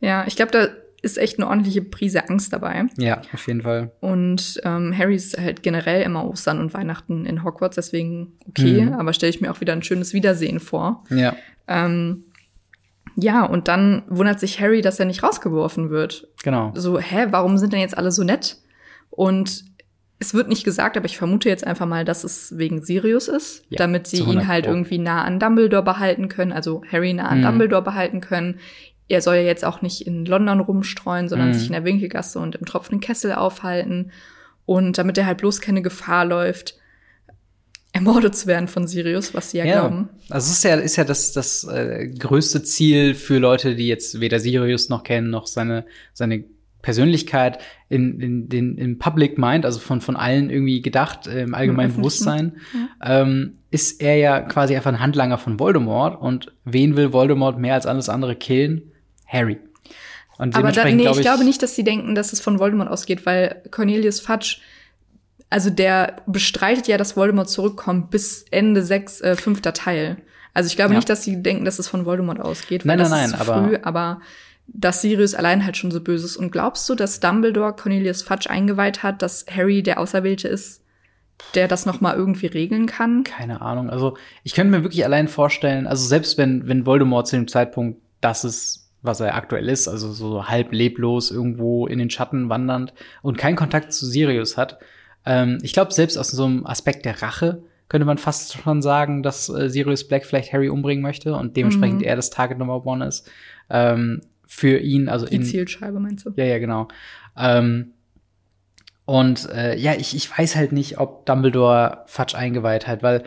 Ja, 0.00 0.24
ich 0.26 0.36
glaube, 0.36 0.52
da 0.52 0.68
ist 1.02 1.18
echt 1.18 1.38
eine 1.38 1.48
ordentliche 1.48 1.82
Prise 1.82 2.28
Angst 2.30 2.52
dabei. 2.54 2.86
Ja, 2.96 3.20
auf 3.34 3.46
jeden 3.46 3.60
Fall. 3.62 3.92
Und 4.00 4.58
ähm, 4.64 4.96
Harry 4.96 5.16
ist 5.16 5.36
halt 5.36 5.62
generell 5.62 6.00
immer 6.02 6.24
Ostern 6.26 6.60
und 6.60 6.72
Weihnachten 6.72 7.26
in 7.26 7.44
Hogwarts, 7.44 7.76
deswegen 7.76 8.38
okay, 8.48 8.82
Mhm. 8.86 8.94
aber 8.94 9.12
stelle 9.12 9.28
ich 9.30 9.40
mir 9.42 9.50
auch 9.52 9.60
wieder 9.60 9.74
ein 9.74 9.82
schönes 9.82 10.14
Wiedersehen 10.14 10.60
vor. 10.60 11.04
Ja, 11.10 11.36
Ähm, 11.68 12.24
ja, 13.16 13.44
und 13.44 13.68
dann 13.68 14.02
wundert 14.08 14.40
sich 14.40 14.60
Harry, 14.60 14.80
dass 14.80 14.98
er 14.98 15.06
nicht 15.06 15.22
rausgeworfen 15.22 15.90
wird. 15.90 16.26
genau. 16.42 16.72
So, 16.74 16.98
hä, 16.98 17.26
warum 17.30 17.58
sind 17.58 17.72
denn 17.72 17.80
jetzt 17.80 17.96
alle 17.96 18.10
so 18.10 18.24
nett? 18.24 18.56
Und 19.16 19.64
es 20.18 20.34
wird 20.34 20.48
nicht 20.48 20.64
gesagt, 20.64 20.96
aber 20.96 21.06
ich 21.06 21.18
vermute 21.18 21.48
jetzt 21.48 21.66
einfach 21.66 21.86
mal, 21.86 22.04
dass 22.04 22.24
es 22.24 22.56
wegen 22.58 22.82
Sirius 22.82 23.28
ist, 23.28 23.64
Ja, 23.68 23.78
damit 23.78 24.06
sie 24.06 24.18
zu 24.18 24.24
100 24.24 24.42
ihn 24.44 24.48
halt 24.48 24.64
Pro. 24.64 24.72
irgendwie 24.72 24.98
nah 24.98 25.22
an 25.24 25.38
Dumbledore 25.38 25.82
behalten 25.82 26.28
können, 26.28 26.52
also 26.52 26.82
Harry 26.90 27.12
nah 27.12 27.28
an 27.28 27.38
Mhm. 27.40 27.42
Dumbledore 27.44 27.82
behalten 27.82 28.20
können. 28.20 28.58
Er 29.08 29.20
soll 29.20 29.36
ja 29.36 29.42
jetzt 29.42 29.64
auch 29.64 29.82
nicht 29.82 30.06
in 30.06 30.24
London 30.24 30.60
rumstreuen, 30.60 31.28
sondern 31.28 31.48
Mhm. 31.48 31.54
sich 31.54 31.66
in 31.66 31.72
der 31.72 31.84
Winkelgasse 31.84 32.38
und 32.38 32.54
im 32.56 32.64
tropfenden 32.64 33.00
Kessel 33.00 33.32
aufhalten. 33.32 34.12
Und 34.66 34.96
damit 34.96 35.18
er 35.18 35.26
halt 35.26 35.38
bloß 35.38 35.60
keine 35.60 35.82
Gefahr 35.82 36.24
läuft, 36.24 36.76
ermordet 37.92 38.34
zu 38.34 38.46
werden 38.48 38.66
von 38.66 38.86
Sirius, 38.88 39.34
was 39.34 39.50
sie 39.52 39.58
ja, 39.58 39.64
glauben. 39.64 40.08
Also 40.30 40.50
es 40.50 40.58
ist 40.58 40.64
ja, 40.64 40.74
ist 40.76 40.96
ja 40.96 41.04
das, 41.04 41.32
das 41.32 41.64
äh, 41.64 42.08
größte 42.08 42.62
Ziel 42.64 43.14
für 43.14 43.38
Leute, 43.38 43.76
die 43.76 43.86
jetzt 43.86 44.20
weder 44.20 44.40
Sirius 44.40 44.88
noch 44.88 45.04
kennen, 45.04 45.30
noch 45.30 45.46
seine, 45.46 45.84
seine 46.12 46.44
Persönlichkeit 46.84 47.58
in, 47.88 48.20
in 48.20 48.48
den 48.48 48.76
im 48.78 48.98
Public 48.98 49.38
Mind, 49.38 49.64
also 49.64 49.80
von, 49.80 50.00
von 50.02 50.16
allen 50.16 50.50
irgendwie 50.50 50.82
gedacht, 50.82 51.26
äh, 51.26 51.42
im 51.42 51.54
allgemeinen 51.54 51.90
öffentlichen, 51.90 51.96
Bewusstsein, 52.02 52.56
ähm, 53.02 53.54
ist 53.70 54.00
er 54.02 54.16
ja 54.16 54.40
quasi 54.40 54.76
einfach 54.76 54.92
ein 54.92 55.00
Handlanger 55.00 55.38
von 55.38 55.58
Voldemort. 55.58 56.20
Und 56.20 56.52
wen 56.64 56.94
will 56.96 57.12
Voldemort 57.12 57.58
mehr 57.58 57.74
als 57.74 57.86
alles 57.86 58.08
andere 58.08 58.36
killen? 58.36 58.92
Harry. 59.26 59.58
Und 60.38 60.54
Aber 60.56 60.70
da, 60.72 60.84
nee, 60.84 61.02
glaub 61.02 61.16
ich 61.16 61.22
glaube 61.22 61.44
nicht, 61.44 61.62
dass 61.62 61.74
sie 61.74 61.84
denken, 61.84 62.14
dass 62.14 62.32
es 62.32 62.40
von 62.40 62.58
Voldemort 62.58 62.90
ausgeht, 62.90 63.24
weil 63.24 63.62
Cornelius 63.70 64.20
Fudge, 64.20 64.58
also 65.48 65.70
der 65.70 66.16
bestreitet 66.26 66.86
ja, 66.88 66.98
dass 66.98 67.16
Voldemort 67.16 67.48
zurückkommt 67.48 68.10
bis 68.10 68.44
Ende 68.50 68.82
sechs, 68.82 69.20
äh, 69.20 69.36
fünfter 69.36 69.72
Teil. 69.72 70.18
Also 70.52 70.66
ich 70.68 70.76
glaube 70.76 70.92
Ja. 70.92 70.98
nicht, 70.98 71.08
dass 71.08 71.22
sie 71.24 71.42
denken, 71.42 71.64
dass 71.64 71.78
es 71.78 71.88
von 71.88 72.04
Voldemort 72.04 72.40
ausgeht, 72.40 72.84
weil 72.86 72.96
Nein, 72.96 73.08
nein, 73.10 73.24
ist 73.26 73.30
nein, 73.32 73.40
zu 73.40 73.50
aber- 73.52 73.68
früh, 73.68 73.78
aber 73.82 74.20
dass 74.66 75.02
Sirius 75.02 75.34
allein 75.34 75.64
halt 75.64 75.76
schon 75.76 75.90
so 75.90 76.00
böse 76.00 76.26
ist. 76.26 76.36
Und 76.36 76.50
glaubst 76.52 76.88
du, 76.88 76.94
dass 76.94 77.20
Dumbledore 77.20 77.74
Cornelius 77.74 78.22
Fudge 78.22 78.48
eingeweiht 78.50 79.02
hat, 79.02 79.22
dass 79.22 79.44
Harry 79.50 79.82
der 79.82 80.00
Auserwählte 80.00 80.48
ist, 80.48 80.82
der 81.54 81.68
das 81.68 81.86
noch 81.86 82.00
mal 82.00 82.16
irgendwie 82.16 82.46
regeln 82.46 82.86
kann? 82.86 83.24
Keine 83.24 83.60
Ahnung. 83.60 83.90
Also 83.90 84.16
ich 84.42 84.54
könnte 84.54 84.70
mir 84.76 84.82
wirklich 84.82 85.04
allein 85.04 85.28
vorstellen, 85.28 85.86
also 85.86 86.06
selbst 86.06 86.38
wenn, 86.38 86.66
wenn 86.68 86.86
Voldemort 86.86 87.26
zu 87.28 87.36
dem 87.36 87.48
Zeitpunkt 87.48 88.00
das 88.20 88.44
ist, 88.44 88.90
was 89.02 89.20
er 89.20 89.34
aktuell 89.34 89.68
ist, 89.68 89.86
also 89.86 90.12
so 90.12 90.48
halb 90.48 90.72
leblos 90.72 91.30
irgendwo 91.30 91.86
in 91.86 91.98
den 91.98 92.08
Schatten 92.08 92.48
wandernd 92.48 92.94
und 93.20 93.36
keinen 93.36 93.56
Kontakt 93.56 93.92
zu 93.92 94.06
Sirius 94.06 94.56
hat, 94.56 94.78
ähm, 95.26 95.58
ich 95.62 95.74
glaube, 95.74 95.92
selbst 95.92 96.16
aus 96.16 96.30
so 96.30 96.44
einem 96.44 96.66
Aspekt 96.66 97.04
der 97.04 97.20
Rache 97.20 97.62
könnte 97.90 98.06
man 98.06 98.16
fast 98.16 98.54
schon 98.54 98.80
sagen, 98.80 99.22
dass 99.22 99.50
äh, 99.50 99.68
Sirius 99.68 100.08
Black 100.08 100.24
vielleicht 100.24 100.54
Harry 100.54 100.70
umbringen 100.70 101.02
möchte 101.02 101.34
und 101.34 101.54
dementsprechend 101.56 101.98
Mhm. 102.00 102.04
er 102.04 102.16
das 102.16 102.30
Target 102.30 102.56
Number 102.58 102.86
One 102.86 103.06
ist. 103.06 103.30
Ähm, 103.68 104.22
für 104.54 104.78
ihn, 104.78 105.08
also 105.08 105.26
Die 105.26 105.34
in, 105.36 105.42
Zielscheibe, 105.42 105.98
meinst 105.98 106.24
du? 106.24 106.30
ja, 106.36 106.44
ja, 106.44 106.58
genau. 106.60 106.86
Ähm, 107.36 107.92
und 109.04 109.50
äh, 109.50 109.76
ja, 109.76 109.94
ich, 109.94 110.14
ich 110.14 110.30
weiß 110.38 110.54
halt 110.54 110.70
nicht, 110.70 110.98
ob 110.98 111.26
Dumbledore 111.26 112.04
Fudge 112.06 112.38
eingeweiht 112.38 112.86
hat, 112.86 113.02
weil, 113.02 113.24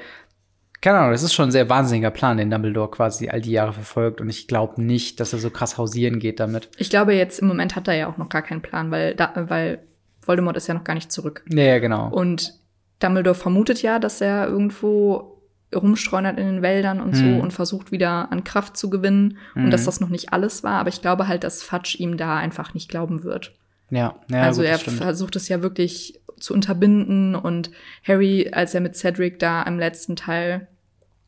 keine 0.80 1.00
Ahnung, 1.00 1.12
das 1.12 1.24
ist 1.24 1.34
schon 1.34 1.50
ein 1.50 1.52
sehr 1.52 1.70
wahnsinniger 1.70 2.12
Plan, 2.12 2.38
den 2.38 2.50
Dumbledore 2.50 2.90
quasi 2.90 3.28
all 3.28 3.42
die 3.42 3.52
Jahre 3.52 3.74
verfolgt. 3.74 4.22
Und 4.22 4.30
ich 4.30 4.48
glaube 4.48 4.82
nicht, 4.82 5.20
dass 5.20 5.34
er 5.34 5.40
so 5.40 5.50
krass 5.50 5.78
hausieren 5.78 6.20
geht 6.20 6.40
damit. 6.40 6.70
Ich 6.78 6.90
glaube, 6.90 7.14
jetzt 7.14 7.40
im 7.40 7.48
Moment 7.50 7.76
hat 7.76 7.90
er 7.90 7.96
ja 7.96 8.08
auch 8.10 8.18
noch 8.18 8.30
gar 8.30 8.42
keinen 8.42 8.62
Plan, 8.62 8.90
weil, 8.90 9.14
da, 9.14 9.34
weil 9.50 9.80
Voldemort 10.26 10.56
ist 10.56 10.68
ja 10.68 10.74
noch 10.74 10.86
gar 10.86 10.94
nicht 10.96 11.12
zurück. 11.12 11.44
Ja, 11.50 11.64
ja, 11.64 11.80
genau. 11.80 12.10
Und 12.10 12.54
Dumbledore 13.00 13.36
vermutet 13.36 13.82
ja, 13.82 14.00
dass 14.00 14.22
er 14.22 14.48
irgendwo 14.48 15.37
rumstreunert 15.76 16.38
in 16.40 16.46
den 16.46 16.62
Wäldern 16.62 17.02
und 17.02 17.16
so 17.16 17.24
Mhm. 17.26 17.40
und 17.42 17.52
versucht 17.54 17.92
wieder 17.92 18.32
an 18.32 18.44
Kraft 18.44 18.78
zu 18.78 18.90
gewinnen 18.90 19.38
Mhm. 19.56 19.66
und 19.66 19.72
dass 19.72 19.86
das 19.86 20.00
noch 20.00 20.10
nicht 20.10 20.32
alles 20.34 20.64
war. 20.64 20.80
Aber 20.80 20.90
ich 20.90 21.02
glaube 21.02 21.28
halt, 21.28 21.44
dass 21.44 21.62
Fudge 21.64 21.96
ihm 22.00 22.18
da 22.18 22.38
einfach 22.38 22.74
nicht 22.74 22.90
glauben 22.90 23.24
wird. 23.24 23.54
Ja, 23.90 24.16
ja 24.30 24.42
also 24.44 24.62
gut, 24.62 24.70
er 24.70 24.78
versucht 24.80 25.36
es 25.36 25.48
ja 25.50 25.62
wirklich 25.62 26.20
zu 26.40 26.54
unterbinden 26.54 27.36
und 27.36 27.72
Harry, 28.08 28.50
als 28.52 28.74
er 28.76 28.82
mit 28.82 28.96
Cedric 28.96 29.40
da 29.40 29.64
im 29.64 29.80
letzten 29.80 30.16
Teil 30.16 30.68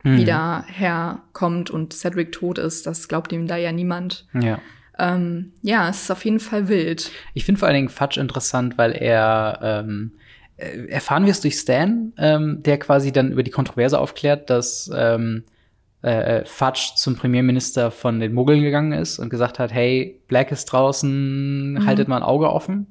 Mhm. 0.03 0.17
wieder 0.17 0.63
herkommt 0.67 1.69
und 1.71 1.93
Cedric 1.93 2.31
tot 2.31 2.57
ist, 2.57 2.87
das 2.87 3.07
glaubt 3.07 3.31
ihm 3.33 3.47
da 3.47 3.57
ja 3.57 3.71
niemand. 3.71 4.27
Ja. 4.33 4.59
Ähm, 4.97 5.53
ja, 5.61 5.89
es 5.89 6.03
ist 6.03 6.11
auf 6.11 6.23
jeden 6.25 6.39
Fall 6.39 6.67
wild. 6.67 7.11
Ich 7.33 7.45
finde 7.45 7.59
vor 7.59 7.67
allen 7.67 7.75
Dingen 7.75 7.89
Fudge 7.89 8.19
interessant, 8.19 8.77
weil 8.77 8.91
er 8.93 9.59
ähm, 9.61 10.11
äh, 10.15 10.19
erfahren 10.87 11.25
wir 11.25 11.31
es 11.31 11.41
durch 11.41 11.55
Stan, 11.55 12.13
ähm, 12.17 12.61
der 12.63 12.77
quasi 12.79 13.11
dann 13.11 13.31
über 13.31 13.43
die 13.43 13.51
Kontroverse 13.51 13.99
aufklärt, 13.99 14.49
dass 14.49 14.89
ähm, 14.95 15.43
äh, 16.01 16.43
Fudge 16.45 16.91
zum 16.95 17.15
Premierminister 17.15 17.91
von 17.91 18.19
den 18.19 18.33
Muggeln 18.33 18.61
gegangen 18.61 18.93
ist 18.93 19.19
und 19.19 19.29
gesagt 19.29 19.59
hat, 19.59 19.73
hey, 19.73 20.19
Black 20.27 20.51
ist 20.51 20.65
draußen, 20.65 21.73
Mhm. 21.73 21.85
haltet 21.85 22.07
mal 22.07 22.17
ein 22.17 22.23
Auge 22.23 22.49
offen. 22.49 22.87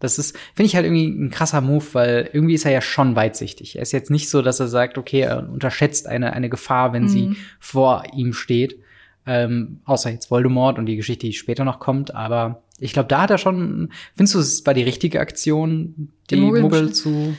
Das 0.00 0.18
ist, 0.18 0.36
finde 0.54 0.66
ich 0.66 0.74
halt 0.74 0.84
irgendwie 0.84 1.06
ein 1.06 1.30
krasser 1.30 1.60
Move, 1.60 1.84
weil 1.92 2.30
irgendwie 2.32 2.54
ist 2.54 2.64
er 2.64 2.72
ja 2.72 2.80
schon 2.80 3.14
weitsichtig. 3.14 3.76
Er 3.76 3.82
ist 3.82 3.92
jetzt 3.92 4.10
nicht 4.10 4.28
so, 4.28 4.42
dass 4.42 4.58
er 4.58 4.66
sagt, 4.66 4.98
okay, 4.98 5.20
er 5.20 5.48
unterschätzt 5.48 6.08
eine, 6.08 6.32
eine 6.32 6.48
Gefahr, 6.48 6.92
wenn 6.92 7.08
sie 7.08 7.28
Mhm. 7.28 7.36
vor 7.60 8.02
ihm 8.12 8.32
steht. 8.32 8.80
Ähm, 9.24 9.80
außer 9.84 10.10
jetzt 10.10 10.30
Voldemort 10.30 10.78
und 10.78 10.86
die 10.86 10.96
Geschichte, 10.96 11.26
die 11.26 11.32
später 11.32 11.64
noch 11.64 11.78
kommt. 11.78 12.14
Aber 12.14 12.62
ich 12.78 12.92
glaube, 12.92 13.08
da 13.08 13.22
hat 13.22 13.30
er 13.30 13.38
schon, 13.38 13.92
findest 14.16 14.34
du, 14.34 14.38
es 14.40 14.66
war 14.66 14.74
die 14.74 14.82
richtige 14.82 15.20
Aktion, 15.20 16.10
die 16.30 16.36
Muggel 16.36 16.64
besch- 16.86 16.92
zu 16.92 17.36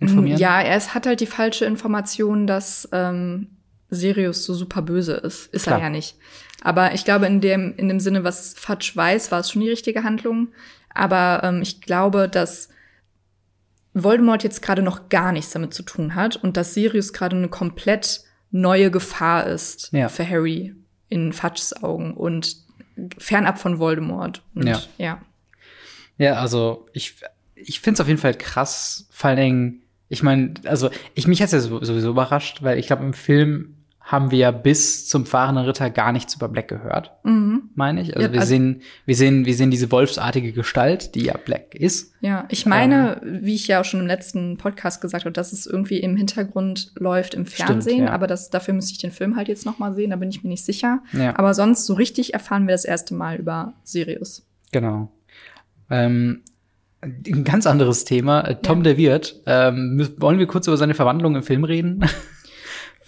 informieren? 0.00 0.38
Ja, 0.38 0.60
er 0.60 0.78
hat 0.94 1.06
halt 1.06 1.20
die 1.20 1.26
falsche 1.26 1.64
Information, 1.64 2.46
dass 2.46 2.88
ähm, 2.92 3.48
Sirius 3.88 4.44
so 4.44 4.52
super 4.52 4.82
böse 4.82 5.14
ist. 5.14 5.46
Ist 5.54 5.62
Klar. 5.62 5.78
er 5.78 5.84
ja 5.84 5.90
nicht. 5.90 6.16
Aber 6.60 6.92
ich 6.92 7.04
glaube, 7.04 7.24
in 7.26 7.40
dem, 7.40 7.74
in 7.76 7.88
dem 7.88 8.00
Sinne, 8.00 8.22
was 8.24 8.52
Fudge 8.58 8.92
weiß, 8.94 9.30
war 9.32 9.40
es 9.40 9.50
schon 9.50 9.62
die 9.62 9.70
richtige 9.70 10.02
Handlung. 10.04 10.48
Aber 10.92 11.40
ähm, 11.44 11.62
ich 11.62 11.80
glaube, 11.80 12.28
dass 12.28 12.68
Voldemort 13.94 14.44
jetzt 14.44 14.62
gerade 14.62 14.82
noch 14.82 15.08
gar 15.08 15.32
nichts 15.32 15.52
damit 15.52 15.72
zu 15.74 15.82
tun 15.82 16.14
hat 16.14 16.36
und 16.36 16.56
dass 16.56 16.74
Sirius 16.74 17.12
gerade 17.12 17.36
eine 17.36 17.48
komplett 17.48 18.20
neue 18.50 18.90
Gefahr 18.90 19.46
ist 19.46 19.90
Ja. 19.92 20.08
für 20.08 20.28
Harry 20.28 20.74
in 21.08 21.32
Fudges 21.32 21.82
Augen 21.82 22.14
und 22.14 22.56
fernab 23.18 23.58
von 23.58 23.78
Voldemort. 23.78 24.42
Und, 24.54 24.66
Ja. 24.66 24.82
ja. 24.98 25.20
Ja, 26.18 26.32
also 26.34 26.86
ich, 26.92 27.14
ich 27.54 27.80
finde 27.80 27.94
es 27.96 28.00
auf 28.00 28.08
jeden 28.08 28.18
Fall 28.20 28.34
krass, 28.34 29.06
vor 29.10 29.30
allen 29.30 29.38
Dingen, 29.38 29.82
ich 30.08 30.22
meine, 30.22 30.54
also 30.64 30.90
ich 31.14 31.26
mich 31.28 31.40
hat's 31.40 31.52
ja 31.52 31.60
so- 31.60 31.82
sowieso 31.84 32.10
überrascht, 32.10 32.62
weil 32.62 32.78
ich 32.78 32.86
glaube, 32.88 33.04
im 33.04 33.12
Film 33.12 33.76
haben 34.10 34.30
wir 34.30 34.38
ja 34.38 34.50
bis 34.52 35.06
zum 35.06 35.26
fahrenden 35.26 35.66
Ritter 35.66 35.90
gar 35.90 36.12
nichts 36.12 36.34
über 36.34 36.48
Black 36.48 36.68
gehört, 36.68 37.12
Mhm. 37.24 37.64
meine 37.74 38.00
ich. 38.00 38.16
Also 38.16 38.26
Ja, 38.26 38.32
wir 38.32 38.40
also- 38.40 38.48
sehen, 38.48 38.80
wir 39.04 39.14
sehen, 39.14 39.44
wir 39.44 39.54
sehen 39.54 39.70
diese 39.70 39.90
wolfsartige 39.92 40.52
Gestalt, 40.52 41.14
die 41.14 41.24
ja 41.24 41.36
Black 41.36 41.74
ist. 41.74 42.14
Ja, 42.22 42.46
ich 42.48 42.64
meine, 42.64 43.20
wie 43.22 43.54
ich 43.54 43.68
ja 43.68 43.80
auch 43.80 43.84
schon 43.84 44.00
im 44.00 44.06
letzten 44.06 44.56
Podcast 44.56 45.02
gesagt 45.02 45.26
habe, 45.26 45.32
dass 45.34 45.52
es 45.52 45.66
irgendwie 45.66 45.98
im 45.98 46.16
Hintergrund 46.16 46.92
läuft 46.98 47.34
im 47.34 47.44
Fernsehen, 47.44 48.04
ja. 48.06 48.10
aber 48.12 48.26
das, 48.26 48.48
dafür 48.48 48.72
müsste 48.72 48.92
ich 48.92 48.98
den 48.98 49.10
Film 49.10 49.36
halt 49.36 49.48
jetzt 49.48 49.66
noch 49.66 49.78
mal 49.78 49.94
sehen, 49.94 50.08
da 50.08 50.16
bin 50.16 50.30
ich 50.30 50.42
mir 50.42 50.48
nicht 50.48 50.64
sicher. 50.64 51.02
Ja. 51.12 51.38
Aber 51.38 51.52
sonst 51.52 51.84
so 51.84 51.92
richtig 51.92 52.32
erfahren 52.32 52.66
wir 52.66 52.72
das 52.72 52.86
erste 52.86 53.12
Mal 53.14 53.36
über 53.36 53.74
Sirius. 53.84 54.46
Genau. 54.72 55.12
Ähm, 55.90 56.40
ein 57.02 57.44
ganz 57.44 57.66
anderes 57.66 58.04
Thema. 58.06 58.40
Äh, 58.40 58.56
Tom 58.62 58.78
Ja. 58.78 58.84
der 58.84 58.96
Wirt. 58.96 59.42
Ähm, 59.44 60.08
wollen 60.16 60.38
wir 60.38 60.46
kurz 60.46 60.66
über 60.66 60.78
seine 60.78 60.94
Verwandlung 60.94 61.36
im 61.36 61.42
Film 61.42 61.64
reden? 61.64 62.04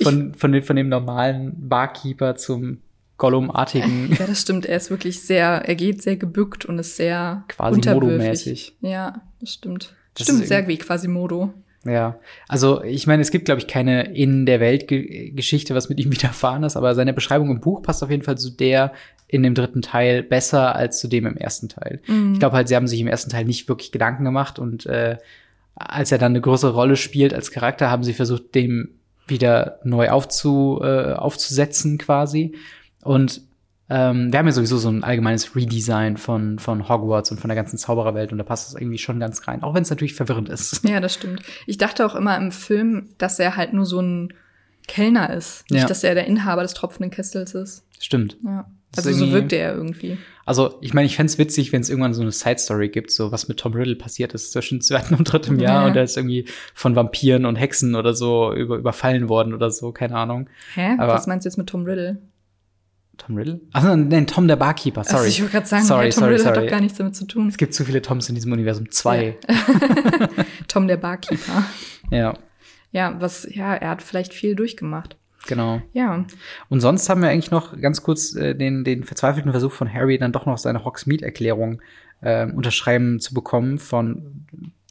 von, 0.03 0.35
von, 0.35 0.53
dem, 0.53 0.63
von 0.63 0.77
dem 0.77 0.89
normalen 0.89 1.69
Barkeeper 1.69 2.37
zum 2.37 2.79
Gollum-artigen, 3.19 4.17
Ja, 4.19 4.27
das 4.27 4.41
stimmt. 4.41 4.67
Er 4.67 4.77
ist 4.79 4.91
wirklich 4.91 5.21
sehr, 5.23 5.47
er 5.67 5.75
geht 5.75 6.03
sehr 6.03 6.17
gebückt 6.17 6.65
und 6.65 6.79
ist 6.79 6.97
sehr 6.97 7.45
quasi. 7.49 7.81
Modo-mäßig. 7.89 8.77
Ja, 8.81 9.23
das 9.41 9.53
stimmt. 9.55 9.95
Das 10.15 10.25
stimmt, 10.27 10.47
sehr 10.47 10.67
wie 10.69 10.79
Quasimodo. 10.79 11.53
Ja, 11.87 12.19
also 12.49 12.83
ich 12.83 13.07
meine, 13.07 13.23
es 13.23 13.31
gibt, 13.31 13.47
glaube 13.47 13.61
ich, 13.61 13.67
keine 13.67 14.15
in 14.15 14.45
der 14.45 14.61
Welt 14.61 14.87
Ge- 14.89 15.31
Geschichte, 15.31 15.75
was 15.75 15.89
mit 15.89 15.99
ihm 15.99 16.13
widerfahren 16.13 16.63
ist, 16.63 16.77
aber 16.77 16.95
seine 16.95 17.13
Beschreibung 17.15 17.51
im 17.51 17.61
Buch 17.61 17.83
passt 17.83 18.03
auf 18.03 18.11
jeden 18.11 18.23
Fall 18.23 18.37
zu 18.39 18.51
der 18.51 18.93
in 19.29 19.43
dem 19.43 19.55
dritten 19.55 19.81
Teil 19.81 20.23
besser 20.23 20.75
als 20.75 20.99
zu 20.99 21.07
dem 21.09 21.25
im 21.27 21.37
ersten 21.37 21.69
Teil. 21.69 22.01
Mhm. 22.07 22.33
Ich 22.35 22.39
glaube 22.41 22.57
halt, 22.57 22.69
sie 22.69 22.77
haben 22.77 22.89
sich 22.89 23.01
im 23.01 23.07
ersten 23.07 23.31
Teil 23.31 23.45
nicht 23.45 23.69
wirklich 23.69 23.93
Gedanken 23.93 24.25
gemacht 24.25 24.59
und 24.59 24.87
äh, 24.87 25.17
als 25.75 26.11
er 26.13 26.19
dann 26.19 26.33
eine 26.33 26.41
größere 26.41 26.73
Rolle 26.75 26.97
spielt 26.97 27.33
als 27.33 27.51
Charakter, 27.51 27.91
haben 27.91 28.03
sie 28.03 28.13
versucht, 28.13 28.55
dem 28.55 28.89
wieder 29.31 29.79
neu 29.85 30.11
aufzu, 30.11 30.81
äh, 30.83 31.13
aufzusetzen 31.15 31.99
quasi. 31.99 32.55
Und 33.03 33.43
ähm, 33.89 34.33
wir 34.33 34.39
haben 34.39 34.47
ja 34.47 34.53
sowieso 34.53 34.79
so 34.79 34.89
ein 34.89 35.03
allgemeines 35.03 35.57
Redesign 35.57 36.17
von, 36.17 36.59
von 36.59 36.89
Hogwarts 36.89 37.31
und 37.33 37.41
von 37.41 37.49
der 37.49 37.57
ganzen 37.57 37.77
Zaubererwelt 37.79 38.31
und 38.31 38.39
da 38.39 38.45
passt 38.45 38.69
es 38.69 38.81
irgendwie 38.81 38.99
schon 38.99 39.19
ganz 39.19 39.49
rein, 39.49 39.63
auch 39.65 39.75
wenn 39.75 39.83
es 39.83 39.91
natürlich 39.91 40.15
verwirrend 40.15 40.49
ist. 40.49 40.85
Ja, 40.89 41.01
das 41.01 41.15
stimmt. 41.15 41.43
Ich 41.67 41.77
dachte 41.79 42.07
auch 42.07 42.15
immer 42.15 42.37
im 42.37 42.53
Film, 42.53 43.09
dass 43.19 43.39
er 43.41 43.57
halt 43.57 43.73
nur 43.73 43.87
so 43.87 44.01
ein 44.01 44.33
Kellner 44.87 45.33
ist. 45.35 45.69
Nicht, 45.71 45.83
Ja. 45.83 45.89
dass 45.89 46.05
er 46.05 46.15
der 46.15 46.27
Inhaber 46.27 46.63
des 46.63 46.75
tropfenden 46.75 47.11
Kessels 47.11 47.55
ist. 47.55 47.85
Stimmt. 47.99 48.37
Ja. 48.45 48.71
Also 48.97 49.13
so 49.13 49.31
wirkte 49.33 49.57
er 49.57 49.75
irgendwie. 49.75 50.19
Also, 50.51 50.79
ich 50.81 50.95
meine, 50.95 51.07
ich 51.07 51.15
fänd's 51.15 51.39
witzig, 51.39 51.71
wenn 51.73 51.81
es 51.81 51.89
irgendwann 51.91 52.13
so 52.13 52.23
eine 52.23 52.33
Side-Story 52.33 52.89
gibt, 52.89 53.13
so 53.13 53.31
was 53.31 53.47
mit 53.47 53.59
Tom 53.61 53.73
Riddle 53.73 53.95
passiert 53.95 54.35
ist 54.35 54.53
zwischen 54.53 54.81
zweiten 54.83 55.15
und 55.15 55.25
dritten 55.25 55.61
Jahr 55.61 55.83
Ja. 55.83 55.87
und 55.89 55.97
er 55.97 56.03
ist 56.03 56.17
irgendwie 56.17 56.45
von 56.75 56.97
Vampiren 56.97 57.45
und 57.47 57.55
Hexen 57.55 57.95
oder 57.95 58.15
so 58.15 58.53
über, 58.53 58.77
überfallen 58.77 59.29
worden 59.29 59.55
oder 59.55 59.71
so, 59.71 59.93
keine 59.93 60.17
Ahnung. 60.17 60.49
Hä? 60.75 60.97
Aber- 60.99 61.15
Was 61.15 61.27
meinst 61.29 61.45
du 61.45 61.49
jetzt 61.49 61.57
mit 61.57 61.69
Tom 61.69 61.85
Riddle? 61.85 62.19
Tom 63.17 63.37
Riddle? 63.37 63.61
Ach 63.75 63.85
nein, 63.85 64.27
Tom 64.27 64.49
der 64.49 64.57
Barkeeper, 64.57 65.05
sorry. 65.05 65.17
Also 65.19 65.29
ich 65.29 65.41
wollte 65.43 65.53
gerade 65.53 65.67
sagen, 65.67 65.85
sorry, 65.85 66.03
hey, 66.05 66.11
Tom 66.11 66.21
sorry, 66.21 66.33
Riddle 66.33 66.47
hat 66.49 66.55
sorry. 66.55 66.67
doch 66.67 66.71
gar 66.73 66.81
nichts 66.81 66.99
damit 66.99 67.15
zu 67.15 67.27
tun. 67.27 67.49
Es 67.49 67.57
gibt 67.57 67.73
zu 67.75 67.85
viele 67.85 68.03
Toms 68.03 68.29
in 68.29 68.35
diesem 68.35 68.51
Universum. 68.51 68.91
Zwei. 68.91 69.37
Tom 70.69 70.89
der 70.89 70.97
Barkeeper. 70.97 71.65
Ja, 72.11 72.35
Ja, 72.93 73.15
was, 73.21 73.47
ja, 73.51 73.75
er 73.75 73.91
hat 73.91 74.03
vielleicht 74.03 74.33
viel 74.33 74.55
durchgemacht. 74.57 75.17
Genau. 75.47 75.83
Ja. 75.93 76.25
Und 76.69 76.81
sonst 76.81 77.09
haben 77.09 77.23
wir 77.23 77.29
eigentlich 77.29 77.51
noch 77.51 77.79
ganz 77.81 78.03
kurz 78.03 78.35
äh, 78.35 78.55
den, 78.55 78.85
den 78.85 79.05
verzweifelten 79.05 79.53
Versuch 79.53 79.73
von 79.73 79.93
Harry, 79.93 80.19
dann 80.19 80.33
doch 80.33 80.47
noch 80.47 80.59
seine 80.59 80.85
Hogsmeade-Erklärung 80.85 81.83
ähm, 82.23 82.55
unterschreiben 82.55 83.21
zu 83.21 83.35
bekommen 83.35 83.79
von 83.79 84.47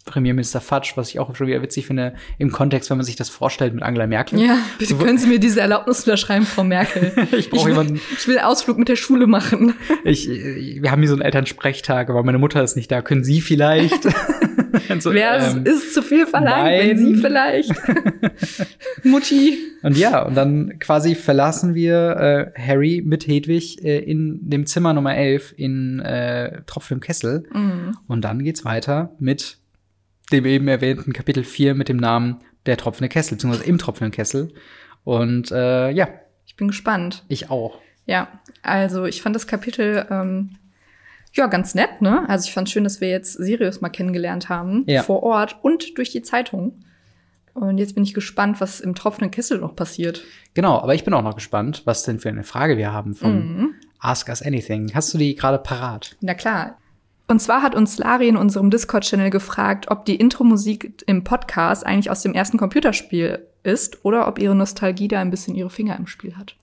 Premierminister 0.09 0.59
Fudge, 0.61 0.93
was 0.95 1.09
ich 1.09 1.19
auch 1.19 1.35
schon 1.35 1.47
wieder 1.47 1.61
witzig 1.61 1.85
finde, 1.85 2.15
im 2.37 2.51
Kontext, 2.51 2.89
wenn 2.89 2.97
man 2.97 3.05
sich 3.05 3.15
das 3.15 3.29
vorstellt 3.29 3.73
mit 3.73 3.83
Angela 3.83 4.07
Merkel. 4.07 4.39
Ja, 4.41 4.57
bitte 4.79 4.95
können 4.95 5.17
Sie 5.17 5.27
mir 5.27 5.39
diese 5.39 5.61
Erlaubnis 5.61 5.99
unterschreiben, 5.99 6.45
Frau 6.45 6.63
Merkel. 6.63 7.13
Ich 7.37 7.49
brauche 7.49 7.65
will, 7.65 7.71
jemanden. 7.73 8.01
ich 8.17 8.27
will 8.27 8.39
Ausflug 8.39 8.77
mit 8.77 8.89
der 8.89 8.95
Schule 8.95 9.27
machen. 9.27 9.75
Ich, 10.03 10.27
ich, 10.27 10.81
wir 10.81 10.91
haben 10.91 11.01
hier 11.01 11.09
so 11.09 11.15
einen 11.15 11.21
Elternsprechtag, 11.21 12.09
aber 12.09 12.23
meine 12.23 12.39
Mutter 12.39 12.63
ist 12.63 12.75
nicht 12.75 12.91
da. 12.91 13.01
Können 13.01 13.23
Sie 13.23 13.41
vielleicht? 13.41 14.07
so, 14.99 15.13
Wer 15.13 15.39
ähm, 15.39 15.65
ist 15.65 15.93
zu 15.93 16.01
viel 16.01 16.25
verlangt? 16.27 16.63
nein. 16.63 16.89
Wenn 16.89 16.97
Sie 16.97 17.15
vielleicht. 17.15 17.71
Mutti. 19.03 19.57
Und 19.83 19.97
ja, 19.97 20.23
und 20.23 20.35
dann 20.35 20.79
quasi 20.79 21.15
verlassen 21.15 21.75
wir 21.75 22.51
äh, 22.55 22.59
Harry 22.59 23.01
mit 23.05 23.27
Hedwig 23.27 23.83
äh, 23.83 23.99
in 23.99 24.39
dem 24.49 24.65
Zimmer 24.65 24.93
Nummer 24.93 25.15
11 25.15 25.53
in 25.57 25.99
äh, 25.99 26.61
Tropfen 26.65 26.95
im 26.95 26.99
Kessel. 26.99 27.43
Mhm. 27.53 27.97
Und 28.07 28.21
dann 28.21 28.43
geht's 28.43 28.65
weiter 28.65 29.15
mit 29.19 29.57
dem 30.31 30.45
eben 30.45 30.67
erwähnten 30.67 31.13
Kapitel 31.13 31.43
4 31.43 31.73
mit 31.75 31.89
dem 31.89 31.97
Namen 31.97 32.39
Der 32.65 32.77
tropfende 32.77 33.09
Kessel, 33.09 33.35
beziehungsweise 33.35 33.67
im 33.67 33.77
tropfenden 33.77 34.11
Kessel. 34.11 34.53
Und 35.03 35.51
äh, 35.51 35.89
ja, 35.91 36.07
Ich 36.45 36.55
bin 36.55 36.67
gespannt. 36.67 37.23
ich 37.29 37.49
auch. 37.49 37.79
Ja, 38.05 38.27
also 38.63 39.05
ich 39.05 39.21
fand 39.21 39.35
das 39.35 39.47
Kapitel 39.47 40.05
ähm, 40.09 40.55
ja 41.33 41.47
ganz 41.47 41.75
nett, 41.75 42.01
ne? 42.01 42.27
Also 42.27 42.47
ich 42.47 42.53
fand 42.53 42.69
schön, 42.69 42.83
dass 42.83 43.01
wir 43.01 43.09
jetzt 43.09 43.33
Sirius 43.33 43.81
mal 43.81 43.89
kennengelernt 43.89 44.49
haben 44.49 44.83
Ja. 44.87 45.03
vor 45.03 45.23
Ort 45.23 45.57
und 45.61 45.97
durch 45.97 46.11
die 46.11 46.21
Zeitung. 46.21 46.83
Und 47.53 47.77
jetzt 47.77 47.95
bin 47.95 48.03
ich 48.03 48.13
gespannt, 48.13 48.61
was 48.61 48.79
im 48.79 48.95
tropfenden 48.95 49.31
Kessel 49.31 49.59
noch 49.59 49.75
passiert. 49.75 50.23
Genau, 50.53 50.79
aber 50.79 50.95
ich 50.95 51.03
bin 51.03 51.13
auch 51.13 51.23
noch 51.23 51.35
gespannt, 51.35 51.81
was 51.85 52.03
denn 52.03 52.19
für 52.19 52.29
eine 52.29 52.43
Frage 52.43 52.77
wir 52.77 52.93
haben 52.93 53.15
von 53.15 53.57
Mhm. 53.57 53.73
Ask 53.99 54.29
Us 54.29 54.41
Anything. 54.41 54.91
Hast 54.95 55.13
du 55.13 55.17
die 55.17 55.35
gerade 55.35 55.57
parat? 55.57 56.15
Na 56.21 56.33
klar. 56.33 56.77
Und 57.27 57.39
zwar 57.41 57.61
hat 57.61 57.75
uns 57.75 57.97
Lari 57.99 58.27
in 58.27 58.37
unserem 58.37 58.69
Discord-Channel 58.71 59.29
gefragt, 59.29 59.91
ob 59.91 60.05
die 60.05 60.15
Intro-Musik 60.15 61.03
im 61.05 61.23
Podcast 61.23 61.85
eigentlich 61.85 62.09
aus 62.09 62.21
dem 62.23 62.33
ersten 62.33 62.57
Computerspiel 62.57 63.45
ist 63.61 64.03
oder 64.05 64.27
ob 64.27 64.39
ihre 64.39 64.55
Nostalgie 64.55 65.07
da 65.09 65.19
ein 65.19 65.29
bisschen 65.29 65.53
ihre 65.55 65.69
Finger 65.69 65.95
im 65.97 66.07
Spiel 66.07 66.37
hat. 66.37 66.55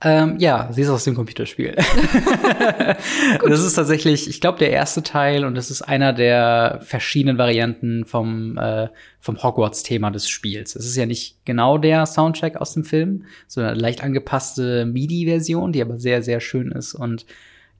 Ähm, 0.00 0.36
ja, 0.38 0.68
sie 0.70 0.82
ist 0.82 0.90
aus 0.90 1.02
dem 1.02 1.16
Computerspiel. 1.16 1.74
das 3.44 3.64
ist 3.64 3.74
tatsächlich, 3.74 4.28
ich 4.28 4.40
glaube, 4.40 4.58
der 4.58 4.70
erste 4.70 5.02
Teil 5.02 5.44
und 5.44 5.56
das 5.56 5.72
ist 5.72 5.82
einer 5.82 6.12
der 6.12 6.78
verschiedenen 6.82 7.36
Varianten 7.36 8.04
vom, 8.04 8.56
äh, 8.58 8.88
vom 9.18 9.42
Hogwarts-Thema 9.42 10.10
des 10.10 10.28
Spiels. 10.28 10.76
Es 10.76 10.86
ist 10.86 10.96
ja 10.96 11.04
nicht 11.04 11.44
genau 11.44 11.78
der 11.78 12.06
Soundtrack 12.06 12.56
aus 12.56 12.74
dem 12.74 12.84
Film, 12.84 13.24
sondern 13.48 13.72
eine 13.72 13.80
leicht 13.80 14.04
angepasste 14.04 14.86
MIDI-Version, 14.86 15.72
die 15.72 15.82
aber 15.82 15.98
sehr, 15.98 16.22
sehr 16.22 16.40
schön 16.40 16.70
ist. 16.70 16.94
Und 16.94 17.26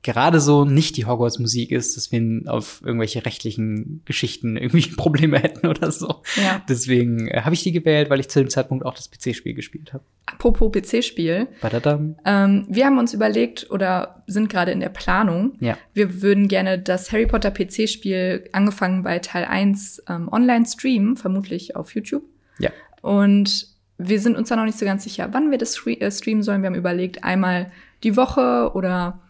gerade 0.02 0.40
so 0.40 0.64
nicht 0.64 0.96
die 0.96 1.06
Hogwarts-Musik 1.06 1.72
ist, 1.72 1.96
dass 1.96 2.12
wir 2.12 2.42
auf 2.46 2.80
irgendwelche 2.84 3.24
rechtlichen 3.26 4.02
Geschichten 4.04 4.56
irgendwie 4.56 4.88
Probleme 4.96 5.38
hätten 5.38 5.66
oder 5.66 5.90
so. 5.90 6.22
Ja. 6.36 6.62
Deswegen 6.68 7.28
äh, 7.28 7.42
habe 7.42 7.54
ich 7.54 7.62
die 7.62 7.72
gewählt, 7.72 8.10
weil 8.10 8.20
ich 8.20 8.28
zu 8.28 8.40
dem 8.40 8.50
Zeitpunkt 8.50 8.84
auch 8.84 8.94
das 8.94 9.10
PC-Spiel 9.10 9.54
gespielt 9.54 9.92
habe. 9.92 10.04
Apropos 10.26 10.70
PC-Spiel. 10.72 11.48
Badadam. 11.60 12.16
Ähm, 12.24 12.66
wir 12.68 12.86
haben 12.86 12.98
uns 12.98 13.14
überlegt 13.14 13.70
oder 13.70 14.22
sind 14.26 14.48
gerade 14.50 14.72
in 14.72 14.80
der 14.80 14.90
Planung. 14.90 15.56
Ja. 15.60 15.76
Wir 15.94 16.22
würden 16.22 16.48
gerne 16.48 16.78
das 16.78 17.10
Harry 17.12 17.26
Potter 17.26 17.50
PC-Spiel 17.50 18.48
angefangen 18.52 19.02
bei 19.02 19.18
Teil 19.18 19.44
1 19.44 20.04
ähm, 20.08 20.28
online 20.30 20.66
streamen, 20.66 21.16
vermutlich 21.16 21.76
auf 21.76 21.94
YouTube. 21.94 22.22
Ja. 22.58 22.70
Und 23.00 23.68
wir 23.98 24.20
sind 24.20 24.36
uns 24.36 24.48
da 24.48 24.56
noch 24.56 24.64
nicht 24.64 24.78
so 24.78 24.84
ganz 24.84 25.02
sicher, 25.02 25.28
wann 25.32 25.50
wir 25.50 25.58
das 25.58 25.84
äh, 25.86 26.10
streamen 26.10 26.42
sollen. 26.42 26.62
Wir 26.62 26.68
haben 26.68 26.76
überlegt, 26.76 27.24
einmal 27.24 27.72
die 28.04 28.16
Woche 28.16 28.70
oder 28.74 29.20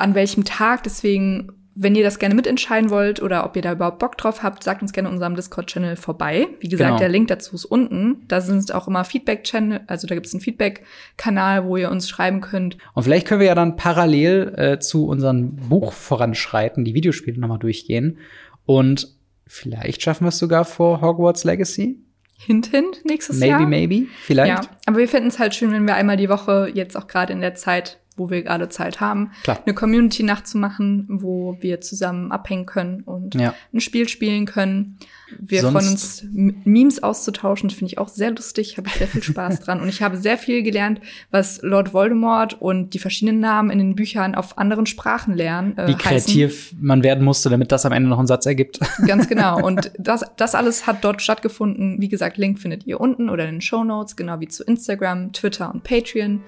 an 0.00 0.14
welchem 0.14 0.44
Tag. 0.44 0.82
Deswegen, 0.82 1.52
wenn 1.74 1.94
ihr 1.94 2.02
das 2.02 2.18
gerne 2.18 2.34
mitentscheiden 2.34 2.90
wollt 2.90 3.22
oder 3.22 3.44
ob 3.44 3.56
ihr 3.56 3.62
da 3.62 3.72
überhaupt 3.72 3.98
Bock 4.00 4.16
drauf 4.18 4.42
habt, 4.42 4.64
sagt 4.64 4.82
uns 4.82 4.92
gerne 4.92 5.08
in 5.08 5.14
unserem 5.14 5.36
Discord-Channel 5.36 5.96
vorbei. 5.96 6.48
Wie 6.60 6.68
gesagt, 6.68 6.88
Genau. 6.88 6.98
der 6.98 7.08
Link 7.08 7.28
dazu 7.28 7.54
ist 7.54 7.64
unten. 7.64 8.24
Da 8.28 8.40
sind 8.40 8.74
auch 8.74 8.88
immer 8.88 9.04
Feedback-Channel, 9.04 9.82
also 9.86 10.06
da 10.06 10.14
gibt 10.14 10.26
es 10.26 10.34
einen 10.34 10.40
Feedback-Kanal, 10.40 11.64
wo 11.64 11.76
ihr 11.76 11.90
uns 11.90 12.08
schreiben 12.08 12.40
könnt. 12.40 12.76
Und 12.94 13.04
vielleicht 13.04 13.26
können 13.26 13.40
wir 13.40 13.46
ja 13.46 13.54
dann 13.54 13.76
parallel 13.76 14.54
äh, 14.56 14.78
zu 14.80 15.06
unserem 15.06 15.56
Buch 15.56 15.92
voranschreiten, 15.92 16.84
die 16.84 16.94
Videospiele 16.94 17.38
nochmal 17.38 17.58
durchgehen. 17.58 18.18
Und 18.66 19.08
vielleicht 19.46 20.02
schaffen 20.02 20.24
wir 20.24 20.28
es 20.30 20.38
sogar 20.38 20.64
vor 20.64 21.00
Hogwarts 21.00 21.44
Legacy. 21.44 21.98
Hint, 22.36 22.68
hint, 22.68 23.04
nächstes 23.04 23.38
Maybe, 23.38 23.50
Jahr. 23.50 23.66
maybe. 23.66 24.06
Vielleicht. 24.22 24.64
Ja, 24.64 24.70
aber 24.86 24.96
wir 24.98 25.08
finden 25.08 25.28
es 25.28 25.38
halt 25.38 25.54
schön, 25.54 25.72
wenn 25.72 25.86
wir 25.86 25.94
einmal 25.94 26.16
die 26.16 26.30
Woche, 26.30 26.70
jetzt 26.72 26.96
auch 26.96 27.06
gerade 27.06 27.34
in 27.34 27.42
der 27.42 27.54
Zeit, 27.54 27.99
wo 28.16 28.28
wir 28.28 28.42
gerade 28.42 28.68
Zeit 28.68 29.00
haben, 29.00 29.30
Klar. 29.44 29.60
eine 29.64 29.74
Community-Nacht 29.74 30.46
zu 30.46 30.58
machen, 30.58 31.06
wo 31.08 31.56
wir 31.60 31.80
zusammen 31.80 32.32
abhängen 32.32 32.66
können 32.66 33.00
und 33.02 33.34
Ja. 33.34 33.54
ein 33.72 33.80
Spiel 33.80 34.08
spielen 34.08 34.44
können. 34.46 34.98
Wir 35.38 35.60
Sonst- 35.62 35.72
freuen 35.72 35.90
uns, 35.92 36.60
Memes 36.64 37.02
auszutauschen. 37.02 37.68
Das 37.68 37.78
finde 37.78 37.92
ich 37.92 37.98
auch 37.98 38.08
sehr 38.08 38.32
lustig, 38.32 38.76
habe 38.76 38.88
ich 38.88 38.94
sehr 38.94 39.06
viel 39.06 39.22
Spaß 39.22 39.60
dran. 39.60 39.80
Und 39.80 39.88
ich 39.88 40.02
habe 40.02 40.16
sehr 40.16 40.36
viel 40.36 40.62
gelernt, 40.62 41.00
was 41.30 41.62
Lord 41.62 41.94
Voldemort 41.94 42.60
und 42.60 42.94
die 42.94 42.98
verschiedenen 42.98 43.38
Namen 43.40 43.70
in 43.70 43.78
den 43.78 43.94
Büchern 43.94 44.34
auf 44.34 44.58
anderen 44.58 44.86
Sprachen 44.86 45.34
lernen. 45.34 45.78
Äh, 45.78 45.86
Wie 45.88 45.92
heißen. 45.94 46.02
kreativ 46.34 46.74
man 46.80 47.02
werden 47.04 47.24
musste, 47.24 47.48
damit 47.48 47.70
das 47.72 47.86
am 47.86 47.92
Ende 47.92 48.08
noch 48.10 48.18
einen 48.18 48.26
Satz 48.26 48.44
ergibt. 48.44 48.80
Ganz 49.06 49.28
genau. 49.28 49.64
Und 49.64 49.92
das, 49.98 50.24
das 50.36 50.54
alles 50.56 50.86
hat 50.88 51.04
dort 51.04 51.22
stattgefunden. 51.22 52.00
Wie 52.00 52.08
gesagt, 52.08 52.36
Link 52.36 52.58
findet 52.58 52.86
ihr 52.86 53.00
unten 53.00 53.30
oder 53.30 53.44
in 53.46 53.56
den 53.56 53.60
Show 53.60 53.84
Notes, 53.84 54.16
genau 54.16 54.40
wie 54.40 54.48
zu 54.48 54.64
Instagram, 54.64 55.32
Twitter 55.32 55.72
und 55.72 55.84
Patreon. 55.84 56.40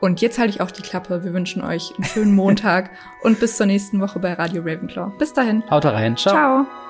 Und 0.00 0.20
jetzt 0.20 0.38
halte 0.38 0.50
ich 0.50 0.60
auch 0.60 0.70
die 0.70 0.82
Klappe. 0.82 1.24
Wir 1.24 1.32
wünschen 1.32 1.62
euch 1.62 1.92
einen 1.96 2.04
schönen 2.04 2.34
Montag 2.34 2.90
und 3.22 3.40
bis 3.40 3.56
zur 3.56 3.66
nächsten 3.66 4.00
Woche 4.00 4.18
bei 4.18 4.32
Radio 4.32 4.62
Ravenclaw. 4.62 5.12
Bis 5.18 5.32
dahin. 5.32 5.62
Haut 5.70 5.84
rein. 5.84 6.16
Ciao. 6.16 6.34
Ciao. 6.34 6.87